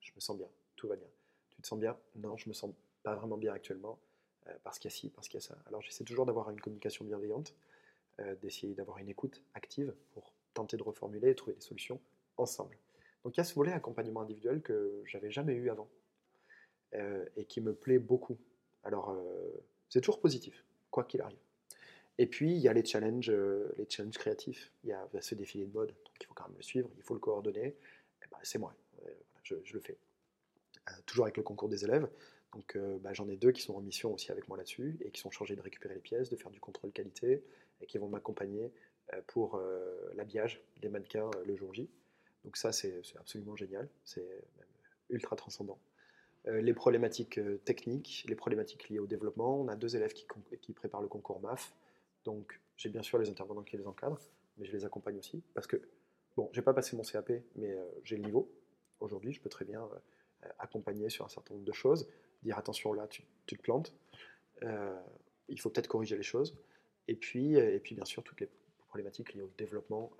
Je 0.00 0.12
me 0.14 0.20
sens 0.20 0.36
bien. 0.36 0.48
Tout 0.76 0.88
va 0.88 0.96
bien. 0.96 1.08
Tu 1.50 1.62
te 1.62 1.66
sens 1.66 1.78
bien? 1.78 1.96
Non, 2.16 2.36
je 2.36 2.48
me 2.48 2.54
sens 2.54 2.74
pas 3.02 3.14
vraiment 3.14 3.38
bien 3.38 3.52
actuellement 3.52 3.98
euh, 4.46 4.52
parce 4.62 4.78
qu'il 4.78 4.90
y 4.90 4.92
a 4.92 4.96
ci, 4.96 5.10
parce 5.10 5.28
qu'il 5.28 5.40
y 5.40 5.42
a 5.42 5.46
ça. 5.46 5.56
Alors 5.66 5.80
j'essaie 5.80 6.04
toujours 6.04 6.26
d'avoir 6.26 6.50
une 6.50 6.60
communication 6.60 7.04
bienveillante, 7.04 7.54
euh, 8.20 8.34
d'essayer 8.36 8.74
d'avoir 8.74 8.98
une 8.98 9.08
écoute 9.08 9.42
active 9.54 9.94
pour 10.10 10.32
tenter 10.52 10.76
de 10.76 10.82
reformuler 10.82 11.30
et 11.30 11.34
trouver 11.34 11.54
des 11.54 11.62
solutions 11.62 12.00
ensemble. 12.36 12.76
Donc 13.24 13.36
il 13.36 13.38
y 13.38 13.40
a 13.40 13.44
ce 13.44 13.54
volet 13.54 13.72
accompagnement 13.72 14.20
individuel 14.20 14.60
que 14.60 15.02
j'avais 15.06 15.30
jamais 15.30 15.54
eu 15.54 15.70
avant 15.70 15.88
euh, 16.94 17.24
et 17.36 17.44
qui 17.44 17.60
me 17.60 17.74
plaît 17.74 17.98
beaucoup. 17.98 18.38
Alors 18.82 19.10
euh, 19.10 19.62
c'est 19.90 20.00
toujours 20.00 20.20
positif, 20.20 20.64
quoi 20.90 21.04
qu'il 21.04 21.20
arrive. 21.20 21.38
Et 22.16 22.26
puis 22.26 22.50
il 22.52 22.58
y 22.58 22.68
a 22.68 22.72
les 22.72 22.84
challenges, 22.84 23.28
euh, 23.28 23.74
les 23.76 23.86
challenges 23.88 24.16
créatifs. 24.16 24.72
Il 24.84 24.88
y 24.88 24.92
a 24.92 25.06
ce 25.20 25.34
défilé 25.34 25.66
de 25.66 25.72
mode, 25.72 25.88
donc 25.88 26.14
il 26.18 26.26
faut 26.26 26.32
quand 26.32 26.48
même 26.48 26.56
le 26.56 26.62
suivre, 26.62 26.90
il 26.96 27.02
faut 27.02 27.12
le 27.12 27.20
coordonner. 27.20 27.76
Eh 28.22 28.26
ben, 28.30 28.38
c'est 28.42 28.58
moi, 28.58 28.74
je, 29.42 29.54
le 29.72 29.80
fais. 29.80 29.98
Toujours 31.04 31.26
avec 31.26 31.36
le 31.36 31.42
concours 31.42 31.68
des 31.68 31.84
élèves. 31.84 32.08
Donc 32.52 32.78
bah, 33.02 33.12
j'en 33.12 33.28
ai 33.28 33.36
deux 33.36 33.52
qui 33.52 33.60
sont 33.60 33.74
en 33.74 33.80
mission 33.80 34.14
aussi 34.14 34.32
avec 34.32 34.48
moi 34.48 34.56
là-dessus 34.56 34.96
et 35.02 35.10
qui 35.10 35.20
sont 35.20 35.30
chargés 35.30 35.56
de 35.56 35.60
récupérer 35.60 35.94
les 35.94 36.00
pièces, 36.00 36.30
de 36.30 36.36
faire 36.36 36.50
du 36.50 36.60
contrôle 36.60 36.90
qualité 36.92 37.44
et 37.82 37.86
qui 37.86 37.98
vont 37.98 38.08
m'accompagner 38.08 38.72
pour 39.26 39.62
l'habillage 40.14 40.62
des 40.80 40.88
mannequins 40.88 41.30
le 41.44 41.54
jour 41.56 41.74
J. 41.74 41.90
Donc 42.44 42.56
ça 42.56 42.72
c'est 42.72 43.02
absolument 43.16 43.54
génial, 43.54 43.88
c'est 44.04 44.26
ultra 45.10 45.36
transcendant. 45.36 45.78
Euh, 46.48 46.60
les 46.60 46.72
problématiques 46.72 47.38
euh, 47.38 47.58
techniques, 47.64 48.24
les 48.28 48.34
problématiques 48.34 48.88
liées 48.88 48.98
au 48.98 49.06
développement, 49.06 49.60
on 49.60 49.68
a 49.68 49.76
deux 49.76 49.96
élèves 49.96 50.12
qui, 50.12 50.72
préparent 50.72 51.02
le 51.02 51.08
concours 51.08 51.40
MAF, 51.40 51.74
donc 52.24 52.60
j'ai 52.76 52.88
bien 52.88 53.02
sûr 53.02 53.18
les 53.18 53.28
intervenants 53.28 53.62
qui 53.62 53.76
les 53.76 53.86
encadrent, 53.86 54.20
mais 54.56 54.66
je 54.66 54.72
les 54.72 54.84
accompagne 54.84 55.18
aussi 55.18 55.42
parce 55.54 55.66
que 55.66 55.80
bon, 56.36 56.48
j'ai 56.52 56.62
pas 56.62 56.72
passé 56.72 56.96
mon 56.96 57.02
CAP, 57.02 57.32
mais 57.56 57.72
euh, 57.72 57.84
j'ai 58.02 58.16
le 58.16 58.22
niveau. 58.22 58.50
Aujourd'hui, 59.00 59.32
je 59.32 59.40
peux 59.40 59.50
très 59.50 59.64
bien 59.64 59.88
accompagner 60.58 61.08
sur 61.08 61.24
un 61.24 61.28
certain 61.28 61.54
nombre 61.54 61.66
de 61.66 61.72
choses, 61.72 62.08
dire 62.42 62.58
attention 62.58 62.92
là, 62.92 63.06
tu, 63.06 63.22
te 63.46 63.54
plantes, 63.62 63.94
il 65.48 65.60
faut 65.60 65.70
peut-être 65.70 65.86
corriger 65.86 66.16
les 66.16 66.24
choses. 66.24 66.56
Et 67.06 67.14
puis, 67.14 67.54
et 67.54 67.78
puis 67.78 67.94
bien 67.94 68.04
sûr, 68.04 68.24
toutes 68.24 68.40
les 68.40 68.48
problématiques 68.88 69.34
liées 69.34 69.42
au 69.42 69.52
développement 69.56 70.10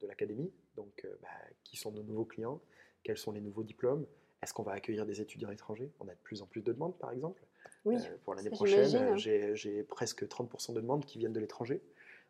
de 0.00 0.06
l'académie, 0.06 0.52
donc 0.76 1.06
bah, 1.22 1.28
qui 1.64 1.78
sont 1.78 1.90
nos 1.90 2.02
nouveaux 2.02 2.26
clients, 2.26 2.60
quels 3.02 3.16
sont 3.16 3.32
les 3.32 3.40
nouveaux 3.40 3.62
diplômes, 3.62 4.06
est-ce 4.42 4.52
qu'on 4.54 4.62
va 4.62 4.72
accueillir 4.72 5.06
des 5.06 5.20
étudiants 5.20 5.50
étrangers? 5.50 5.90
On 6.00 6.08
a 6.08 6.12
de 6.14 6.18
plus 6.22 6.42
en 6.42 6.46
plus 6.46 6.62
de 6.62 6.72
demandes 6.72 6.96
par 6.98 7.10
exemple. 7.12 7.42
Oui, 7.84 7.96
Euh, 7.96 8.16
pour 8.24 8.34
l'année 8.34 8.50
prochaine, 8.56 8.84
euh, 9.12 9.54
j'ai 9.54 9.82
presque 9.84 10.26
30% 10.28 10.72
de 10.74 10.80
demandes 10.80 11.04
qui 11.04 11.18
viennent 11.18 11.32
de 11.32 11.40
l'étranger. 11.40 11.80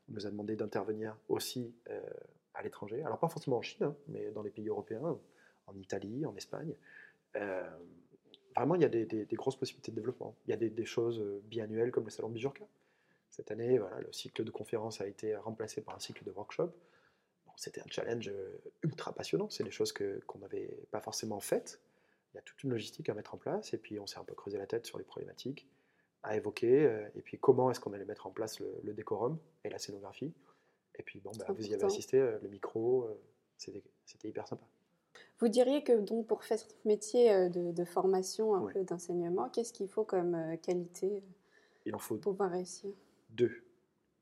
On 0.08 0.14
nous 0.14 0.26
a 0.26 0.30
demandé 0.30 0.56
d'intervenir 0.56 1.16
aussi 1.28 1.74
euh, 1.90 2.00
à 2.54 2.62
l'étranger. 2.62 3.02
Alors 3.02 3.18
pas 3.18 3.28
forcément 3.28 3.58
en 3.58 3.62
Chine, 3.62 3.84
hein, 3.84 3.96
mais 4.08 4.30
dans 4.30 4.42
les 4.42 4.50
pays 4.50 4.68
européens, 4.68 5.18
en 5.66 5.74
Italie, 5.76 6.24
en 6.26 6.34
Espagne. 6.36 6.74
Euh, 7.36 7.68
vraiment, 8.56 8.74
il 8.74 8.80
y 8.82 8.84
a 8.84 8.88
des, 8.88 9.04
des- 9.04 9.26
des 9.26 9.36
grosses 9.36 9.56
possibilités 9.56 9.90
de 9.92 9.96
développement. 9.96 10.34
Il 10.46 10.50
y 10.50 10.54
a 10.54 10.56
des, 10.56 10.70
des 10.70 10.84
choses 10.86 11.22
biannuelles 11.44 11.90
comme 11.90 12.04
le 12.04 12.10
salon 12.10 12.28
de 12.28 12.34
Bijurka. 12.34 12.64
Cette 13.30 13.50
année, 13.50 13.78
voilà, 13.78 14.00
le 14.00 14.10
cycle 14.12 14.42
de 14.44 14.50
conférences 14.50 15.00
a 15.02 15.06
été 15.06 15.36
remplacé 15.36 15.82
par 15.82 15.94
un 15.94 15.98
cycle 15.98 16.24
de 16.24 16.30
workshop. 16.30 16.68
Bon, 17.46 17.52
C'était 17.56 17.82
un 17.82 17.86
challenge 17.90 18.32
ultra 18.82 19.12
passionnant. 19.12 19.48
C'est 19.50 19.64
des 19.64 19.70
choses 19.70 19.92
que- 19.92 20.20
qu'on 20.26 20.38
n'avait 20.38 20.70
pas 20.90 21.00
forcément 21.00 21.38
faites. 21.40 21.80
Il 22.32 22.36
y 22.36 22.38
a 22.38 22.42
toute 22.42 22.62
une 22.62 22.70
logistique 22.70 23.08
à 23.08 23.14
mettre 23.14 23.34
en 23.34 23.38
place. 23.38 23.72
Et 23.74 23.78
puis, 23.78 23.98
on 23.98 24.06
s'est 24.06 24.18
un 24.18 24.24
peu 24.24 24.34
creusé 24.34 24.58
la 24.58 24.66
tête 24.66 24.86
sur 24.86 24.98
les 24.98 25.04
problématiques 25.04 25.66
à 26.22 26.36
évoquer. 26.36 26.84
euh, 26.84 27.08
et 27.14 27.22
puis, 27.22 27.38
comment 27.38 27.70
est-ce 27.70 27.80
qu'on 27.80 27.92
allait 27.92 28.04
mettre 28.04 28.26
en 28.26 28.30
place 28.30 28.60
le, 28.60 28.68
le 28.82 28.92
décorum 28.92 29.38
et 29.64 29.70
la 29.70 29.78
scénographie. 29.78 30.32
Et 30.98 31.02
puis, 31.02 31.20
bon, 31.20 31.30
bah, 31.38 31.46
vous 31.50 31.66
y 31.66 31.74
avez 31.74 31.84
assisté, 31.84 32.18
euh, 32.20 32.38
le 32.42 32.48
micro, 32.48 33.04
euh, 33.04 33.14
c'était 33.56 34.28
hyper 34.28 34.46
sympa. 34.48 34.64
Vous 35.40 35.48
diriez 35.48 35.82
que 35.84 35.92
donc 36.00 36.26
pour 36.26 36.44
faire 36.44 36.58
ce 36.58 36.66
métier 36.84 37.48
de, 37.48 37.70
de 37.72 37.84
formation, 37.84 38.54
un 38.56 38.62
Ouais. 38.62 38.72
peu 38.72 38.84
d'enseignement, 38.84 39.48
qu'est-ce 39.48 39.72
qu'il 39.72 39.88
faut 39.88 40.04
comme 40.04 40.56
qualité 40.62 41.22
Il 41.86 41.94
en 41.94 41.98
faut 41.98 42.16
pour 42.16 42.32
pouvoir 42.32 42.50
réussir? 42.50 42.90
deux, 43.30 43.62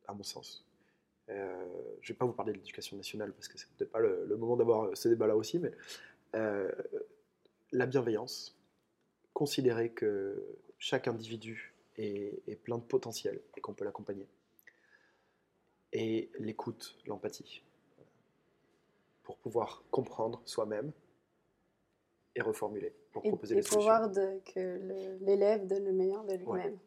à 0.06 0.12
mon 0.14 0.22
sens. 0.22 0.66
Euh, 1.28 1.64
je 2.02 2.12
ne 2.12 2.14
vais 2.14 2.18
pas 2.18 2.24
vous 2.26 2.32
parler 2.34 2.52
de 2.52 2.58
l'éducation 2.58 2.96
nationale 2.96 3.32
parce 3.32 3.48
que 3.48 3.58
c'est 3.58 3.68
peut-être 3.70 3.90
pas 3.90 3.98
le, 4.00 4.24
le 4.26 4.36
moment 4.36 4.56
d'avoir 4.56 4.94
ce 4.96 5.08
débat-là 5.08 5.36
aussi, 5.36 5.58
mais 5.58 5.72
euh, 6.34 6.70
la 7.72 7.86
bienveillance, 7.86 8.56
considérer 9.34 9.90
que 9.90 10.44
chaque 10.78 11.08
individu 11.08 11.74
est, 11.96 12.42
est 12.46 12.56
plein 12.56 12.78
de 12.78 12.82
potentiel 12.84 13.40
et 13.56 13.60
qu'on 13.60 13.74
peut 13.74 13.84
l'accompagner, 13.84 14.26
et 15.92 16.30
l'écoute, 16.38 16.96
l'empathie, 17.06 17.62
pour 19.22 19.36
pouvoir 19.38 19.82
comprendre 19.90 20.40
soi-même 20.44 20.92
et 22.34 22.42
reformuler, 22.42 22.94
pour 23.12 23.24
Et, 23.24 23.28
proposer 23.30 23.54
et 23.54 23.56
des 23.56 23.62
solutions. 23.62 23.78
pouvoir 23.90 24.10
de- 24.10 24.40
que 24.52 25.18
l'élève 25.24 25.66
donne 25.66 25.84
le 25.84 25.92
meilleur 25.92 26.24
de 26.24 26.34
lui-même. 26.34 26.78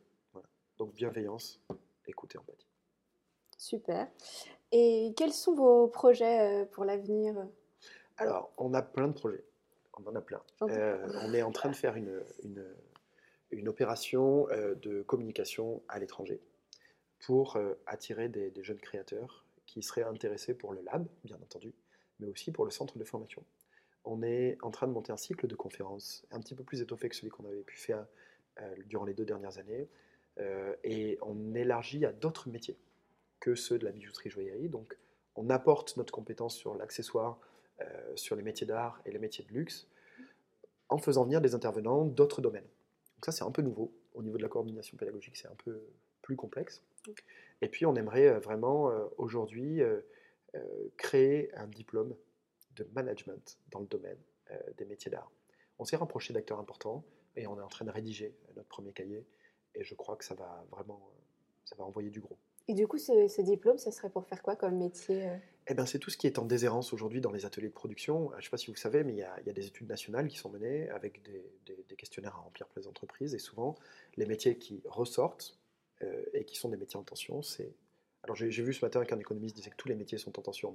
Donc 0.78 0.94
bienveillance, 0.94 1.60
écoute 2.08 2.36
et 2.36 2.38
empathie. 2.38 2.68
Super. 3.58 4.10
Et 4.72 5.14
quels 5.18 5.34
sont 5.34 5.56
vos 5.56 5.88
projets 5.88 6.62
euh, 6.62 6.66
pour 6.66 6.86
l'avenir? 6.86 7.36
Alors, 8.18 8.54
on 8.58 8.74
a 8.74 8.82
plein 8.82 9.08
de 9.10 9.14
projets. 9.14 9.44
On 9.98 10.08
en 10.08 10.16
a 10.16 10.22
plein. 10.22 10.42
Euh, 10.62 11.08
on 11.24 11.34
est 11.34 11.42
en 11.42 11.52
train 11.52 11.70
de 11.70 11.76
faire 11.76 11.96
une, 11.96 12.22
une, 12.44 12.66
une 13.52 13.68
opération 13.68 14.48
euh, 14.50 14.76
de 14.76 15.02
communication 15.02 15.82
à 15.88 16.00
l'étranger 16.00 16.42
pour 17.20 17.58
euh, 17.58 17.74
attirer 17.86 18.30
des, 18.30 18.50
des 18.50 18.64
jeunes 18.64 18.80
créateurs 18.80 19.46
qui 19.66 19.82
seraient 19.82 20.04
intéressés 20.04 20.54
pour 20.54 20.74
le 20.74 20.82
lab, 20.82 21.08
bien 21.24 21.38
entendu, 21.38 21.74
mais 22.20 22.28
aussi 22.28 22.52
pour 22.52 22.66
le 22.66 22.72
centre 22.72 22.98
de 22.98 23.04
formation. 23.04 23.44
On 24.06 24.24
est 24.24 24.58
en 24.62 24.72
train 24.72 24.88
de 24.88 24.94
monter 24.94 25.12
un 25.12 25.18
cycle 25.18 25.48
de 25.48 25.56
conférences 25.56 26.26
un 26.32 26.40
petit 26.40 26.56
peu 26.56 26.64
plus 26.64 26.82
étoffé 26.82 27.10
que 27.10 27.16
celui 27.16 27.30
qu'on 27.30 27.46
avait 27.46 27.62
pu 27.62 27.78
faire 27.78 28.06
durant 28.88 29.06
les 29.06 29.14
deux 29.14 29.26
dernières 29.26 29.58
années. 29.58 29.90
Et 30.84 31.20
on 31.22 31.54
élargit 31.54 32.06
à 32.06 32.14
d'autres 32.14 32.50
métiers 32.50 32.78
que 33.40 33.56
ceux 33.56 33.78
de 33.78 33.86
la 33.86 33.92
bijouterie-joaillerie. 33.92 34.70
Donc, 34.70 34.98
on 35.36 35.50
apporte 35.50 35.98
notre 35.98 36.12
compétence 36.12 36.56
sur 36.56 36.76
l'accessoire, 36.76 37.40
sur 38.16 38.36
les 38.36 38.44
métiers 38.44 38.68
d'art 38.68 39.02
et 39.06 39.12
les 39.12 39.20
métiers 39.20 39.46
de 39.46 39.54
luxe, 39.54 39.88
en 40.90 40.98
faisant 40.98 41.24
venir 41.24 41.42
des 41.42 41.56
intervenants 41.56 42.06
d'autres 42.06 42.42
domaines. 42.42 42.68
Donc 43.16 43.26
ça, 43.26 43.32
c'est 43.32 43.44
un 43.44 43.52
peu 43.52 43.62
nouveau. 43.62 43.94
Au 44.14 44.24
niveau 44.24 44.38
de 44.38 44.42
la 44.44 44.50
coordination 44.50 44.98
pédagogique, 44.98 45.38
c'est 45.38 45.48
un 45.48 45.56
peu 45.64 45.82
plus 46.22 46.36
complexe. 46.36 46.82
Et 47.62 47.70
puis, 47.70 47.86
on 47.86 47.96
aimerait 47.96 48.28
euh, 48.28 48.40
vraiment, 48.40 48.90
euh, 48.90 49.06
aujourd'hui, 49.18 49.82
euh, 49.82 50.02
euh, 50.56 50.90
créer 50.98 51.54
un 51.56 51.68
diplôme 51.68 52.16
de 52.76 52.88
management 52.94 53.60
dans 53.70 53.80
le 53.80 53.88
domaine 53.88 54.18
euh, 54.52 54.58
des 54.78 54.86
métiers 54.86 55.12
d'art. 55.12 55.32
On 55.78 55.86
s'est 55.86 55.98
rapproché 55.98 56.34
d'acteurs 56.34 56.60
importants 56.60 57.04
et 57.36 57.46
on 57.48 57.58
est 57.58 57.62
en 57.62 57.68
train 57.68 57.86
de 57.86 57.92
rédiger 57.92 58.36
euh, 58.48 58.54
notre 58.56 58.68
premier 58.68 58.94
cahier. 58.94 59.26
Et 59.76 59.84
je 59.84 59.96
crois 59.96 60.16
que 60.16 60.26
ça 60.26 60.34
va 60.36 60.66
vraiment, 60.72 61.10
euh, 61.14 61.20
ça 61.66 61.76
va 61.76 61.84
envoyer 61.84 62.10
du 62.10 62.20
gros. 62.20 62.38
Et 62.70 62.76
du 62.76 62.86
coup, 62.86 63.00
ce, 63.00 63.42
diplôme, 63.42 63.80
ce 63.80 63.90
serait 63.90 64.12
pour 64.12 64.28
faire 64.28 64.44
quoi 64.44 64.56
comme 64.56 64.78
métier 64.78 65.28
euh? 65.28 65.36
Eh 65.66 65.74
ben, 65.74 65.88
c'est 65.88 65.98
tout 65.98 66.12
ce 66.12 66.18
qui 66.18 66.28
est 66.28 66.38
en 66.38 66.46
déshérence 66.46 66.94
aujourd'hui 66.94 67.20
dans 67.20 67.32
les 67.32 67.48
ateliers 67.48 67.70
de 67.70 67.74
production. 67.74 68.28
Euh, 68.28 68.34
Je 68.34 68.38
ne 68.38 68.42
sais 68.44 68.50
pas 68.52 68.58
si 68.58 68.68
vous 68.68 68.76
savez, 68.76 69.04
mais 69.04 69.14
il 69.14 69.18
y, 69.18 69.24
a, 69.24 69.54
des 69.54 69.66
études 69.66 69.90
nationales 69.90 70.28
qui 70.28 70.38
sont 70.38 70.52
menées 70.52 70.88
avec 70.92 71.24
des, 71.24 71.96
questionnaires 71.96 72.36
à 72.36 72.42
remplir 72.42 72.68
pour 72.68 72.80
les 72.80 72.88
entreprises. 72.88 73.34
Et 73.34 73.40
souvent, 73.40 73.74
les 74.18 74.28
métiers 74.28 74.60
qui 74.60 74.84
ressortent 74.86 75.58
euh, 76.04 76.24
et 76.34 76.46
qui 76.46 76.58
sont 76.58 76.70
des 76.70 76.78
métiers 76.78 77.00
en 77.00 77.04
tension, 77.04 77.42
c'est... 77.42 77.74
Alors 78.22 78.36
j'ai 78.36 78.50
vu 78.50 78.72
ce 78.72 78.86
matin 78.86 79.04
qu'un 79.04 79.18
économiste 79.18 79.56
disait 79.56 79.72
que 79.72 79.76
tous 79.76 79.88
les 79.88 79.96
métiers 79.96 80.20
sont 80.20 80.38
en 80.38 80.42
tension, 80.44 80.72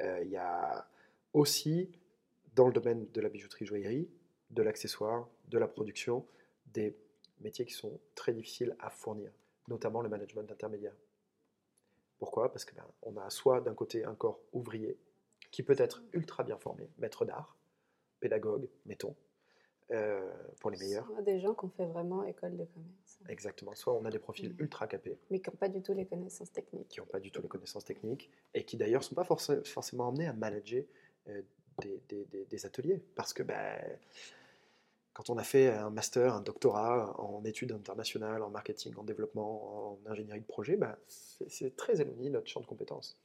mais 0.00 0.22
il 0.24 0.30
y 0.30 0.36
a 0.38 0.88
aussi, 1.34 1.90
dans 2.54 2.66
le 2.66 2.72
domaine 2.72 3.06
de 3.12 3.20
la 3.20 3.28
bijouterie-joaillerie, 3.28 4.08
de 4.50 4.62
l'accessoire, 4.62 5.28
de 5.48 5.58
la 5.58 5.68
production, 5.68 6.24
des 6.72 6.96
métiers 7.42 7.66
qui 7.66 7.74
sont 7.74 8.00
très 8.14 8.32
difficiles 8.32 8.74
à 8.80 8.88
fournir, 8.88 9.30
notamment 9.68 10.00
le 10.00 10.08
management 10.08 10.50
intermédiaire. 10.50 10.94
Pourquoi? 12.20 12.52
Parce 12.52 12.64
qu'on 12.64 13.16
a 13.16 13.30
soit 13.30 13.60
d'un 13.60 13.74
côté 13.74 14.04
un 14.04 14.14
corps 14.14 14.38
ouvrier, 14.52 14.96
qui 15.50 15.64
peut 15.64 15.74
être 15.78 16.02
ultra 16.12 16.44
bien 16.44 16.56
formé, 16.58 16.88
maître 16.98 17.24
d'art, 17.24 17.56
pédagogue, 18.20 18.68
mettons, 18.86 19.16
euh, 19.90 20.30
pour 20.60 20.70
les 20.70 20.78
meilleurs. 20.78 21.06
Soit 21.06 21.22
des 21.22 21.40
gens 21.40 21.54
qui 21.54 21.64
ont 21.64 21.70
fait 21.70 21.86
vraiment 21.86 22.22
école 22.24 22.56
de 22.56 22.64
commerce. 22.66 23.18
Exactement. 23.28 23.74
Soit 23.74 23.94
on 23.94 24.04
a 24.04 24.10
des 24.10 24.20
profils 24.20 24.50
Mhm. 24.50 24.60
ultra 24.60 24.86
capés, 24.86 25.18
Mais 25.30 25.40
qui 25.40 25.50
n'ont 25.50 25.56
pas 25.56 25.68
du 25.68 25.82
tout 25.82 25.92
les 25.94 26.06
connaissances 26.06 26.52
techniques. 26.52 26.86
qui 26.88 27.00
n'ont 27.00 27.06
pas 27.06 27.18
du 27.18 27.32
tout 27.32 27.42
les 27.42 27.48
connaissances 27.48 27.84
techniques, 27.84 28.30
et 28.54 28.64
qui 28.64 28.76
d'ailleurs 28.76 29.00
ne 29.00 29.04
sont 29.06 29.14
pas 29.16 29.24
forcé- 29.24 29.64
forcément 29.66 30.08
amenés 30.08 30.28
à 30.28 30.32
manager 30.32 30.84
euh, 31.28 31.42
des, 31.80 32.00
des- 32.08 32.24
des- 32.26 32.44
des 32.44 32.66
ateliers. 32.66 33.02
Parce 33.16 33.32
que 33.32 33.42
ben, 33.42 33.98
quand 35.12 35.28
on 35.30 35.38
a 35.38 35.42
fait 35.42 35.68
un 35.68 35.90
master, 35.90 36.34
un 36.34 36.40
doctorat 36.40 37.14
en 37.20 37.44
études 37.44 37.72
internationales, 37.72 38.42
en 38.42 38.50
marketing, 38.50 38.94
en 38.96 39.02
développement, 39.02 39.92
en 40.06 40.10
ingénierie 40.10 40.40
de 40.40 40.46
projet, 40.46 40.76
ben, 40.76 40.96
c'est 41.06 41.76
très 41.76 42.00
éloigné 42.00 42.28
de 42.28 42.34
notre 42.34 42.48
champ 42.48 42.60
de 42.60 42.66
compétences. 42.66 43.18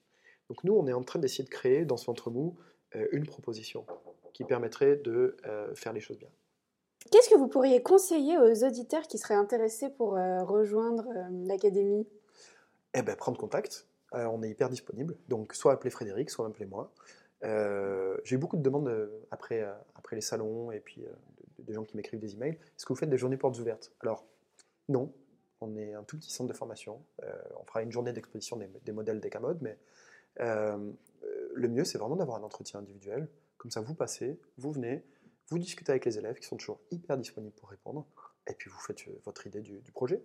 Donc 0.50 0.64
nous, 0.64 0.74
on 0.74 0.88
est 0.88 0.94
en 0.94 1.04
train 1.04 1.20
d'essayer 1.20 1.44
de 1.44 1.50
créer 1.50 1.86
dans 1.86 1.98
ce 1.98 2.06
ventre 2.06 2.30
mou 2.30 2.58
euh, 2.96 3.08
une 3.12 3.26
proposition 3.26 3.86
qui 4.34 4.44
permettrait 4.44 4.96
de 4.98 5.38
euh, 5.46 5.74
faire 5.76 5.94
les 5.94 6.02
choses 6.02 6.18
bien. 6.18 6.30
Qu'est-ce 7.12 7.30
que 7.30 7.36
vous 7.36 7.48
pourriez 7.48 7.82
conseiller 7.82 8.38
aux 8.38 8.64
auditeurs 8.64 9.08
qui 9.08 9.18
seraient 9.18 9.36
intéressés 9.36 9.90
pour 9.90 10.18
euh, 10.18 10.44
rejoindre 10.44 11.08
l'académie? 11.32 12.08
Eh 12.94 13.02
ben, 13.02 13.16
prendre 13.16 13.38
contact. 13.38 13.88
On 14.12 14.42
est 14.44 14.50
hyper 14.50 14.70
disponible. 14.70 15.18
Donc, 15.28 15.54
soit 15.54 15.74
appeler 15.74 15.90
Frédéric, 15.90 16.30
soit 16.30 16.48
appeler 16.48 16.66
moi. 16.66 16.94
Euh, 17.44 18.16
J'ai 18.24 18.36
eu 18.36 18.38
beaucoup 18.38 18.56
de 18.56 18.62
demandes 18.62 18.90
après, 19.30 19.62
après 19.96 20.16
les 20.16 20.22
salons 20.22 20.72
et 20.72 20.80
puis 20.80 21.06
des 21.66 21.74
gens 21.74 21.84
qui 21.84 21.98
m'écrivent 21.98 22.20
des 22.20 22.34
emails. 22.34 22.54
Est-ce 22.54 22.86
que 22.86 22.94
vous 22.94 23.00
faites 23.00 23.10
des 23.10 23.18
journées 23.18 23.38
portes 23.38 23.60
ouvertes? 23.60 23.92
Alors, 24.02 24.26
non. 24.88 25.14
On 25.62 25.78
est 25.78 25.94
un 25.94 26.04
tout 26.04 26.18
petit 26.18 26.32
centre 26.32 26.50
de 26.50 26.56
formation. 26.56 27.02
Euh, 27.24 27.34
on 27.60 27.64
fera 27.64 27.82
une 27.82 27.92
journée 27.92 28.12
d'exposition 28.12 28.58
des, 28.58 28.68
des 28.84 28.92
modèles 28.92 29.22
Decamode, 29.22 29.62
mais 29.62 29.80
euh, 30.42 30.92
le 31.54 31.68
mieux, 31.70 31.86
c'est 31.86 31.98
vraiment 31.98 32.18
d'avoir 32.18 32.38
un 32.38 32.44
entretien 32.44 32.82
individuel. 32.82 33.30
Comme 33.58 33.72
ça, 33.72 33.80
vous 33.80 33.96
passez, 33.96 34.38
vous 34.58 34.74
venez, 34.74 35.06
vous 35.48 35.58
discutez 35.58 35.92
avec 35.92 36.04
les 36.04 36.18
élèves 36.18 36.38
qui 36.40 36.46
sont 36.46 36.58
toujours 36.58 36.82
hyper 36.92 37.18
disponibles 37.18 37.56
pour 37.56 37.70
répondre, 37.70 38.06
et 38.48 38.54
puis 38.54 38.70
vous 38.70 38.80
faites 38.80 39.08
euh, 39.08 39.18
votre 39.24 39.48
idée 39.48 39.62
du, 39.62 39.80
du 39.80 39.92
projet. 39.94 40.22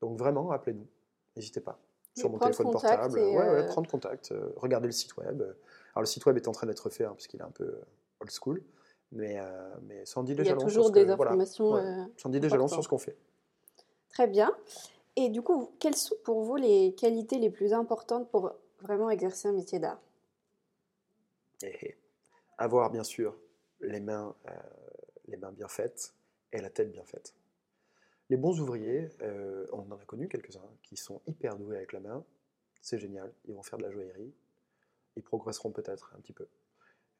Donc 0.00 0.16
vraiment, 0.16 0.52
appelez-nous, 0.52 0.86
n'hésitez 1.34 1.60
pas. 1.60 1.80
Sur 2.16 2.28
Et 2.28 2.32
mon 2.32 2.38
téléphone 2.38 2.70
portable, 2.70 3.18
ouais, 3.18 3.36
ouais, 3.36 3.66
prendre 3.66 3.90
contact, 3.90 4.32
regardez 4.54 4.86
le 4.86 4.92
site 4.92 5.16
web. 5.16 5.42
Alors 5.42 6.02
le 6.02 6.06
site 6.06 6.24
web 6.26 6.36
est 6.36 6.46
en 6.46 6.52
train 6.52 6.68
d'être 6.68 6.88
fait, 6.90 7.04
hein, 7.04 7.10
parce 7.10 7.26
qu'il 7.26 7.40
est 7.40 7.44
un 7.44 7.50
peu 7.50 7.80
old 8.20 8.30
school, 8.30 8.62
mais, 9.12 9.38
euh, 9.38 9.74
mais 9.82 10.04
en 10.18 10.22
dit 10.24 10.32
Il 10.32 10.36
déjà 10.36 10.50
y 10.50 10.54
a 10.54 10.56
toujours 10.56 10.90
des 10.90 11.04
que- 11.04 11.12
voilà, 11.14 11.32
informations. 11.32 11.72
ouais. 11.72 11.80
euh, 11.80 12.04
long 12.58 12.64
importantes. 12.64 12.74
sur 12.76 12.84
ce 12.84 12.88
qu'on 12.88 12.98
fait. 12.98 13.16
Très 14.10 14.26
bien. 14.26 14.56
Et 15.16 15.28
du 15.28 15.42
coup, 15.42 15.72
quelles 15.78 15.96
sont 15.96 16.16
pour 16.24 16.42
vous 16.42 16.56
les 16.56 16.94
qualités 16.94 17.38
les 17.38 17.50
plus 17.50 17.72
importantes 17.72 18.28
pour 18.30 18.52
vraiment 18.80 19.10
exercer 19.10 19.48
un 19.48 19.52
métier 19.52 19.78
d'art? 19.78 20.00
Et, 21.62 21.86
et 21.86 21.96
avoir 22.58 22.90
bien 22.90 23.04
sûr 23.04 23.36
les 23.80 24.00
mains, 24.00 24.34
euh, 24.48 24.52
les 25.28 25.36
mains 25.36 25.52
bien 25.52 25.68
faites 25.68 26.14
et 26.52 26.60
la 26.60 26.70
tête 26.70 26.90
bien 26.90 27.04
faite. 27.04 27.34
Les 28.30 28.36
bons 28.36 28.58
ouvriers, 28.60 29.10
euh, 29.22 29.66
on 29.72 29.80
en 29.92 29.96
a 29.98 30.04
connu 30.04 30.28
quelques-uns 30.28 30.62
qui 30.82 30.96
sont 30.96 31.20
hyper 31.26 31.56
doués 31.56 31.76
avec 31.76 31.92
la 31.92 32.00
main. 32.00 32.24
C'est 32.80 32.98
génial, 32.98 33.32
ils 33.46 33.54
vont 33.54 33.62
faire 33.62 33.78
de 33.78 33.84
la 33.84 33.90
joaillerie. 33.90 34.32
Ils 35.16 35.22
progresseront 35.22 35.70
peut-être 35.70 36.12
un 36.16 36.20
petit 36.20 36.32
peu, 36.32 36.46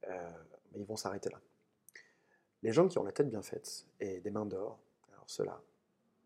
Euh, 0.08 0.30
mais 0.72 0.80
ils 0.80 0.86
vont 0.86 0.96
s'arrêter 0.96 1.30
là. 1.30 1.40
Les 2.64 2.72
gens 2.72 2.88
qui 2.88 2.98
ont 2.98 3.04
la 3.04 3.12
tête 3.12 3.28
bien 3.28 3.42
faite 3.42 3.86
et 4.00 4.20
des 4.20 4.30
mains 4.30 4.46
d'or, 4.46 4.80
alors 5.12 5.24
ceux-là, 5.28 5.62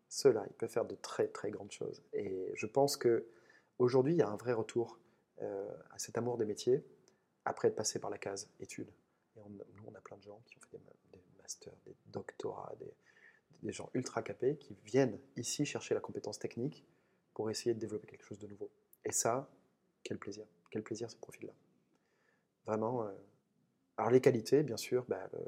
ceux-là, 0.07 0.45
ils 0.49 0.53
peuvent 0.53 0.71
faire 0.71 0.85
de 0.85 0.95
très 0.95 1.27
très 1.27 1.51
grandes 1.51 1.71
choses. 1.71 2.01
Et 2.13 2.51
je 2.55 2.65
pense 2.65 2.95
que 2.97 3.27
aujourd'hui, 3.77 4.13
il 4.13 4.17
y 4.17 4.21
a 4.21 4.29
un 4.29 4.37
vrai 4.37 4.53
retour 4.53 4.97
euh, 5.41 5.69
à 5.91 5.99
cet 5.99 6.17
amour 6.17 6.37
des 6.37 6.45
métiers 6.45 6.83
après 7.43 7.67
être 7.67 7.75
passé 7.75 7.99
par 7.99 8.09
la 8.09 8.17
case 8.17 8.49
études. 8.61 8.89
Et 9.35 9.41
nous, 9.49 9.83
on 9.85 9.93
a 9.95 9.99
plein 9.99 10.17
de 10.17 10.23
gens 10.23 10.41
qui 10.45 10.57
ont 10.57 10.61
fait 10.61 10.77
des, 10.77 10.83
ma- 10.83 10.93
des 11.11 11.21
masters, 11.41 11.73
des 11.85 11.95
doctorats, 12.07 12.73
des, 12.79 12.93
des 13.61 13.71
gens 13.73 13.89
ultra 13.93 14.23
capés 14.23 14.55
qui 14.55 14.77
viennent 14.85 15.19
ici 15.35 15.65
chercher 15.65 15.93
la 15.93 15.99
compétence 15.99 16.39
technique 16.39 16.85
pour 17.33 17.49
essayer 17.49 17.73
de 17.73 17.79
développer 17.79 18.07
quelque 18.07 18.25
chose 18.25 18.39
de 18.39 18.47
nouveau. 18.47 18.69
Et 19.03 19.11
ça, 19.11 19.49
quel 20.03 20.17
plaisir, 20.17 20.45
quel 20.71 20.83
plaisir 20.83 21.11
ce 21.11 21.17
profil-là. 21.17 21.53
Vraiment. 22.65 23.03
euh, 23.03 23.11
alors 23.97 24.11
les 24.11 24.21
qualités, 24.21 24.63
bien 24.63 24.77
sûr, 24.77 25.03
bah, 25.09 25.29
euh, 25.33 25.39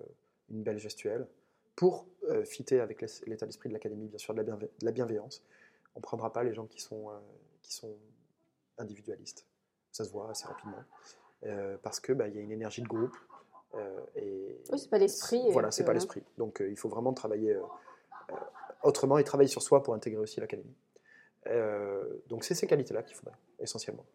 une 0.51 0.63
belle 0.63 0.77
gestuelle. 0.77 1.27
Pour 1.75 2.05
euh, 2.29 2.43
fitter 2.45 2.79
avec 2.79 3.01
l'état 3.25 3.45
d'esprit 3.45 3.69
de 3.69 3.73
l'académie, 3.73 4.07
bien 4.07 4.17
sûr, 4.17 4.33
de 4.33 4.39
la, 4.39 4.43
bienve- 4.43 4.59
de 4.79 4.85
la 4.85 4.91
bienveillance. 4.91 5.43
On 5.95 5.99
ne 5.99 6.03
prendra 6.03 6.31
pas 6.31 6.43
les 6.43 6.53
gens 6.53 6.67
qui 6.67 6.79
sont, 6.79 7.09
euh, 7.09 7.13
qui 7.61 7.73
sont 7.73 7.95
individualistes. 8.77 9.47
Ça 9.91 10.03
se 10.03 10.11
voit 10.11 10.29
assez 10.29 10.45
rapidement. 10.47 10.83
Euh, 11.43 11.77
parce 11.81 11.99
qu'il 11.99 12.13
bah, 12.15 12.27
il 12.27 12.35
y 12.35 12.37
a 12.37 12.41
une 12.41 12.51
énergie 12.51 12.81
de 12.81 12.87
groupe. 12.87 13.15
et 14.15 14.61
Oui, 14.71 14.79
c'est 14.79 14.89
pas 14.89 14.99
l'esprit, 14.99 15.41
Voilà, 15.49 15.71
c'est 15.71 15.83
pas 15.85 15.93
l'esprit. 15.93 16.23
Donc 16.37 16.61
il 16.65 16.77
faut 16.77 16.89
vraiment 16.89 17.13
travailler 17.13 17.57
autrement 18.83 19.17
et 19.17 19.23
travailler 19.23 19.49
sur 19.49 19.61
soi 19.61 19.81
pour 19.81 19.93
intégrer 19.93 20.21
aussi 20.21 20.39
l'académie. 20.39 20.75
Donc 22.27 22.43
c'est 22.43 22.53
ces 22.53 22.67
qualités-là 22.67 23.01
qu'il 23.03 23.15
faudrait, 23.15 23.37
essentiellement. 23.59 24.05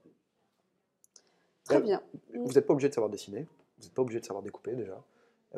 Très 1.65 1.81
bien. 1.81 2.01
Vous 2.35 2.53
n'êtes 2.53 2.67
pas 2.67 2.73
obligé 2.75 2.89
de 2.89 2.95
savoir 2.95 3.11
dessiner, 3.11 3.47
vous 3.79 3.85
n'êtes 3.85 3.95
pas 3.95 4.03
obligé 4.03 4.21
de 4.21 4.25
savoir 4.25 4.43
découper 4.43 4.75
déjà, 4.77 5.03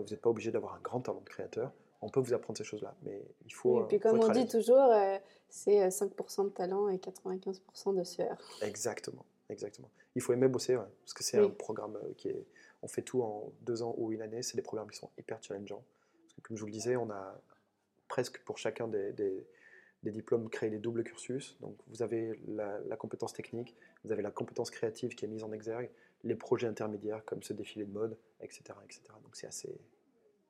vous 0.03 0.09
n'êtes 0.11 0.21
pas 0.21 0.31
obligé 0.31 0.51
d'avoir 0.51 0.75
un 0.75 0.81
grand 0.81 1.01
talent 1.01 1.21
de 1.21 1.29
créateur. 1.29 1.73
On 2.01 2.09
peut 2.09 2.21
vous 2.21 2.33
apprendre 2.33 2.57
ces 2.57 2.65
choses-là, 2.65 2.95
mais 3.03 3.23
il 3.45 3.53
faut. 3.53 3.83
Et 3.85 3.89
puis 3.89 3.97
euh, 3.97 4.01
comme 4.01 4.21
faut 4.23 4.29
on 4.29 4.33
dit 4.33 4.47
toujours, 4.47 4.79
euh, 4.79 5.19
c'est 5.49 5.83
euh, 5.83 5.89
5% 5.89 6.45
de 6.45 6.49
talent 6.51 6.89
et 6.89 6.97
95% 6.99 7.97
de 7.99 8.05
sueur. 8.05 8.37
Exactement, 8.63 9.25
exactement. 9.49 9.91
Il 10.15 10.23
faut 10.23 10.33
aimer 10.33 10.49
bosser, 10.49 10.77
ouais, 10.77 10.85
parce 11.01 11.13
que 11.15 11.25
c'est 11.25 11.39
Oui. 11.41 11.47
un 11.47 11.51
programme 11.51 11.97
euh, 11.97 12.13
qui 12.17 12.29
est. 12.29 12.47
On 12.83 12.89
fait 12.89 13.03
tout 13.03 13.23
en 13.23 13.53
deux 13.63 13.83
ans 13.83 13.95
ou 13.99 14.13
une 14.13 14.23
année. 14.23 14.43
C'est 14.43 14.57
des 14.57 14.63
programmes 14.63 14.89
qui 14.91 14.97
sont 14.99 15.11
hyper 15.19 15.43
challengeants. 15.43 15.83
Parce 16.23 16.35
que, 16.35 16.41
comme 16.43 16.57
je 16.57 16.61
vous 16.61 16.67
le 16.69 16.73
disais, 16.73 16.95
on 16.95 17.11
a 17.11 17.41
presque 18.07 18.41
pour 18.45 18.59
chacun 18.59 18.87
des, 18.89 19.13
des- 19.13 19.47
des 20.05 20.13
diplômes 20.13 20.49
créé 20.49 20.71
des 20.71 20.79
doubles 20.79 21.03
cursus. 21.03 21.57
Donc 21.61 21.75
vous 21.89 22.03
avez 22.03 22.41
la, 22.47 22.79
la 22.87 22.97
compétence 22.97 23.33
technique, 23.33 23.75
vous 24.05 24.13
avez 24.13 24.23
la 24.23 24.31
compétence 24.31 24.71
créative 24.71 25.17
qui 25.17 25.25
est 25.25 25.29
mise 25.29 25.43
en 25.43 25.51
exergue, 25.51 25.91
les 26.25 26.35
projets 26.35 26.67
intermédiaires 26.67 27.25
comme 27.25 27.43
ce 27.43 27.53
défilé 27.53 27.85
de 27.85 27.93
mode, 27.93 28.17
etc. 28.41 28.63
etc. 28.85 29.03
Donc 29.23 29.35
c'est 29.37 29.47
assez. 29.47 29.79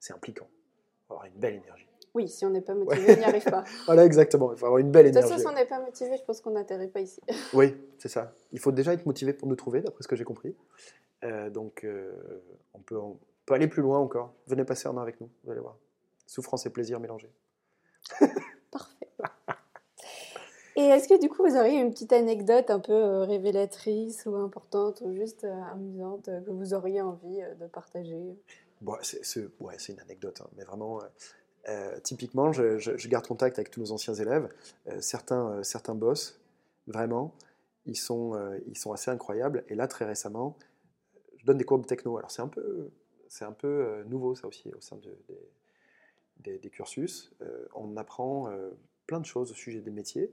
C'est 0.00 0.12
impliquant. 0.12 0.48
Il 0.50 1.06
faut 1.08 1.14
avoir 1.14 1.26
une 1.26 1.40
belle 1.40 1.54
énergie. 1.54 1.88
Oui, 2.14 2.28
si 2.28 2.44
on 2.44 2.50
n'est 2.50 2.60
pas 2.60 2.74
motivé, 2.74 3.14
on 3.14 3.18
n'y 3.18 3.24
arrive 3.24 3.44
pas. 3.44 3.64
Voilà, 3.86 4.04
exactement. 4.04 4.52
Il 4.52 4.58
faut 4.58 4.66
avoir 4.66 4.78
une 4.78 4.90
belle 4.90 5.06
De 5.06 5.10
toute 5.10 5.18
énergie. 5.18 5.34
façon, 5.34 5.48
si 5.48 5.54
on 5.54 5.56
n'est 5.58 5.66
pas 5.66 5.80
motivé, 5.80 6.16
je 6.16 6.22
pense 6.24 6.40
qu'on 6.40 6.50
n'atterrit 6.50 6.88
pas 6.88 7.00
ici. 7.00 7.20
Oui, 7.52 7.76
c'est 7.98 8.08
ça. 8.08 8.34
Il 8.52 8.60
faut 8.60 8.72
déjà 8.72 8.92
être 8.92 9.06
motivé 9.06 9.32
pour 9.32 9.48
nous 9.48 9.56
trouver, 9.56 9.80
d'après 9.82 10.02
ce 10.02 10.08
que 10.08 10.16
j'ai 10.16 10.24
compris. 10.24 10.56
Euh, 11.24 11.50
donc, 11.50 11.84
euh, 11.84 12.12
on, 12.74 12.78
peut, 12.80 12.96
on 12.96 13.18
peut 13.44 13.54
aller 13.54 13.68
plus 13.68 13.82
loin 13.82 13.98
encore. 13.98 14.34
Venez 14.46 14.64
passer 14.64 14.88
un 14.88 14.96
an 14.96 15.00
avec 15.00 15.20
nous, 15.20 15.28
vous 15.44 15.50
allez 15.50 15.60
voir. 15.60 15.76
Souffrance 16.26 16.64
et 16.66 16.70
plaisir 16.70 16.98
mélangés. 17.00 17.30
Et 20.78 20.82
est-ce 20.82 21.08
que 21.08 21.20
du 21.20 21.28
coup, 21.28 21.42
vous 21.42 21.56
auriez 21.56 21.80
une 21.80 21.90
petite 21.90 22.12
anecdote 22.12 22.70
un 22.70 22.78
peu 22.78 22.92
euh, 22.92 23.24
révélatrice 23.24 24.24
ou 24.26 24.36
importante 24.36 25.00
ou 25.00 25.12
juste 25.12 25.42
euh, 25.42 25.62
amusante 25.72 26.28
euh, 26.28 26.40
que 26.40 26.50
vous 26.52 26.72
auriez 26.72 27.00
envie 27.00 27.40
de 27.60 27.66
partager? 27.66 28.38
Bon, 28.80 28.96
c'est 29.02 29.42
une 29.88 29.98
anecdote, 29.98 30.40
hein, 30.40 30.48
mais 30.56 30.62
vraiment, 30.62 31.00
typiquement, 32.04 32.52
je, 32.52 33.08
garde 33.08 33.26
contact 33.26 33.58
avec 33.58 33.72
tous 33.72 33.80
nos 33.80 33.90
anciens 33.90 34.14
élèves. 34.14 34.48
Certains, 35.00 35.50
euh, 35.50 35.62
certains 35.64 35.96
boss, 35.96 36.40
vraiment, 36.86 37.34
ils 37.84 37.96
sont, 37.96 38.38
ils 38.68 38.78
sont 38.78 38.92
assez 38.92 39.10
incroyables. 39.10 39.64
Et 39.68 39.74
là, 39.74 39.88
très 39.88 40.04
récemment, 40.04 40.56
je 41.38 41.44
donne 41.44 41.58
des 41.58 41.64
cours 41.64 41.80
de 41.80 41.86
techno. 41.86 42.18
Alors, 42.18 42.30
c'est 42.30 42.42
un 42.42 42.46
peu, 42.46 42.88
c'est 43.26 43.44
un 43.44 43.52
peu 43.52 44.04
nouveau, 44.04 44.36
ça 44.36 44.46
aussi, 44.46 44.72
au 44.72 44.80
sein 44.80 44.96
de- 44.98 45.18
des, 46.38 46.58
des- 46.60 46.70
cursus. 46.70 47.32
On 47.74 47.96
apprend 47.96 48.48
plein 49.08 49.18
de 49.18 49.26
choses 49.26 49.50
au 49.50 49.54
sujet 49.54 49.80
des 49.80 49.90
métiers, 49.90 50.32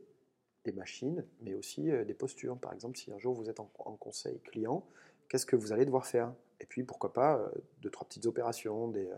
des 0.65 0.73
machines, 0.73 1.25
mais 1.41 1.53
aussi 1.53 1.89
euh, 1.89 2.03
des 2.03 2.13
postures. 2.13 2.57
Par 2.57 2.73
exemple, 2.73 2.97
si 2.97 3.11
un 3.11 3.17
jour 3.17 3.33
vous 3.33 3.49
êtes 3.49 3.59
en, 3.59 3.65
conseil 3.99 4.39
client, 4.41 4.85
qu'est-ce 5.29 5.45
que 5.45 5.55
vous 5.55 5.71
allez 5.71 5.85
devoir 5.85 6.05
faire? 6.05 6.33
Et 6.59 6.65
puis, 6.65 6.83
pourquoi 6.83 7.13
pas, 7.13 7.37
euh, 7.37 7.49
deux, 7.81 7.89
trois 7.89 8.07
petites 8.07 8.25
opérations, 8.25 8.89
des, 8.89 9.09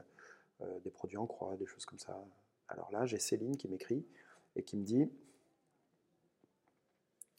euh, 0.61 0.79
des 0.79 0.91
produits 0.91 1.17
en 1.17 1.25
croix, 1.25 1.55
des 1.57 1.65
choses 1.65 1.85
comme 1.85 1.99
ça. 1.99 2.23
Alors 2.67 2.91
là, 2.91 3.05
j'ai 3.05 3.17
Céline 3.17 3.57
qui 3.57 3.67
m'écrit 3.67 4.05
et 4.55 4.63
qui 4.63 4.77
me 4.77 4.83
dit, 4.83 5.09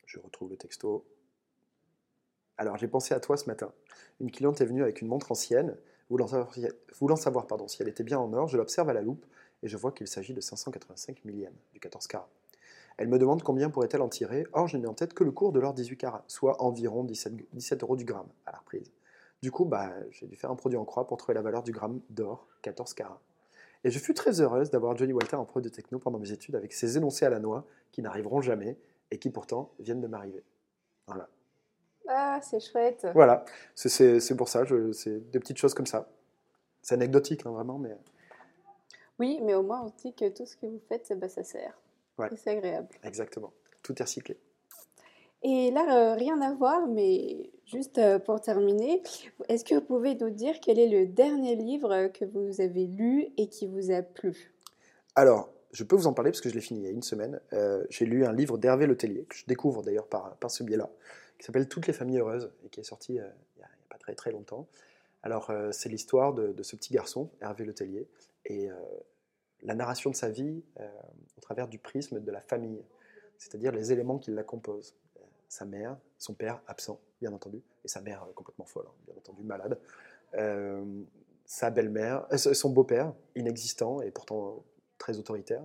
je 0.07 0.19
retrouve 0.19 0.51
le 0.51 0.57
texto, 0.57 1.05
alors 2.57 2.77
j'ai 2.77 2.89
pensé 2.89 3.15
à 3.15 3.21
toi 3.21 3.37
ce 3.37 3.47
matin. 3.47 3.73
Une 4.21 4.31
cliente 4.31 4.61
est 4.61 4.67
venue 4.67 4.83
avec 4.83 5.01
une 5.01 5.09
montre 5.09 5.31
ancienne, 5.31 5.77
voulant 6.09 6.27
savoir, 7.17 7.47
si 7.69 7.83
elle 7.83 7.89
était 7.89 8.03
bien 8.03 8.19
en 8.19 8.33
or, 8.33 8.49
je 8.49 8.57
l'observe 8.57 8.89
à 8.89 8.93
la 8.93 9.03
loupe 9.03 9.25
et 9.63 9.69
je 9.69 9.77
vois 9.77 9.93
qu'il 9.93 10.09
s'agit 10.09 10.35
de 10.35 10.41
585 10.41 11.25
millièmes 11.25 11.57
du 11.73 11.81
14 11.81 12.07
carats. 12.07 12.31
Elle 12.99 13.09
me 13.09 13.19
demande 13.19 13.43
combien 13.43 13.71
pourrait-elle 13.71 14.03
en 14.03 14.09
tirer, 14.09 14.45
or 14.53 14.67
je 14.67 14.77
n'ai 14.77 14.87
en 14.87 14.95
tête 14.95 15.15
que 15.15 15.23
le 15.25 15.31
cours 15.31 15.53
de 15.53 15.61
l'or 15.61 15.73
18 15.73 15.97
carats, 15.97 16.25
soit 16.27 16.61
environ 16.63 17.05
17, 17.05 17.33
17 17.53 17.83
euros 17.85 17.97
du 17.97 18.05
gramme 18.05 18.27
à 18.45 18.53
la 18.53 18.59
reprise. 18.59 18.93
Du 19.41 19.53
coup, 19.53 19.65
bah, 19.65 19.93
j'ai 20.11 20.27
dû 20.27 20.35
faire 20.37 20.51
un 20.51 20.57
produit 20.57 20.77
en 20.77 20.85
croix 20.85 21.07
pour 21.07 21.17
trouver 21.17 21.35
la 21.35 21.43
valeur 21.43 21.63
du 21.63 21.71
gramme 21.71 22.01
d'or 22.11 22.49
14 22.63 22.93
carats. 22.95 23.21
Et 23.85 23.91
je 23.93 23.99
fus 24.01 24.15
très 24.15 24.41
heureuse 24.41 24.71
d'avoir 24.71 24.97
Johnny 24.97 25.13
Walter 25.13 25.37
en 25.37 25.45
pro 25.45 25.61
de 25.61 25.69
techno 25.69 26.01
pendant 26.01 26.19
mes 26.19 26.33
études 26.33 26.57
avec 26.57 26.73
ses 26.73 26.97
énoncés 26.97 27.25
à 27.25 27.31
la 27.31 27.39
noix 27.39 27.65
qui 27.93 28.03
n'arriveront 28.03 28.41
jamais 28.41 28.77
et 29.13 29.19
qui 29.21 29.31
pourtant 29.31 29.71
viennent 29.79 30.01
de 30.01 30.09
m'arriver. 30.09 30.43
Voilà. 31.07 31.29
Ah, 32.09 32.41
c'est 32.43 32.59
chouette. 32.59 33.07
Voilà, 33.15 33.45
c'est- 33.77 34.37
pour 34.37 34.49
ça, 34.49 34.65
c'est 34.93 35.31
des 35.31 35.39
petites 35.39 35.59
choses 35.59 35.75
comme 35.75 35.87
ça. 35.87 36.09
C'est 36.83 36.95
anecdotique, 36.95 37.47
hein, 37.47 37.51
vraiment, 37.53 37.79
mais 37.79 37.97
Oui, 39.21 39.41
mais 39.43 39.55
au 39.55 39.63
moins 39.63 39.83
on 39.83 39.93
dit 40.03 40.13
que 40.15 40.29
tout 40.31 40.47
ce 40.47 40.57
que 40.57 40.67
vous 40.67 40.81
faites, 40.89 41.13
bah, 41.17 41.29
ça 41.29 41.45
sert. 41.45 41.79
Ouais. 42.19 42.29
C'est 42.37 42.51
agréable. 42.51 42.89
exactement. 43.05 43.53
Tout 43.83 43.95
est 43.99 44.03
recyclé. 44.03 44.37
Et 45.43 45.71
là, 45.71 45.87
euh, 45.97 46.15
rien 46.15 46.41
à 46.41 46.53
voir, 46.53 46.89
mais 46.89 47.51
juste 47.65 47.99
euh, 47.99 48.19
pour 48.19 48.41
terminer, 48.41 49.03
est-ce 49.49 49.65
que 49.65 49.77
vous 49.77 49.81
pouvez 49.81 50.17
nous 50.17 50.31
dire 50.31 50.57
quel 50.61 50.79
est 50.81 50.89
le 50.89 51.07
dernier 51.07 51.55
livre 51.55 51.93
euh, 51.93 52.09
que 52.09 52.25
vous 52.25 52.61
avez 52.61 52.87
lu 52.87 53.29
et 53.37 53.49
qui 53.49 53.69
vous 53.69 53.93
a 53.93 54.03
plu? 54.03 54.53
Alors, 55.15 55.53
je 55.71 55.85
peux 55.85 55.95
vous 55.95 56.09
en 56.09 56.13
parler 56.13 56.33
parce 56.33 56.41
que 56.41 56.49
je 56.49 56.55
l'ai 56.55 56.61
fini 56.61 56.81
il 56.81 56.85
y 56.85 56.89
a 56.89 56.91
une 56.91 57.03
semaine. 57.03 57.41
Euh, 57.53 57.85
J'ai 57.89 58.05
lu 58.05 58.25
un 58.25 58.33
livre 58.33 58.59
d'Hervé 58.59 58.87
Letellier, 58.87 59.27
que 59.29 59.37
je 59.37 59.45
découvre 59.47 59.83
d'ailleurs 59.83 60.09
par, 60.09 60.37
par 60.39 60.51
ce 60.51 60.65
biais-là, 60.65 60.91
qui 61.39 61.47
s'appelle 61.47 61.69
Toutes 61.69 61.87
les 61.87 61.93
familles 61.93 62.19
heureuses 62.19 62.51
et 62.65 62.69
qui 62.69 62.81
est 62.81 62.85
sorti 62.85 63.15
il 63.15 63.23
n'y 63.59 63.63
a, 63.63 63.69
pas 63.89 63.99
très 63.99 64.15
très 64.15 64.33
longtemps. 64.33 64.67
Alors, 65.23 65.53
c'est 65.73 65.89
l'histoire 65.89 66.33
de, 66.33 66.53
de 66.53 66.63
ce 66.63 66.75
petit 66.77 66.93
garçon, 66.93 67.31
Hervé 67.41 67.65
Letellier, 67.65 68.09
et 68.47 68.71
la 69.63 69.75
narration 69.75 70.11
de 70.11 70.17
sa 70.17 70.31
vie 70.31 70.63
euh, 70.81 70.89
au 71.37 71.41
travers 71.41 71.69
du 71.69 71.79
prisme 71.79 72.21
de 72.21 72.31
la 72.31 72.41
famille, 72.41 72.83
c'est-à-dire 73.39 73.73
les 73.73 73.93
éléments 73.93 74.19
qui 74.19 74.31
la 74.31 74.43
composent. 74.43 74.95
Euh, 75.17 75.21
Sa 75.49 75.65
mère, 75.65 75.97
son 76.19 76.35
père 76.35 76.61
absent, 76.67 77.01
bien 77.21 77.33
entendu, 77.33 77.63
et 77.85 77.89
sa 77.89 78.01
mère 78.01 78.23
euh, 78.25 78.33
complètement 78.35 78.67
folle, 78.67 78.87
hein, 78.89 78.95
bien 79.07 79.15
entendu, 79.17 79.43
malade. 79.43 79.79
Sa 81.47 81.71
belle-mère, 81.71 82.27
son 82.37 82.69
beau-père, 82.69 83.15
inexistant 83.35 84.03
et 84.03 84.11
pourtant 84.11 84.63
très 84.99 85.19
autoritaire. 85.19 85.65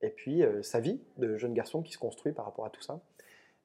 Et 0.00 0.10
puis 0.10 0.42
sa 0.62 0.80
vie 0.80 1.00
de 1.16 1.36
jeune 1.36 1.54
garçon 1.54 1.80
qui 1.80 1.92
se 1.92 1.98
construit 1.98 2.32
par 2.32 2.44
rapport 2.44 2.66
à 2.66 2.70
tout 2.70 2.82
ça. 2.82 3.00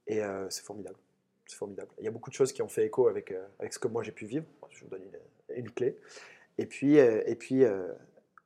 Et 0.06 0.22
c'est 0.50 0.64
formidable. 0.64 1.00
C'est 1.48 1.56
formidable. 1.56 1.90
Il 1.98 2.06
y 2.06 2.08
a 2.08 2.12
beaucoup 2.12 2.30
de 2.30 2.36
choses 2.36 2.54
qui 2.54 2.62
ont 2.62 2.68
fait 2.68 2.86
écho 2.86 3.08
avec, 3.08 3.34
avec 3.58 3.74
ce 3.74 3.80
que 3.80 3.88
moi 3.88 4.04
j'ai 4.04 4.12
pu 4.12 4.28
vivre. 4.28 4.46
Je 4.70 4.84
vous 4.84 4.90
donne 4.92 5.02
une, 5.02 5.56
une 5.56 5.72
clé. 5.72 5.98
Et 6.60 6.68
puis, 6.68 6.98
et 6.98 7.36
puis 7.36 7.64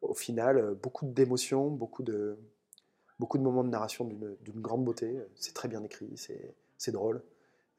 au 0.02 0.14
final, 0.14 0.58
euh, 0.58 0.74
beaucoup 0.74 1.06
d'émotions, 1.06 1.70
beaucoup 1.70 2.04
de, 2.04 2.38
beaucoup 3.20 3.38
de 3.38 3.44
moments 3.44 3.64
de 3.64 3.70
narration 3.70 4.06
d'une 4.06 4.62
grande 4.62 4.84
beauté. 4.84 5.20
C'est 5.36 5.54
très 5.54 5.68
bien 5.68 5.84
écrit, 5.84 6.10
c'est 6.78 6.92
drôle. 6.92 7.22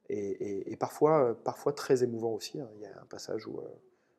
Et, 0.08 0.70
et- 0.72 0.76
parfois, 0.76 1.30
euh, 1.30 1.34
parfois 1.34 1.72
très 1.72 2.02
émouvant 2.02 2.32
aussi. 2.32 2.60
hein. 2.60 2.68
Il 2.76 2.82
y 2.82 2.86
a 2.86 3.00
un 3.00 3.06
passage 3.06 3.46
où 3.46 3.58
euh, 3.58 3.68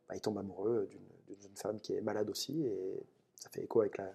bah, 0.08 0.16
il 0.16 0.22
tombe 0.22 0.38
amoureux 0.38 0.90
d'une 0.90 1.42
jeune 1.42 1.56
femme 1.56 1.80
qui 1.80 1.94
est 1.94 2.02
malade 2.02 2.30
aussi. 2.30 2.66
Et 2.66 3.04
ça 3.36 3.50
fait 3.50 3.64
écho 3.64 3.82
avec, 3.82 3.98
la, 3.98 4.12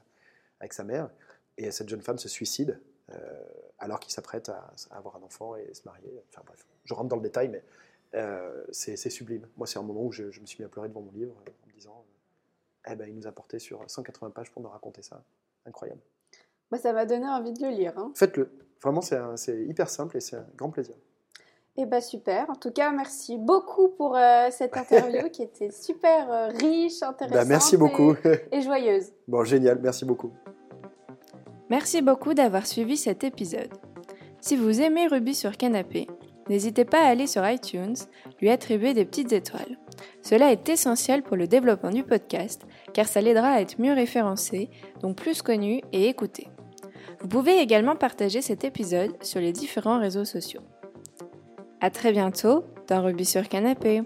avec 0.61 0.73
sa 0.73 0.85
mère. 0.85 1.11
Et 1.57 1.71
cette 1.71 1.89
jeune 1.89 2.03
femme 2.03 2.19
se 2.19 2.29
suicide 2.29 2.81
alors 3.79 4.01
qu'il 4.01 4.13
s'apprête 4.13 4.49
à, 4.51 4.75
avoir 4.91 5.17
un 5.17 5.23
enfant 5.23 5.57
et 5.57 5.73
se 5.73 5.83
marier. 5.85 6.23
Enfin 6.29 6.43
bref, 6.45 6.67
je 6.85 6.95
rentre 6.95 7.09
dans 7.09 7.17
le 7.17 7.23
détail, 7.23 7.49
mais 7.49 7.63
euh, 8.15 8.65
c'est 8.71 8.97
sublime. 9.11 9.47
Moi, 9.57 9.67
c'est 9.67 9.79
un 9.79 9.83
moment 9.83 10.05
où 10.05 10.13
je, 10.13 10.25
me 10.25 10.47
suis 10.47 10.59
mis 10.59 10.65
à 10.65 10.69
pleurer 10.69 10.89
devant 10.89 11.03
mon 11.03 11.13
livre 11.13 11.35
en 11.37 11.69
me 11.69 11.73
disant 11.73 12.05
eh 12.93 12.97
ben, 12.97 13.09
il 13.09 13.15
nous 13.17 13.27
a 13.27 13.33
porté 13.33 13.59
sur 13.59 13.83
180 13.87 14.31
pages 14.31 14.51
pour 14.51 14.63
nous 14.63 14.69
raconter 14.69 15.03
ça. 15.03 15.23
Incroyable. 15.67 16.01
Moi, 16.71 16.79
ça 16.81 16.93
m'a 16.93 17.07
donné 17.07 17.27
envie 17.27 17.53
de 17.53 17.63
le 17.63 17.71
lire. 17.71 17.93
hein. 17.97 18.13
Faites-le. 18.15 18.51
Vraiment, 18.83 19.01
c'est 19.01 19.65
hyper 19.65 19.89
simple 19.89 20.17
et 20.17 20.21
c'est 20.21 20.37
un 20.37 20.47
grand 20.57 20.71
plaisir. 20.71 20.95
Eh 21.77 21.87
bien, 21.87 22.01
super. 22.01 22.51
En 22.51 22.55
tout 22.57 22.71
cas, 22.73 22.91
merci 22.91 23.39
beaucoup 23.39 23.89
pour 23.89 24.17
euh, 24.17 24.49
cette 24.51 24.77
interview 24.77 25.29
qui 25.31 25.43
était 25.43 25.71
super 25.71 26.31
euh, 26.31 26.49
riche, 26.49 27.03
intéressante 27.03 27.39
Bah, 27.39 27.45
merci 27.45 27.77
beaucoup. 27.77 28.15
et, 28.25 28.41
et 28.57 28.63
joyeuse. 28.63 29.13
bon, 29.29 29.45
génial. 29.45 29.79
Merci 29.81 30.05
beaucoup. 30.05 30.33
Merci 31.71 32.03
beaucoup 32.03 32.35
d'avoir 32.35 32.67
suivi 32.67 32.97
cet 32.97 33.25
épisode. 33.25 33.73
Si 34.41 34.57
vous 34.57 34.81
aimez 34.81 35.07
Ruby 35.07 35.35
sur 35.35 35.57
Canapé, 35.57 36.07
n'hésitez 36.49 36.85
pas 36.85 37.01
à 37.03 37.09
aller 37.09 37.27
sur 37.27 37.47
iTunes, 37.49 37.97
lui 38.41 38.51
attribuer 38.51 38.95
des 38.95 39.05
petites 39.05 39.33
étoiles. 39.33 39.79
Cela 40.23 40.53
est 40.53 40.69
essentiel 40.69 41.23
pour 41.23 41.37
le 41.37 41.47
développement 41.47 41.91
du 41.91 42.05
podcast, 42.05 42.63
car 42.95 43.07
ça 43.07 43.21
l'aidera 43.21 43.49
à 43.49 43.61
être 43.61 43.81
mieux 43.81 43.93
référencé, 43.93 44.71
donc 45.01 45.17
plus 45.17 45.43
connu 45.43 45.81
et 45.93 46.09
écouté. 46.09 46.49
Vous 47.21 47.29
pouvez 47.29 47.59
également 47.59 47.97
partager 47.97 48.43
cet 48.43 48.65
épisode 48.65 49.13
sur 49.23 49.41
les 49.41 49.53
différents 49.53 49.99
réseaux 49.99 50.25
sociaux. 50.25 50.63
À 51.81 51.91
très 51.91 52.13
bientôt 52.13 52.65
dans 52.89 53.03
Ruby 53.03 53.25
sur 53.25 53.49
Canapé. 53.49 54.03